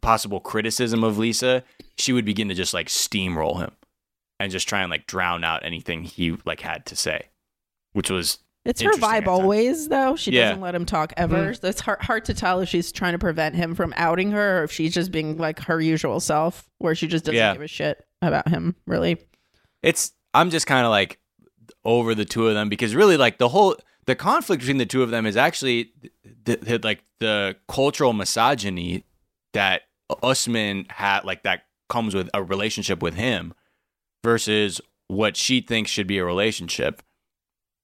[0.02, 1.64] possible criticism of Lisa,
[1.98, 3.72] she would begin to just like steamroll him
[4.40, 7.28] and just try and like drown out anything he like had to say,
[7.94, 10.16] which was It's her vibe always, though.
[10.16, 10.50] She Yeah.
[10.50, 11.52] doesn't let him talk ever.
[11.52, 11.62] Mhm.
[11.62, 14.62] So it's hard, hard to tell if she's trying to prevent him from outing her
[14.62, 17.54] or if she's just being like her usual self, where she just doesn't Yeah.
[17.54, 19.18] give a shit about him, really.
[19.84, 21.20] it's I'm just kind of like
[21.84, 23.76] over the two of them because really like the whole
[24.08, 25.92] the conflict between the two of them is actually
[26.44, 29.04] the, the, like the cultural misogyny
[29.54, 29.84] that
[30.24, 33.54] Usman had like that comes with a relationship with him
[34.24, 37.02] versus what she thinks should be a relationship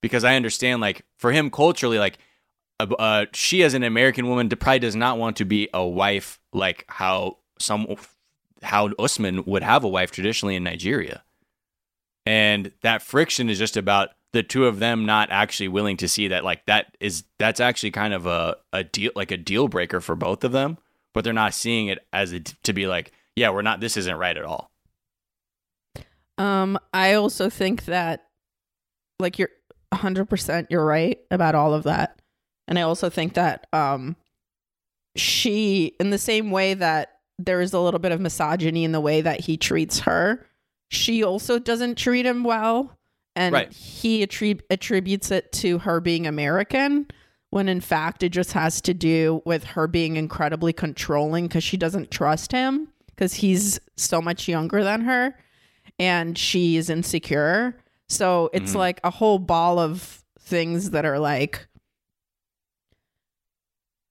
[0.02, 2.18] because I understand like for him culturally like
[2.80, 6.86] uh, she as an American woman probably does not want to be a wife like
[6.88, 7.88] how some
[8.64, 11.24] how Usman would have a wife traditionally in Nigeria.
[12.26, 16.28] And that friction is just about the two of them not actually willing to see
[16.30, 20.00] that like that is that's actually kind of a, a deal like a deal breaker
[20.00, 20.78] for both of them
[21.14, 24.16] but they're not seeing it as a, to be like yeah we're not this isn't
[24.16, 24.72] right at all.
[26.42, 28.26] Um, I also think that,
[29.20, 29.52] like, you're
[29.94, 32.20] 100% you're right about all of that.
[32.68, 34.16] And I also think that, um,
[35.16, 39.02] she, in the same way that there is a little bit of misogyny in the
[39.02, 40.46] way that he treats her,
[40.90, 42.98] she also doesn't treat him well.
[43.36, 43.72] And Right.
[43.74, 47.08] he attrib- attributes it to her being American
[47.50, 51.76] when in fact it just has to do with her being incredibly controlling because she
[51.78, 55.36] doesn't trust him because he's so much younger than her
[56.00, 57.76] and she is insecure.
[58.12, 58.76] So it's Mhm.
[58.76, 61.68] like a whole ball of things that are like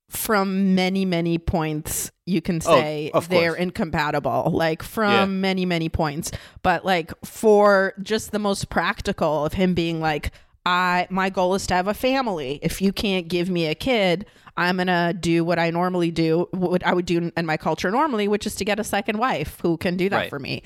[0.09, 5.25] from many many points you can Oh, say of they're incompatible like from Yeah.
[5.25, 6.31] many many points
[6.63, 10.31] but like for just the most practical of him being like
[10.65, 12.59] i my goal is to have a family.
[12.61, 14.25] If you can't give me a kid
[14.57, 18.27] i'm gonna do what i normally do what i would do in my culture normally
[18.27, 20.29] which is to get a second wife who can do that Right.
[20.29, 20.61] for me.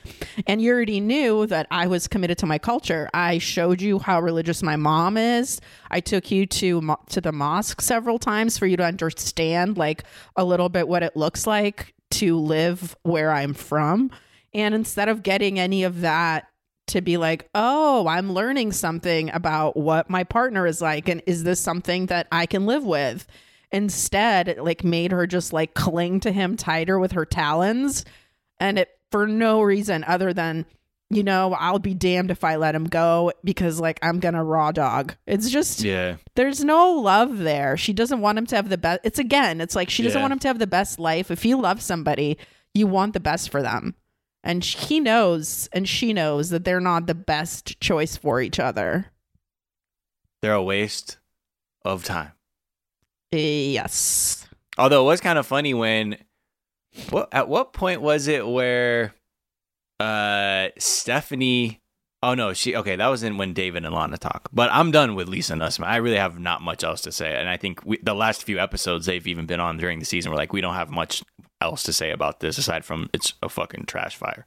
[0.48, 3.10] And you already knew that i was committed to my culture.
[3.14, 5.62] I showed you how religious my mom is.
[5.92, 10.04] I took you to to the mosque several times for you to understand like
[10.36, 14.10] a little bit what it looks like to live where i'm from.
[14.54, 16.48] And instead of getting any of that
[16.88, 21.10] to be like, oh, I'm learning something about what my partner is like.
[21.10, 23.26] And is this something that I can live with?
[23.72, 28.06] Instead, it like made her just like cling to him tighter with her talons.
[28.60, 30.66] And it for no reason other than,
[31.10, 34.72] you know, I'll be damned if I let him go because like I'm gonna raw
[34.72, 35.16] dog.
[35.26, 37.76] It's just yeah there's no love there.
[37.78, 39.02] She doesn't want him to have the best.
[39.04, 40.24] It's again, it's like she doesn't Yeah.
[40.24, 41.30] want him to have the best life.
[41.32, 42.38] If you love somebody,
[42.74, 43.96] you want the best for them.
[44.46, 49.08] And he knows and she knows that they're not the best choice for each other.
[50.42, 51.18] They're a waste
[51.84, 52.32] of time.
[53.32, 54.48] Yes.
[54.78, 56.18] Although it was kind of funny when
[57.10, 59.16] what at what point was it where
[60.00, 61.82] uh Stephanie
[62.26, 62.96] Oh no, she okay.
[62.96, 64.50] That was in when David and Lana talk.
[64.52, 65.88] But I'm done with Lisa and Usman.
[65.88, 68.58] I really have not much else to say, and I think we, the last few
[68.58, 71.24] episodes they've even been on during the season were like, we don't have much
[71.66, 74.46] else to say about this aside from it's a fucking trash fire.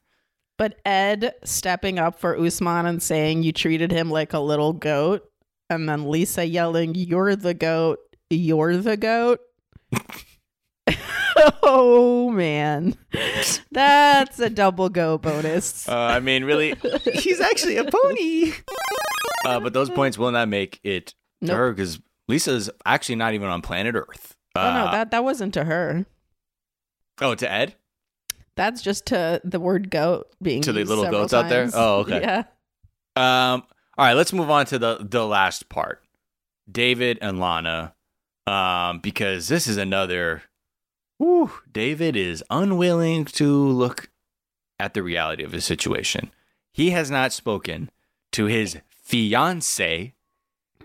[0.57, 5.28] But Ed stepping up for Usman and saying you treated him like a little goat,
[5.69, 7.99] and then Lisa yelling, You're the goat,
[8.31, 9.40] you're the goat.
[11.62, 12.95] oh man.
[13.70, 15.89] That's a double go bonus.
[15.89, 16.74] Uh, I mean, really,
[17.15, 18.53] he's actually a pony.
[19.45, 21.15] Uh, but those points will not make it
[21.45, 24.36] to her because Lisa's actually not even on planet Earth.
[24.55, 26.07] Uh, oh no, that that wasn't to her.
[27.20, 27.74] Oh, to Ed?
[28.57, 31.70] That's just to the word goat being To the little goats out there?
[31.73, 32.20] Oh, okay.
[32.20, 32.45] Yeah.
[33.15, 33.62] Um,
[33.97, 36.03] all right, let's move on to the the last part.
[36.70, 37.95] David and Lana.
[38.47, 40.43] Um, because this is another
[41.19, 44.11] whew, David is unwilling to look
[44.81, 46.31] at the reality of his situation.
[46.73, 47.90] He has not spoken
[48.32, 50.15] to his fiance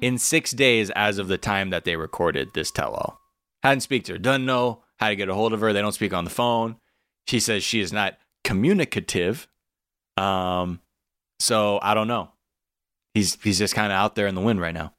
[0.02, 3.22] in six days as of the time that they recorded this tell all.
[3.62, 5.74] Hadn't speak to her, doesn't know how to get a hold of her.
[5.74, 6.78] They don't speak on the phone.
[7.28, 9.48] She says she is not communicative.
[10.18, 10.80] Um,
[11.40, 12.32] so I don't know.
[13.14, 14.94] He's he's just kind of out there in the wind right now.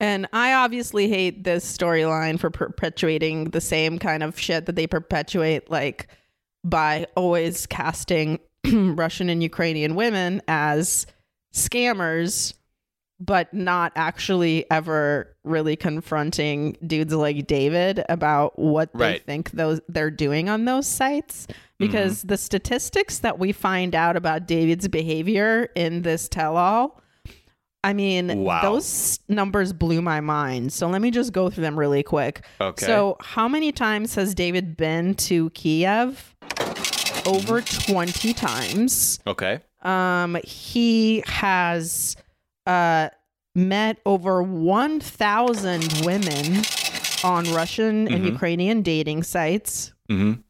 [0.00, 4.86] And I obviously hate this storyline for perpetuating the same kind of shit that they
[4.86, 6.08] perpetuate, like
[6.64, 8.38] by always casting
[8.72, 11.06] Russian and Ukrainian women as
[11.52, 12.54] scammers,
[13.20, 19.24] but not actually ever really confronting dudes like David about what they Right.
[19.26, 21.46] think those they're doing on those sites.
[21.78, 27.00] Because the statistics that we find out about David's behavior in this tell all
[27.84, 28.60] I mean, Wow.
[28.62, 30.72] those numbers blew my mind.
[30.72, 32.44] So let me just go through them really quick.
[32.60, 32.84] Okay.
[32.84, 36.34] So, how many times has David been to Kiev?
[37.24, 39.20] Over 20 times.
[39.26, 39.60] Okay.
[39.82, 42.16] Um he has
[42.68, 43.08] uh
[43.54, 46.62] met over 1000 women
[47.24, 48.32] on Russian and Mhm.
[48.34, 50.40] Ukrainian dating sites Mm-hmm.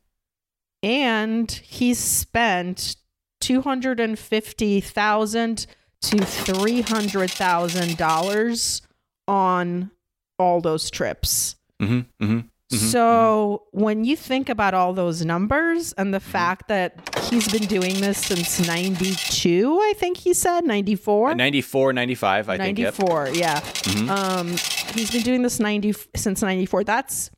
[0.82, 2.96] and he spent
[3.40, 5.66] 250,000
[6.00, 8.82] to 300,000 dollars
[9.26, 9.90] on
[10.38, 11.56] all those trips.
[11.82, 12.40] Mm-hmm.
[12.70, 12.86] Mm-hmm.
[12.88, 18.00] So, when you think about all those numbers and the fact that he's been doing
[18.02, 21.34] this since 92, I think he said 94.
[21.34, 22.78] 94, 95, I think.
[22.78, 22.98] Yep.
[22.98, 23.60] 94, yeah.
[23.60, 24.08] Mhm.
[24.10, 24.48] Um
[24.94, 26.84] he's been doing this 90 since 94.
[26.84, 27.30] That's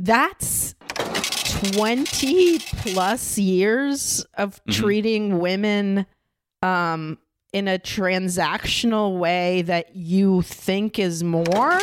[0.00, 0.74] that's
[1.72, 4.72] 20 plus years of Mhm.
[4.74, 6.06] treating women
[6.62, 7.18] um
[7.52, 11.78] in a transactional way that you think is more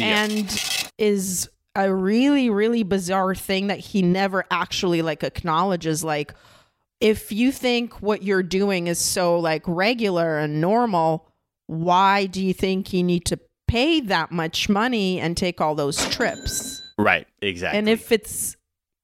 [0.00, 6.34] and is a really really bizarre thing that he never actually like acknowledges like
[7.00, 11.28] if you think what you're doing is so like regular and normal
[11.66, 13.38] why do you think you need to
[13.68, 17.28] pay that much money and take all those trips Right.
[17.40, 17.78] Exactly.
[17.78, 18.56] and if it's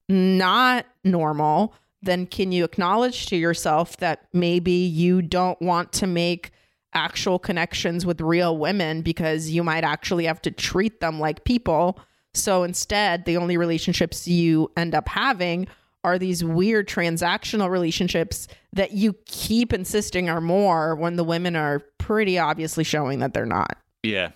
[0.09, 6.51] not normal, then can you acknowledge to yourself that maybe you don't want to make
[6.95, 11.99] actual connections with real women because you might actually have to treat them like people?
[12.33, 15.67] So instead, the only relationships you end up having
[16.03, 21.79] are these weird transactional relationships that you keep insisting are more when the women are
[21.97, 23.77] pretty obviously showing that they're not.
[24.03, 24.31] Yeah.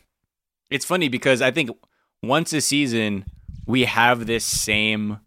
[0.72, 1.69] It's funny because I think
[2.23, 3.26] once a season
[3.68, 5.19] we have this same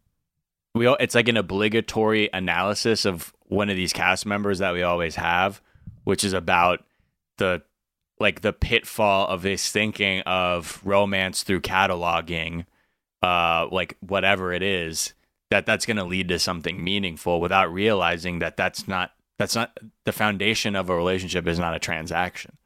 [0.75, 4.83] we all, it's like an obligatory analysis of one of these cast members that we
[4.83, 5.61] always have,
[6.05, 6.81] which is about
[7.39, 7.63] the
[8.19, 12.67] like the pitfall of this thinking of romance through cataloging
[13.23, 15.15] uh like whatever it is
[15.51, 19.77] that that's going to lead to something meaningful without realizing that that's not that's not
[20.05, 22.57] the foundation of a relationship is not a transaction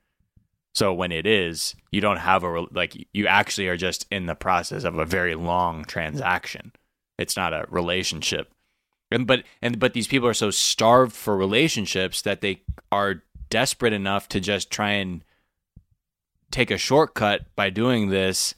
[0.76, 4.34] so when it is, you don't have a like you actually are just in the
[4.34, 6.70] process of a very long transaction.
[7.16, 8.52] It's not a relationship.
[9.10, 12.60] And but and but these people are so starved for relationships that they
[12.92, 15.22] are desperate enough to just try and
[16.50, 18.54] take a shortcut by doing this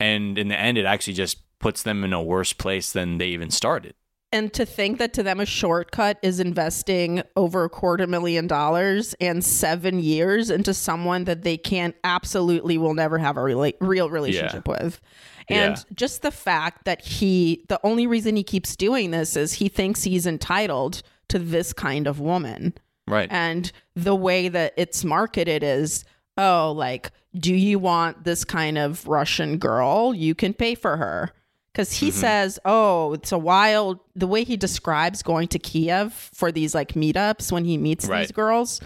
[0.00, 3.28] and in the end it actually just puts them in a worse place than they
[3.28, 3.94] even started.
[4.32, 9.14] and to think that to them a shortcut is investing over a quarter million dollars
[9.20, 14.10] and seven years into someone that they can't absolutely will never have a rela- real
[14.10, 15.00] relationship with.
[15.48, 15.82] And Yeah.
[15.94, 20.02] just the fact that he, the only reason he keeps doing this is he thinks
[20.02, 22.74] he's entitled to this kind of woman.
[23.08, 23.28] Right.
[23.30, 26.04] And the way that it's marketed is,
[26.36, 30.14] oh, like, do you want this kind of Russian girl?
[30.14, 31.30] You can pay for her.
[31.72, 32.18] Because he Mm-hmm.
[32.20, 36.94] says, oh, it's a wild, the way he describes going to Kiev for these like
[36.94, 38.20] meetups when he meets Right.
[38.22, 38.80] these girls,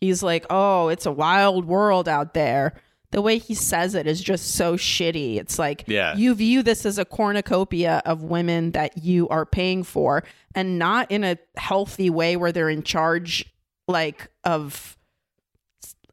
[0.00, 2.74] he's like, oh, it's a wild world out there.
[3.10, 5.38] The way he says it is just so shitty.
[5.38, 6.14] It's like, Yeah.
[6.16, 10.22] you view this as a cornucopia of women that you are paying for
[10.54, 13.44] and not in a healthy way where they're in charge
[13.88, 14.96] like of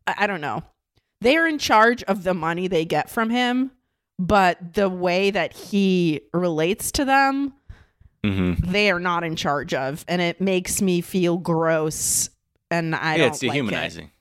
[0.05, 0.63] I don't know.
[1.21, 3.71] They're in charge of the money they get from him,
[4.19, 7.53] but the way that he relates to them,
[8.25, 8.71] Mm-hmm.
[8.71, 12.29] they are not in charge of and it makes me feel gross
[12.71, 13.51] and I yeah, it's like it.
[13.51, 14.11] dehumanizing.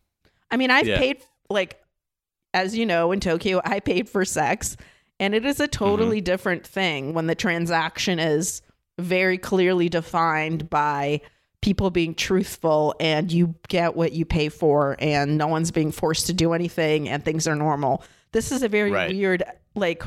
[0.50, 0.98] I mean, I've Yeah.
[0.98, 1.18] paid
[1.48, 1.78] like
[2.52, 4.76] as you know in Tokyo, I paid for sex
[5.20, 6.24] and it is a totally Mm-hmm.
[6.24, 8.60] different thing when the transaction is
[8.98, 11.20] very clearly defined by
[11.62, 16.26] people being truthful and you get what you pay for and no one's being forced
[16.26, 18.02] to do anything and things are normal.
[18.32, 19.10] This is a very Right.
[19.14, 19.42] weird
[19.74, 20.02] like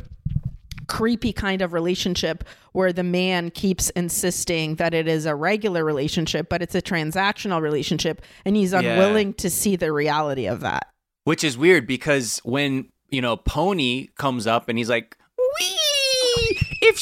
[0.88, 6.48] creepy kind of relationship where the man keeps insisting that it is a regular relationship
[6.50, 8.80] but it's a transactional relationship and he's Yeah.
[8.82, 10.88] unwilling to see the reality of that.
[11.24, 15.78] Which is weird because when, you know, Pony comes up and he's like, Wee!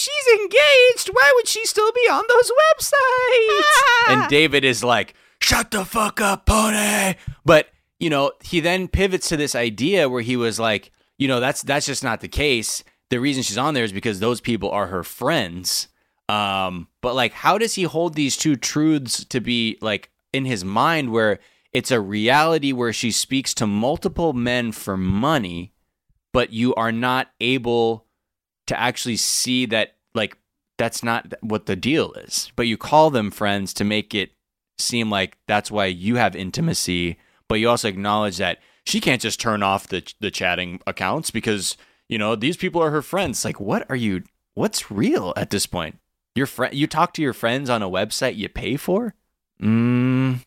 [0.03, 4.13] If she's engaged, why would she still be on those websites?
[4.13, 7.15] and David is like, Shut the fuck up, Pony.
[7.45, 7.69] But,
[7.99, 11.61] you know, he then pivots to this idea where he was like, you know, that's
[11.61, 12.83] that's just not the case.
[13.09, 15.89] The reason she's on there is because those people are her friends.
[16.29, 20.63] Um, but like how does he hold these two truths to be like in his
[20.63, 21.39] mind where
[21.73, 25.73] it's a reality where she speaks to multiple men for money,
[26.31, 28.02] but you are not able
[28.67, 30.37] to actually see that like
[30.77, 32.51] that's not what the deal is.
[32.55, 34.31] But you call them friends to make it
[34.77, 37.17] seem like that's why you have intimacy,
[37.47, 41.77] but you also acknowledge that she can't just turn off the the chatting accounts because
[42.09, 43.43] you know these people are her friends.
[43.45, 44.23] Like, what are you?
[44.55, 45.97] What's real at this point?
[46.35, 49.13] Your friend, you talk to your friends on a website you pay for?
[49.61, 50.43] Mm,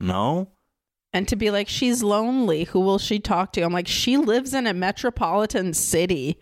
[0.00, 0.48] no.
[1.12, 3.62] And to be like she's lonely, who will she talk to?
[3.62, 6.38] I'm like she lives in a metropolitan city.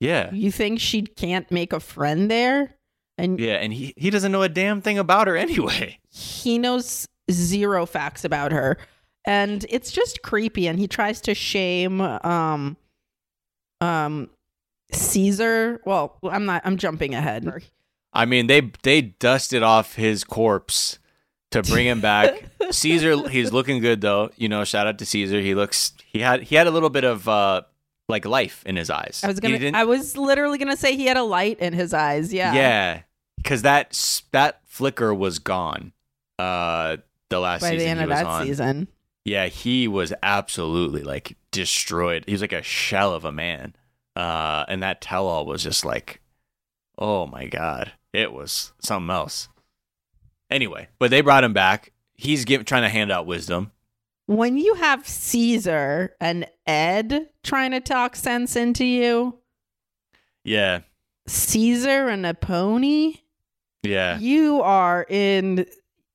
[0.00, 2.74] Yeah, You think she can't make a friend there?
[3.18, 5.98] And yeah, and he he doesn't know a damn thing about her anyway.
[6.10, 8.76] he knows zero facts about her
[9.24, 12.76] and it's just creepy and he tries to shame um
[13.80, 14.28] um
[14.90, 17.48] caesar well i'm not i'm jumping ahead
[18.12, 20.98] I mean, they they dusted off his corpse
[21.52, 22.42] to bring him back.
[22.72, 24.30] Caesar, he's looking good though.
[24.36, 25.40] You know, shout out to Caesar.
[25.40, 27.62] He looks he had he had a little bit of uh
[28.10, 29.20] like life in his eyes.
[29.24, 32.32] i was gonna i was literally gonna say he had a light in his eyes
[32.32, 33.02] yeah yeah,
[33.36, 35.92] because that that flicker was gone.
[36.38, 38.46] Uh, the last by season the end of that on.
[38.46, 38.88] season
[39.24, 42.24] Yeah, he was absolutely like destroyed.
[42.26, 43.76] He was like a shell of a man.
[44.16, 46.20] Uh, and that tell all was just like,
[46.98, 49.48] oh my god, it was something else.
[50.50, 51.92] Anyway, but they brought him back.
[52.14, 53.72] He's give, trying to hand out wisdom.
[54.36, 59.38] When you have caesar and ed trying to talk sense into you
[60.44, 60.80] Yeah,
[61.26, 63.14] caesar and a pony
[63.82, 64.18] yeah.
[64.18, 65.66] you are in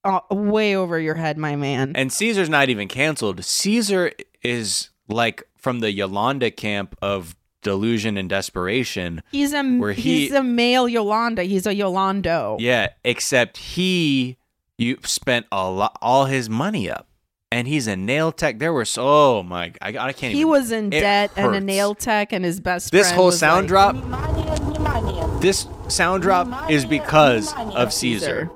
[0.06, 3.44] uh, way over your head my man And Caesar's not even canceled.
[3.44, 4.12] Caesar
[4.44, 9.24] is like from the Yolanda camp of delusion and desperation.
[9.32, 11.42] He's a where he- he's a male Yolanda.
[11.44, 12.58] He's a Yolando.
[12.60, 14.38] Yeah, except he
[14.78, 17.08] you spent a lot all his money up.
[17.56, 18.60] And he's a nail tech.
[18.60, 21.56] There were so oh my I, I can't He even was in it debt and
[21.56, 22.92] a nail tech, and his best.
[22.92, 28.52] This friend whole was sound like, drop This sound drop is because of Caesar.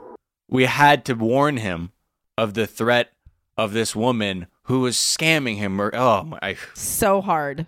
[0.50, 1.94] We had to warn him
[2.38, 3.14] of the threat
[3.58, 7.68] of this woman who was scamming him or oh my so hard,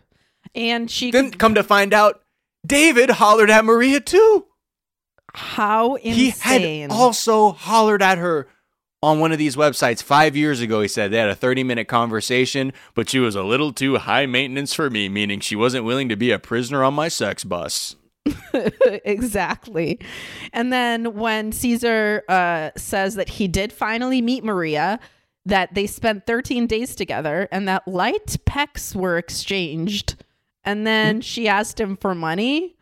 [0.54, 2.24] and she Then come to find out
[2.68, 4.48] David hollered at Maria too.
[5.34, 6.14] how insane!
[6.14, 6.90] He insane.
[6.90, 8.50] had also hollered at her
[9.04, 10.82] on one of these websites five years ago.
[10.82, 14.26] He said they had a 30 minute conversation, but she was a little too high
[14.26, 17.96] maintenance for me, meaning she wasn't willing to be a prisoner on my sex bus.
[18.54, 20.00] exactly.
[20.54, 25.00] And then when Caesar uh, says that he did finally meet Maria,
[25.46, 30.24] that they spent 13 days together, and that light pecks were exchanged,
[30.64, 32.76] and then she asked him for money.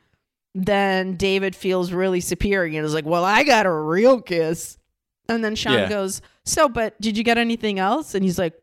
[0.55, 4.78] then David feels really superior and is like, "Well, I got a real kiss."
[5.29, 5.89] And then Shaun Yeah.
[5.89, 8.53] goes, "So, but did you get anything else?" And he's like,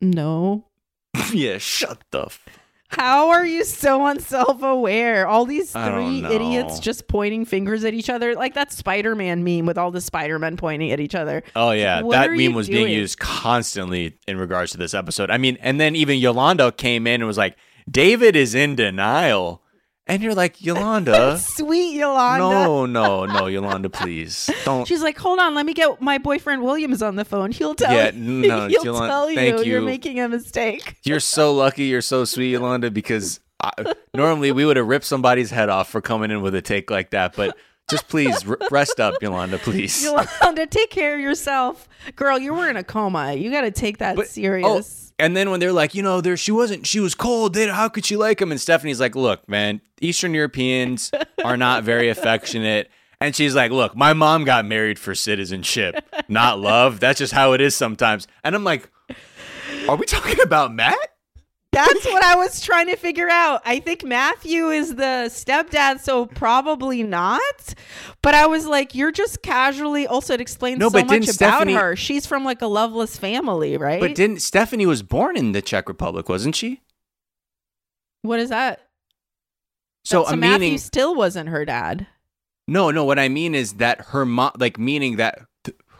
[0.00, 0.66] "No."
[1.32, 2.22] yeah, shut the.
[2.26, 2.44] F-
[2.88, 5.26] How are you so unself-aware?
[5.26, 9.78] All these three idiots just pointing fingers at each other, like that Spider-Man meme with
[9.78, 11.42] all the Spider-Men pointing at each other.
[11.54, 15.30] oh yeah, What that meme was being used constantly in regards to this episode.
[15.30, 17.56] I mean, and then even Yolanda came in and was like,
[17.90, 19.62] "David is in denial,"
[20.10, 21.38] and you're like, Yolanda.
[21.42, 22.38] Sweet Yolanda.
[22.40, 24.86] No, no, no, Yolanda, please don't.
[24.86, 27.52] She's like, hold on, let me get my boyfriend Williams on the phone.
[27.52, 28.20] He'll tell Yeah, you.
[28.48, 30.96] no, he'll Yolanda, tell you, thank you're making a mistake.
[31.04, 31.84] You're so lucky.
[31.84, 33.70] You're so sweet, Yolanda, because I,
[34.14, 37.10] normally we would have ripped somebody's head off for coming in with a take like
[37.10, 37.36] that.
[37.36, 37.56] But
[37.90, 40.02] just please r- rest up, Yolanda, please.
[40.42, 41.88] Yolanda, take care of yourself.
[42.16, 43.34] Girl, you were in a coma.
[43.34, 45.12] You got to take that oh, serious.
[45.18, 47.54] Oh, and then when they're like, you know, there she wasn't, she was cold.
[47.54, 48.50] They, how could she like him?
[48.50, 51.10] And Stephanie's like, look, man, Eastern Europeans
[51.44, 52.90] are not very affectionate.
[53.20, 57.00] And she's like, look, my mom got married for citizenship, not love.
[57.00, 58.26] That's just how it is sometimes.
[58.42, 58.88] And I'm like,
[59.88, 60.96] are we talking about Matt?
[61.72, 63.62] That's what I was trying to figure out.
[63.64, 67.74] I think Matthew is the stepdad, so probably not.
[68.22, 70.04] But I was like, you're just casually.
[70.06, 71.94] Also, it explains No, so but much about Stephanie- her.
[71.94, 74.00] She's from like a loveless family, right?
[74.00, 76.80] But didn't Stephanie was born in the Czech Republic, wasn't she?
[78.22, 78.80] what is that?
[80.04, 82.06] So, so Matthew meaning still wasn't her dad.
[82.66, 83.04] no, no.
[83.04, 85.46] What I mean is that her mom, like meaning that th-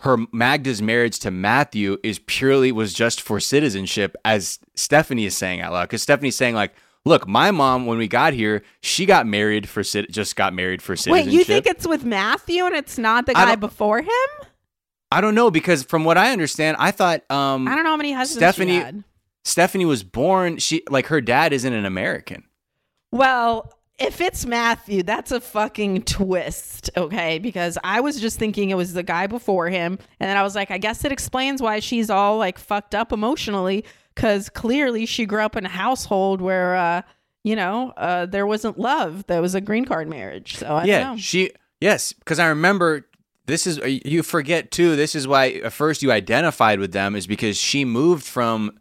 [0.00, 5.60] her Magda's marriage to Matthew is purely was just for citizenship, as Stephanie is saying
[5.60, 5.84] out loud.
[5.84, 6.74] Because Stephanie's saying like,
[7.04, 10.96] look, my mom when we got here, she got married for just got married for
[10.96, 14.28] citizenship." Wait, you think it's with Matthew and it's not the guy before him?
[15.12, 17.96] I don't know because from what I understand, I thought um I don't know how
[17.96, 19.02] many husbands Stephanie.
[19.44, 20.58] Stephanie was born.
[20.58, 22.44] She like her dad isn't an American.
[23.12, 27.38] Well, if it's Matthew, that's a fucking twist, okay?
[27.38, 30.54] Because I was just thinking it was the guy before him, and then I was
[30.54, 35.26] like, I guess it explains why she's all like fucked up emotionally, because clearly she
[35.26, 37.02] grew up in a household where, uh,
[37.44, 39.26] you know, uh, there wasn't love.
[39.26, 40.56] There was a green card marriage.
[40.56, 41.50] So I yeah, she
[41.80, 43.06] yes, because I remember
[43.46, 44.96] this is you forget too.
[44.96, 48.78] This is why at first you identified with them is because she moved from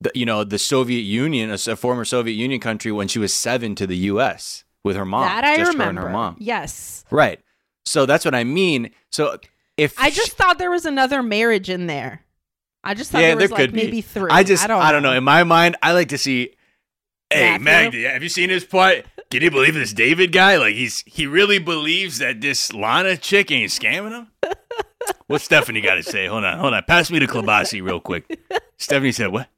[0.00, 3.74] the you know the Soviet Union, a former Soviet Union country, when she was seven
[3.76, 4.64] to the U.S.
[4.84, 5.22] with her mom.
[5.22, 6.02] that I just remember.
[6.02, 6.36] her and her mom.
[6.38, 7.04] Yes.
[7.10, 7.40] Right.
[7.84, 8.90] So that's what I mean.
[9.10, 9.38] So
[9.76, 12.22] if I just thought there was another marriage in there.
[12.82, 13.84] I just thought yeah, there was there like could be.
[13.84, 14.30] maybe three.
[14.30, 15.12] I just I don't, I don't know.
[15.12, 16.54] In my mind, I like to see.
[17.28, 18.00] Hey, Matthew?
[18.00, 19.04] Magda, have you seen his part?
[19.30, 20.56] Can you believe this David guy?
[20.56, 24.54] Like he's he really believes that this Lana chick ain't scamming him.
[25.26, 26.26] What's Stephanie got to say?
[26.26, 26.82] Hold on, hold on.
[26.84, 28.40] Pass me the klobasi real quick.
[28.78, 29.48] Stephanie said what?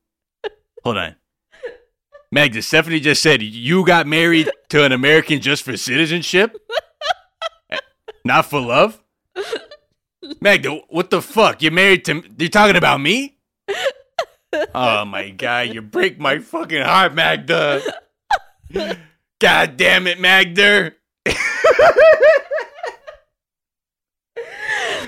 [0.85, 1.17] Hold on.
[2.31, 6.57] Magda, Stephanie just said you got married to an American just for citizenship,
[8.25, 9.03] not for love.
[10.41, 11.61] Magda, what the fuck?
[11.63, 12.23] You're married to?
[12.39, 13.37] You're talking about me?
[14.75, 17.83] Oh my god, you break my fucking heart, Magda.
[19.41, 20.93] God damn it, Magda.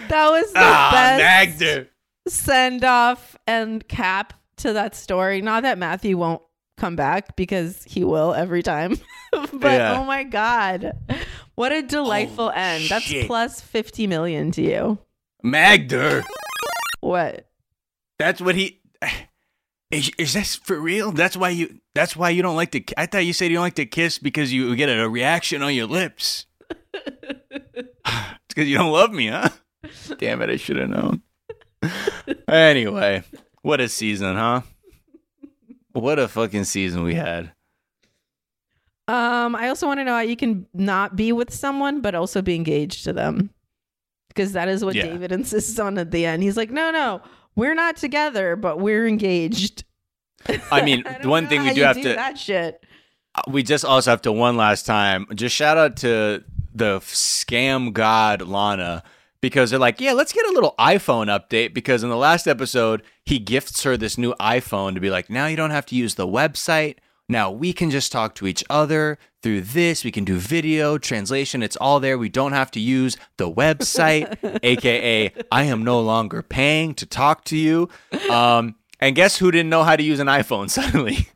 [0.09, 1.87] That was the Ah, best Magda.
[2.29, 5.41] send off and cap to that story.
[5.43, 6.43] Not that Matthew won't
[6.77, 8.99] come back because he will every time.
[9.33, 9.99] but Yeah.
[9.99, 10.93] oh my god.
[11.55, 12.89] What a delightful oh, end.
[12.89, 13.27] That's shit.
[13.27, 14.99] plus 50 million to you.
[15.43, 16.25] Magda.
[17.01, 17.47] What?
[18.19, 18.81] That's what he.
[19.91, 21.13] Is, is this for real?
[21.13, 21.79] That's why you.
[21.95, 22.83] That's why you don't like to.
[22.97, 25.73] I thought you said you don't like to kiss because you get a reaction on
[25.73, 26.47] your lips.
[26.95, 29.51] it's because you don't love me, huh?
[30.19, 30.51] Damn it!
[30.51, 31.23] I should have known.
[32.49, 33.23] anyway,
[33.65, 34.61] what a season, huh?
[35.93, 37.53] What a fucking season we had.
[39.09, 42.43] Um, I also want to know how you can not be with someone but also
[42.43, 43.51] be engaged to them.
[44.29, 45.05] Because that is what Yeah.
[45.07, 46.43] David insists on at the end.
[46.43, 47.23] He's like, no, no,
[47.57, 49.85] we're not together, but we're engaged.
[50.71, 52.09] I mean, I the one thing we do have do to.
[52.11, 52.85] that shit.
[53.35, 57.93] Uh, we just also have to one last time just shout out to the scam
[57.93, 59.03] god Lana
[59.45, 63.03] because they're like, yeah, let's get a little iPhone update because in the last episode
[63.25, 66.15] he gifts her this new iPhone to be like, now you don't have to use
[66.15, 66.97] the website.
[67.29, 70.03] Now we can just talk to each other through this.
[70.03, 71.63] We can do video translation.
[71.63, 72.17] It's all there.
[72.17, 77.45] We don't have to use the website, aka I am no longer paying to talk
[77.45, 77.89] to you.
[78.31, 81.29] Um, and guess who didn't know how to use an iPhone suddenly?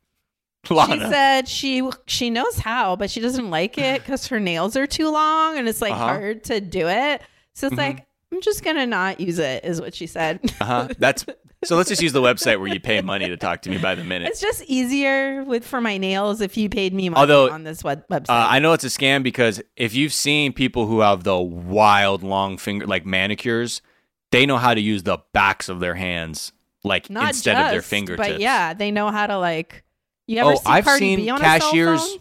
[0.70, 0.94] Lana.
[0.94, 4.86] She said she she knows how, but she doesn't like it because her nails are
[4.86, 6.04] too long and it's like Uh-huh.
[6.06, 7.22] hard to do it.
[7.58, 7.78] So it's Mhm.
[7.78, 10.40] like I'm just gonna not use it, is what she said.
[10.60, 10.88] Uh-huh.
[10.98, 11.24] That's
[11.64, 13.94] So let's just use the website where you pay money to talk to me by
[13.96, 14.28] the minute.
[14.28, 17.82] It's just easier with for my nails if you paid me money Although, on this
[17.82, 18.28] web- website.
[18.30, 22.22] Uh, I know it's a scam because if you've seen people who have the wild
[22.22, 23.82] long finger like manicures,
[24.30, 26.52] they know how to use the backs of their hands
[26.84, 28.28] like Not instead of their just, fingertips.
[28.28, 29.82] But yeah, they know how to like.
[30.28, 32.18] You ever oh, see I've Cardi seen B on a cell cashiers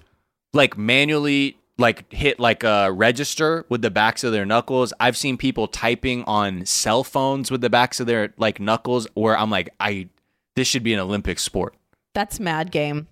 [0.54, 4.94] like manually like hit like a register with the backs of their knuckles.
[4.99, 9.38] I've seen people typing on cell phones with the backs of their like knuckles where
[9.38, 10.10] I'm like, I
[10.56, 11.76] this should be an Olympic sport.
[12.14, 13.08] That's mad game.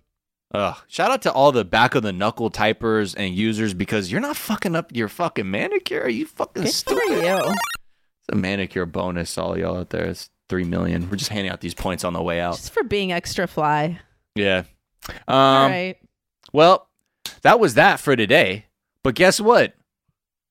[0.53, 0.77] Ugh.
[0.87, 4.37] Shout out to all the back of the knuckle typers and users because you're not
[4.37, 6.01] fucking up your fucking manicure.
[6.01, 7.23] Are you fucking Good stupid?
[7.23, 7.37] you.
[7.37, 10.05] It's a manicure bonus, all y'all out there.
[10.05, 11.09] It's three million.
[11.09, 12.55] We're just handing out these points on the way out.
[12.55, 13.99] Just for being extra fly.
[14.35, 14.63] Yeah.
[15.09, 15.97] Um, All right.
[16.53, 16.87] Well,
[17.41, 18.65] that was that for today.
[19.03, 19.73] But guess what?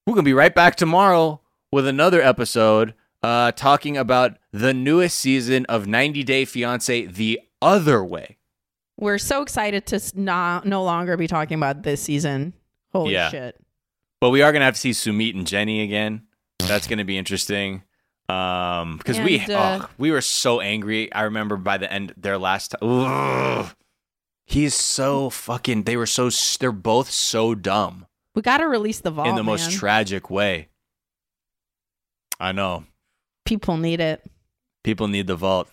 [0.06, 1.40] We're gonna be right back tomorrow
[1.72, 8.04] with another episode uh, talking about the newest season of 90 Day Fiance the other
[8.04, 8.36] way.
[8.98, 12.52] We're so excited to not no longer be talking about this season.
[12.92, 13.30] Holy Yeah.
[13.30, 13.56] shit.
[14.20, 16.22] But we are gonna have to see Sumit and Jenny again.
[16.60, 17.82] That's gonna be interesting.
[18.28, 21.12] Um, because we uh, ugh, we were so angry.
[21.12, 23.70] I remember by the end their last time.
[24.46, 25.84] He's so fucking.
[25.84, 26.30] They were so.
[26.60, 29.78] They're both so dumb We got to release the vault in the most man.
[29.78, 30.68] tragic way.
[32.38, 32.84] I know
[33.44, 34.22] People need it.
[34.82, 35.70] people need the vault,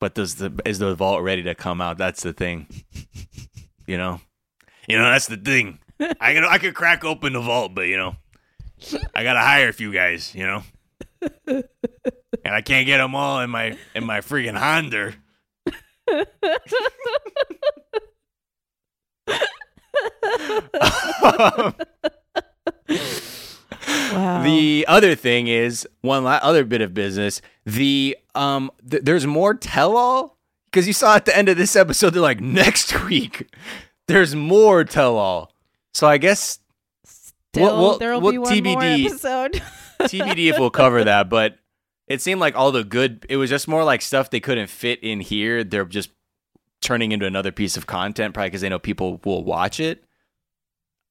[0.00, 1.98] but does the is the vault ready to come out?
[1.98, 2.66] That's the thing.
[3.84, 4.20] You know,
[4.88, 5.80] you know that's the thing.
[6.00, 8.14] I can I could crack open the vault, but you know,
[9.12, 10.32] I gotta hire a few guys.
[10.36, 10.62] You know,
[11.48, 11.64] and
[12.54, 15.14] I can't get them all in my in my freaking Honda.
[24.12, 24.42] Wow.
[24.44, 27.40] The other thing is one la- other bit of business.
[27.66, 31.74] The um, th- there's more tell all because you saw at the end of this
[31.76, 33.48] episode they're like next week
[34.08, 35.52] there's more tell all.
[35.94, 36.58] So I guess
[37.04, 39.62] Still, there'll be one more episode.
[40.02, 41.58] TBD if we'll cover that, but
[42.12, 43.24] it seemed like all the good.
[43.30, 45.64] It was just more like stuff they couldn't fit in here.
[45.64, 46.10] They're just
[46.82, 50.04] turning into another piece of content, probably because they know people will watch it.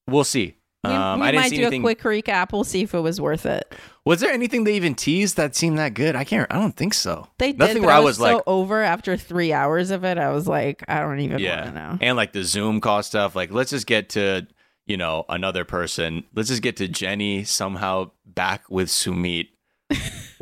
[0.08, 0.58] We'll see.
[0.84, 1.82] We, um, we I didn't might do anything.
[1.82, 2.52] a quick recap.
[2.52, 3.74] We'll see if it was worth it.
[4.06, 6.16] Was there anything they even teased that seemed that good?
[6.16, 6.52] I can't.
[6.54, 7.28] I don't think so.
[7.40, 10.20] They Nothing did, where I was, so like, over after three hours of it.
[10.20, 11.98] I was like, I don't even want to yeah, know.
[12.00, 13.36] and like the Zoom call stuff.
[13.36, 14.46] Like, let's just get to
[14.86, 16.26] you know another person.
[16.36, 19.50] Let's just get to Jenny somehow back with Sumit.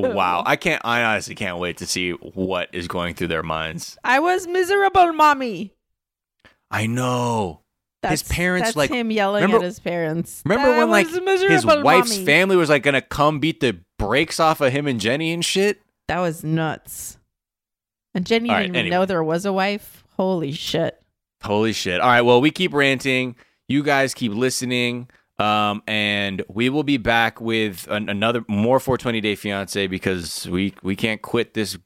[0.00, 0.82] Wow, I can't.
[0.84, 3.96] I honestly can't wait to see what is going through their minds.
[4.04, 5.74] I was miserable, mommy.
[6.70, 7.60] I know.
[8.02, 10.42] That's, his parents that's like him yelling remember- at his parents.
[10.46, 12.24] Remember I when like his wife's mommy.
[12.24, 15.82] family was like gonna come beat the brakes off of him and Jenny and shit?
[16.08, 17.18] That was nuts.
[18.14, 18.96] And Jenny right, didn't even anyway.
[18.96, 20.02] know there was a wife.
[20.16, 21.00] Holy shit.
[21.42, 22.00] Holy shit.
[22.00, 23.36] All right, well, we keep ranting.
[23.68, 25.08] You guys keep listening.
[25.40, 30.74] Um, and we will be back with an, another more 420 day fiance because we
[30.82, 31.78] we can't quit this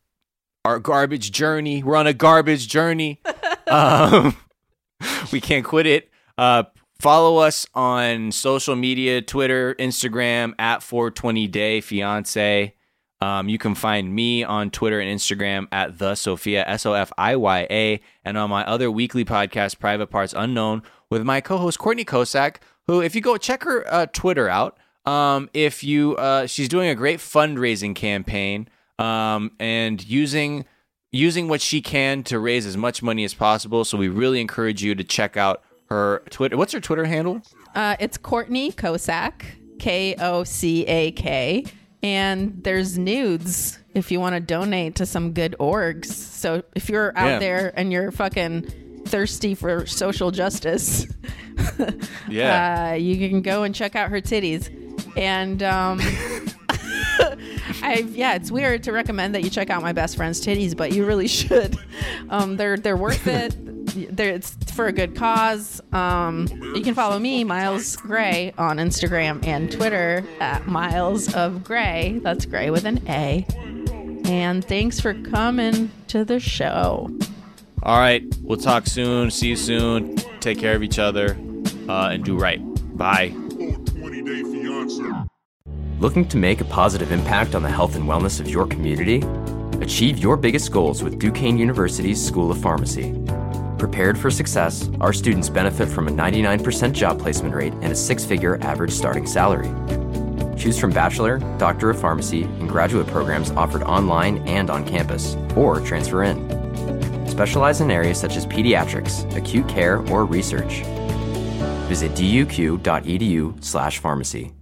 [0.64, 1.82] our garbage journey.
[1.82, 3.20] We're on a garbage journey.
[3.68, 4.36] um,
[5.32, 6.10] we can't quit it.
[6.36, 6.64] Uh,
[7.00, 12.74] follow us on social media, Twitter, Instagram at 420 day fiance.
[13.20, 17.12] Um, you can find me on Twitter and Instagram at the Sophia S O F
[17.16, 21.78] I Y A, and on my other weekly podcast, Private Parts Unknown, with my co-host
[21.78, 22.56] Courtney Kocak.
[22.86, 26.88] Who, if you go check her uh, Twitter out, um, if you, uh, she's doing
[26.88, 30.64] a great fundraising campaign, um, and using
[31.10, 33.84] using what she can to raise as much money as possible.
[33.84, 36.56] So we really encourage you to check out her Twitter.
[36.56, 37.40] What's her Twitter handle?
[37.74, 39.44] Uh, it's Courtney Kocak,
[39.78, 41.64] K O C A K.
[42.02, 46.06] And there's nudes if you want to donate to some good orgs.
[46.06, 47.38] So if you're out Yeah.
[47.38, 48.70] there and you're fucking
[49.04, 51.06] thirsty for social justice,
[52.28, 52.90] Yeah.
[52.92, 54.70] uh, you can go and check out her titties.
[55.16, 56.00] And um,
[57.82, 60.92] I yeah, it's weird to recommend that you check out my best friend's titties, but
[60.92, 61.76] you really should.
[62.30, 63.56] Um, they're they're worth it.
[63.94, 65.80] They're, it's for a good cause.
[65.92, 72.18] Um, you can follow me, Miles Gray, on Instagram and Twitter at Miles of Gray.
[72.24, 73.46] That's Gray with an A.
[74.24, 77.08] And thanks for coming to the show.
[77.84, 78.24] All right.
[78.40, 79.30] We'll talk soon.
[79.30, 80.16] See you soon.
[80.40, 81.36] Take care of each other
[81.88, 82.60] uh, and do right.
[82.96, 83.28] Bye.
[83.28, 85.02] 20 Day Fiance.
[86.00, 89.22] Looking to make a positive impact on the health and wellness of your community?
[89.82, 93.14] Achieve your biggest goals with Duquesne University's School of Pharmacy.
[93.78, 98.24] Prepared for success, our students benefit from a 99% job placement rate and a six
[98.24, 99.68] figure average starting salary.
[100.56, 105.80] Choose from bachelor, doctor of pharmacy, and graduate programs offered online and on campus, or
[105.80, 106.63] transfer in.
[107.34, 110.84] Specialize in areas such as pediatrics, acute care, or research.
[111.88, 114.52] Visit duq.edu/pharmacy.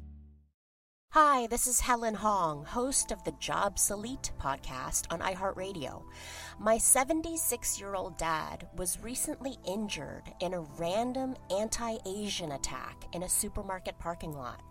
[1.11, 6.03] Hi, this is Helen Hong, host of the Job Salute podcast on iHeartRadio.
[6.59, 13.25] My 76 year old dad was recently injured in a random anti Asian attack in
[13.25, 14.63] a supermarket parking lot.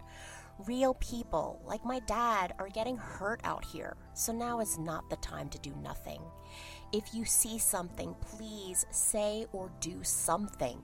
[0.66, 5.18] Real people like my dad are getting hurt out here, so now is not the
[5.18, 6.24] time to do nothing.
[6.94, 10.78] If you see something, please say or do something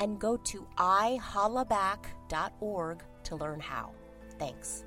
[0.00, 3.90] and go to ihollaback.org to learn how.
[4.38, 4.84] Thanks.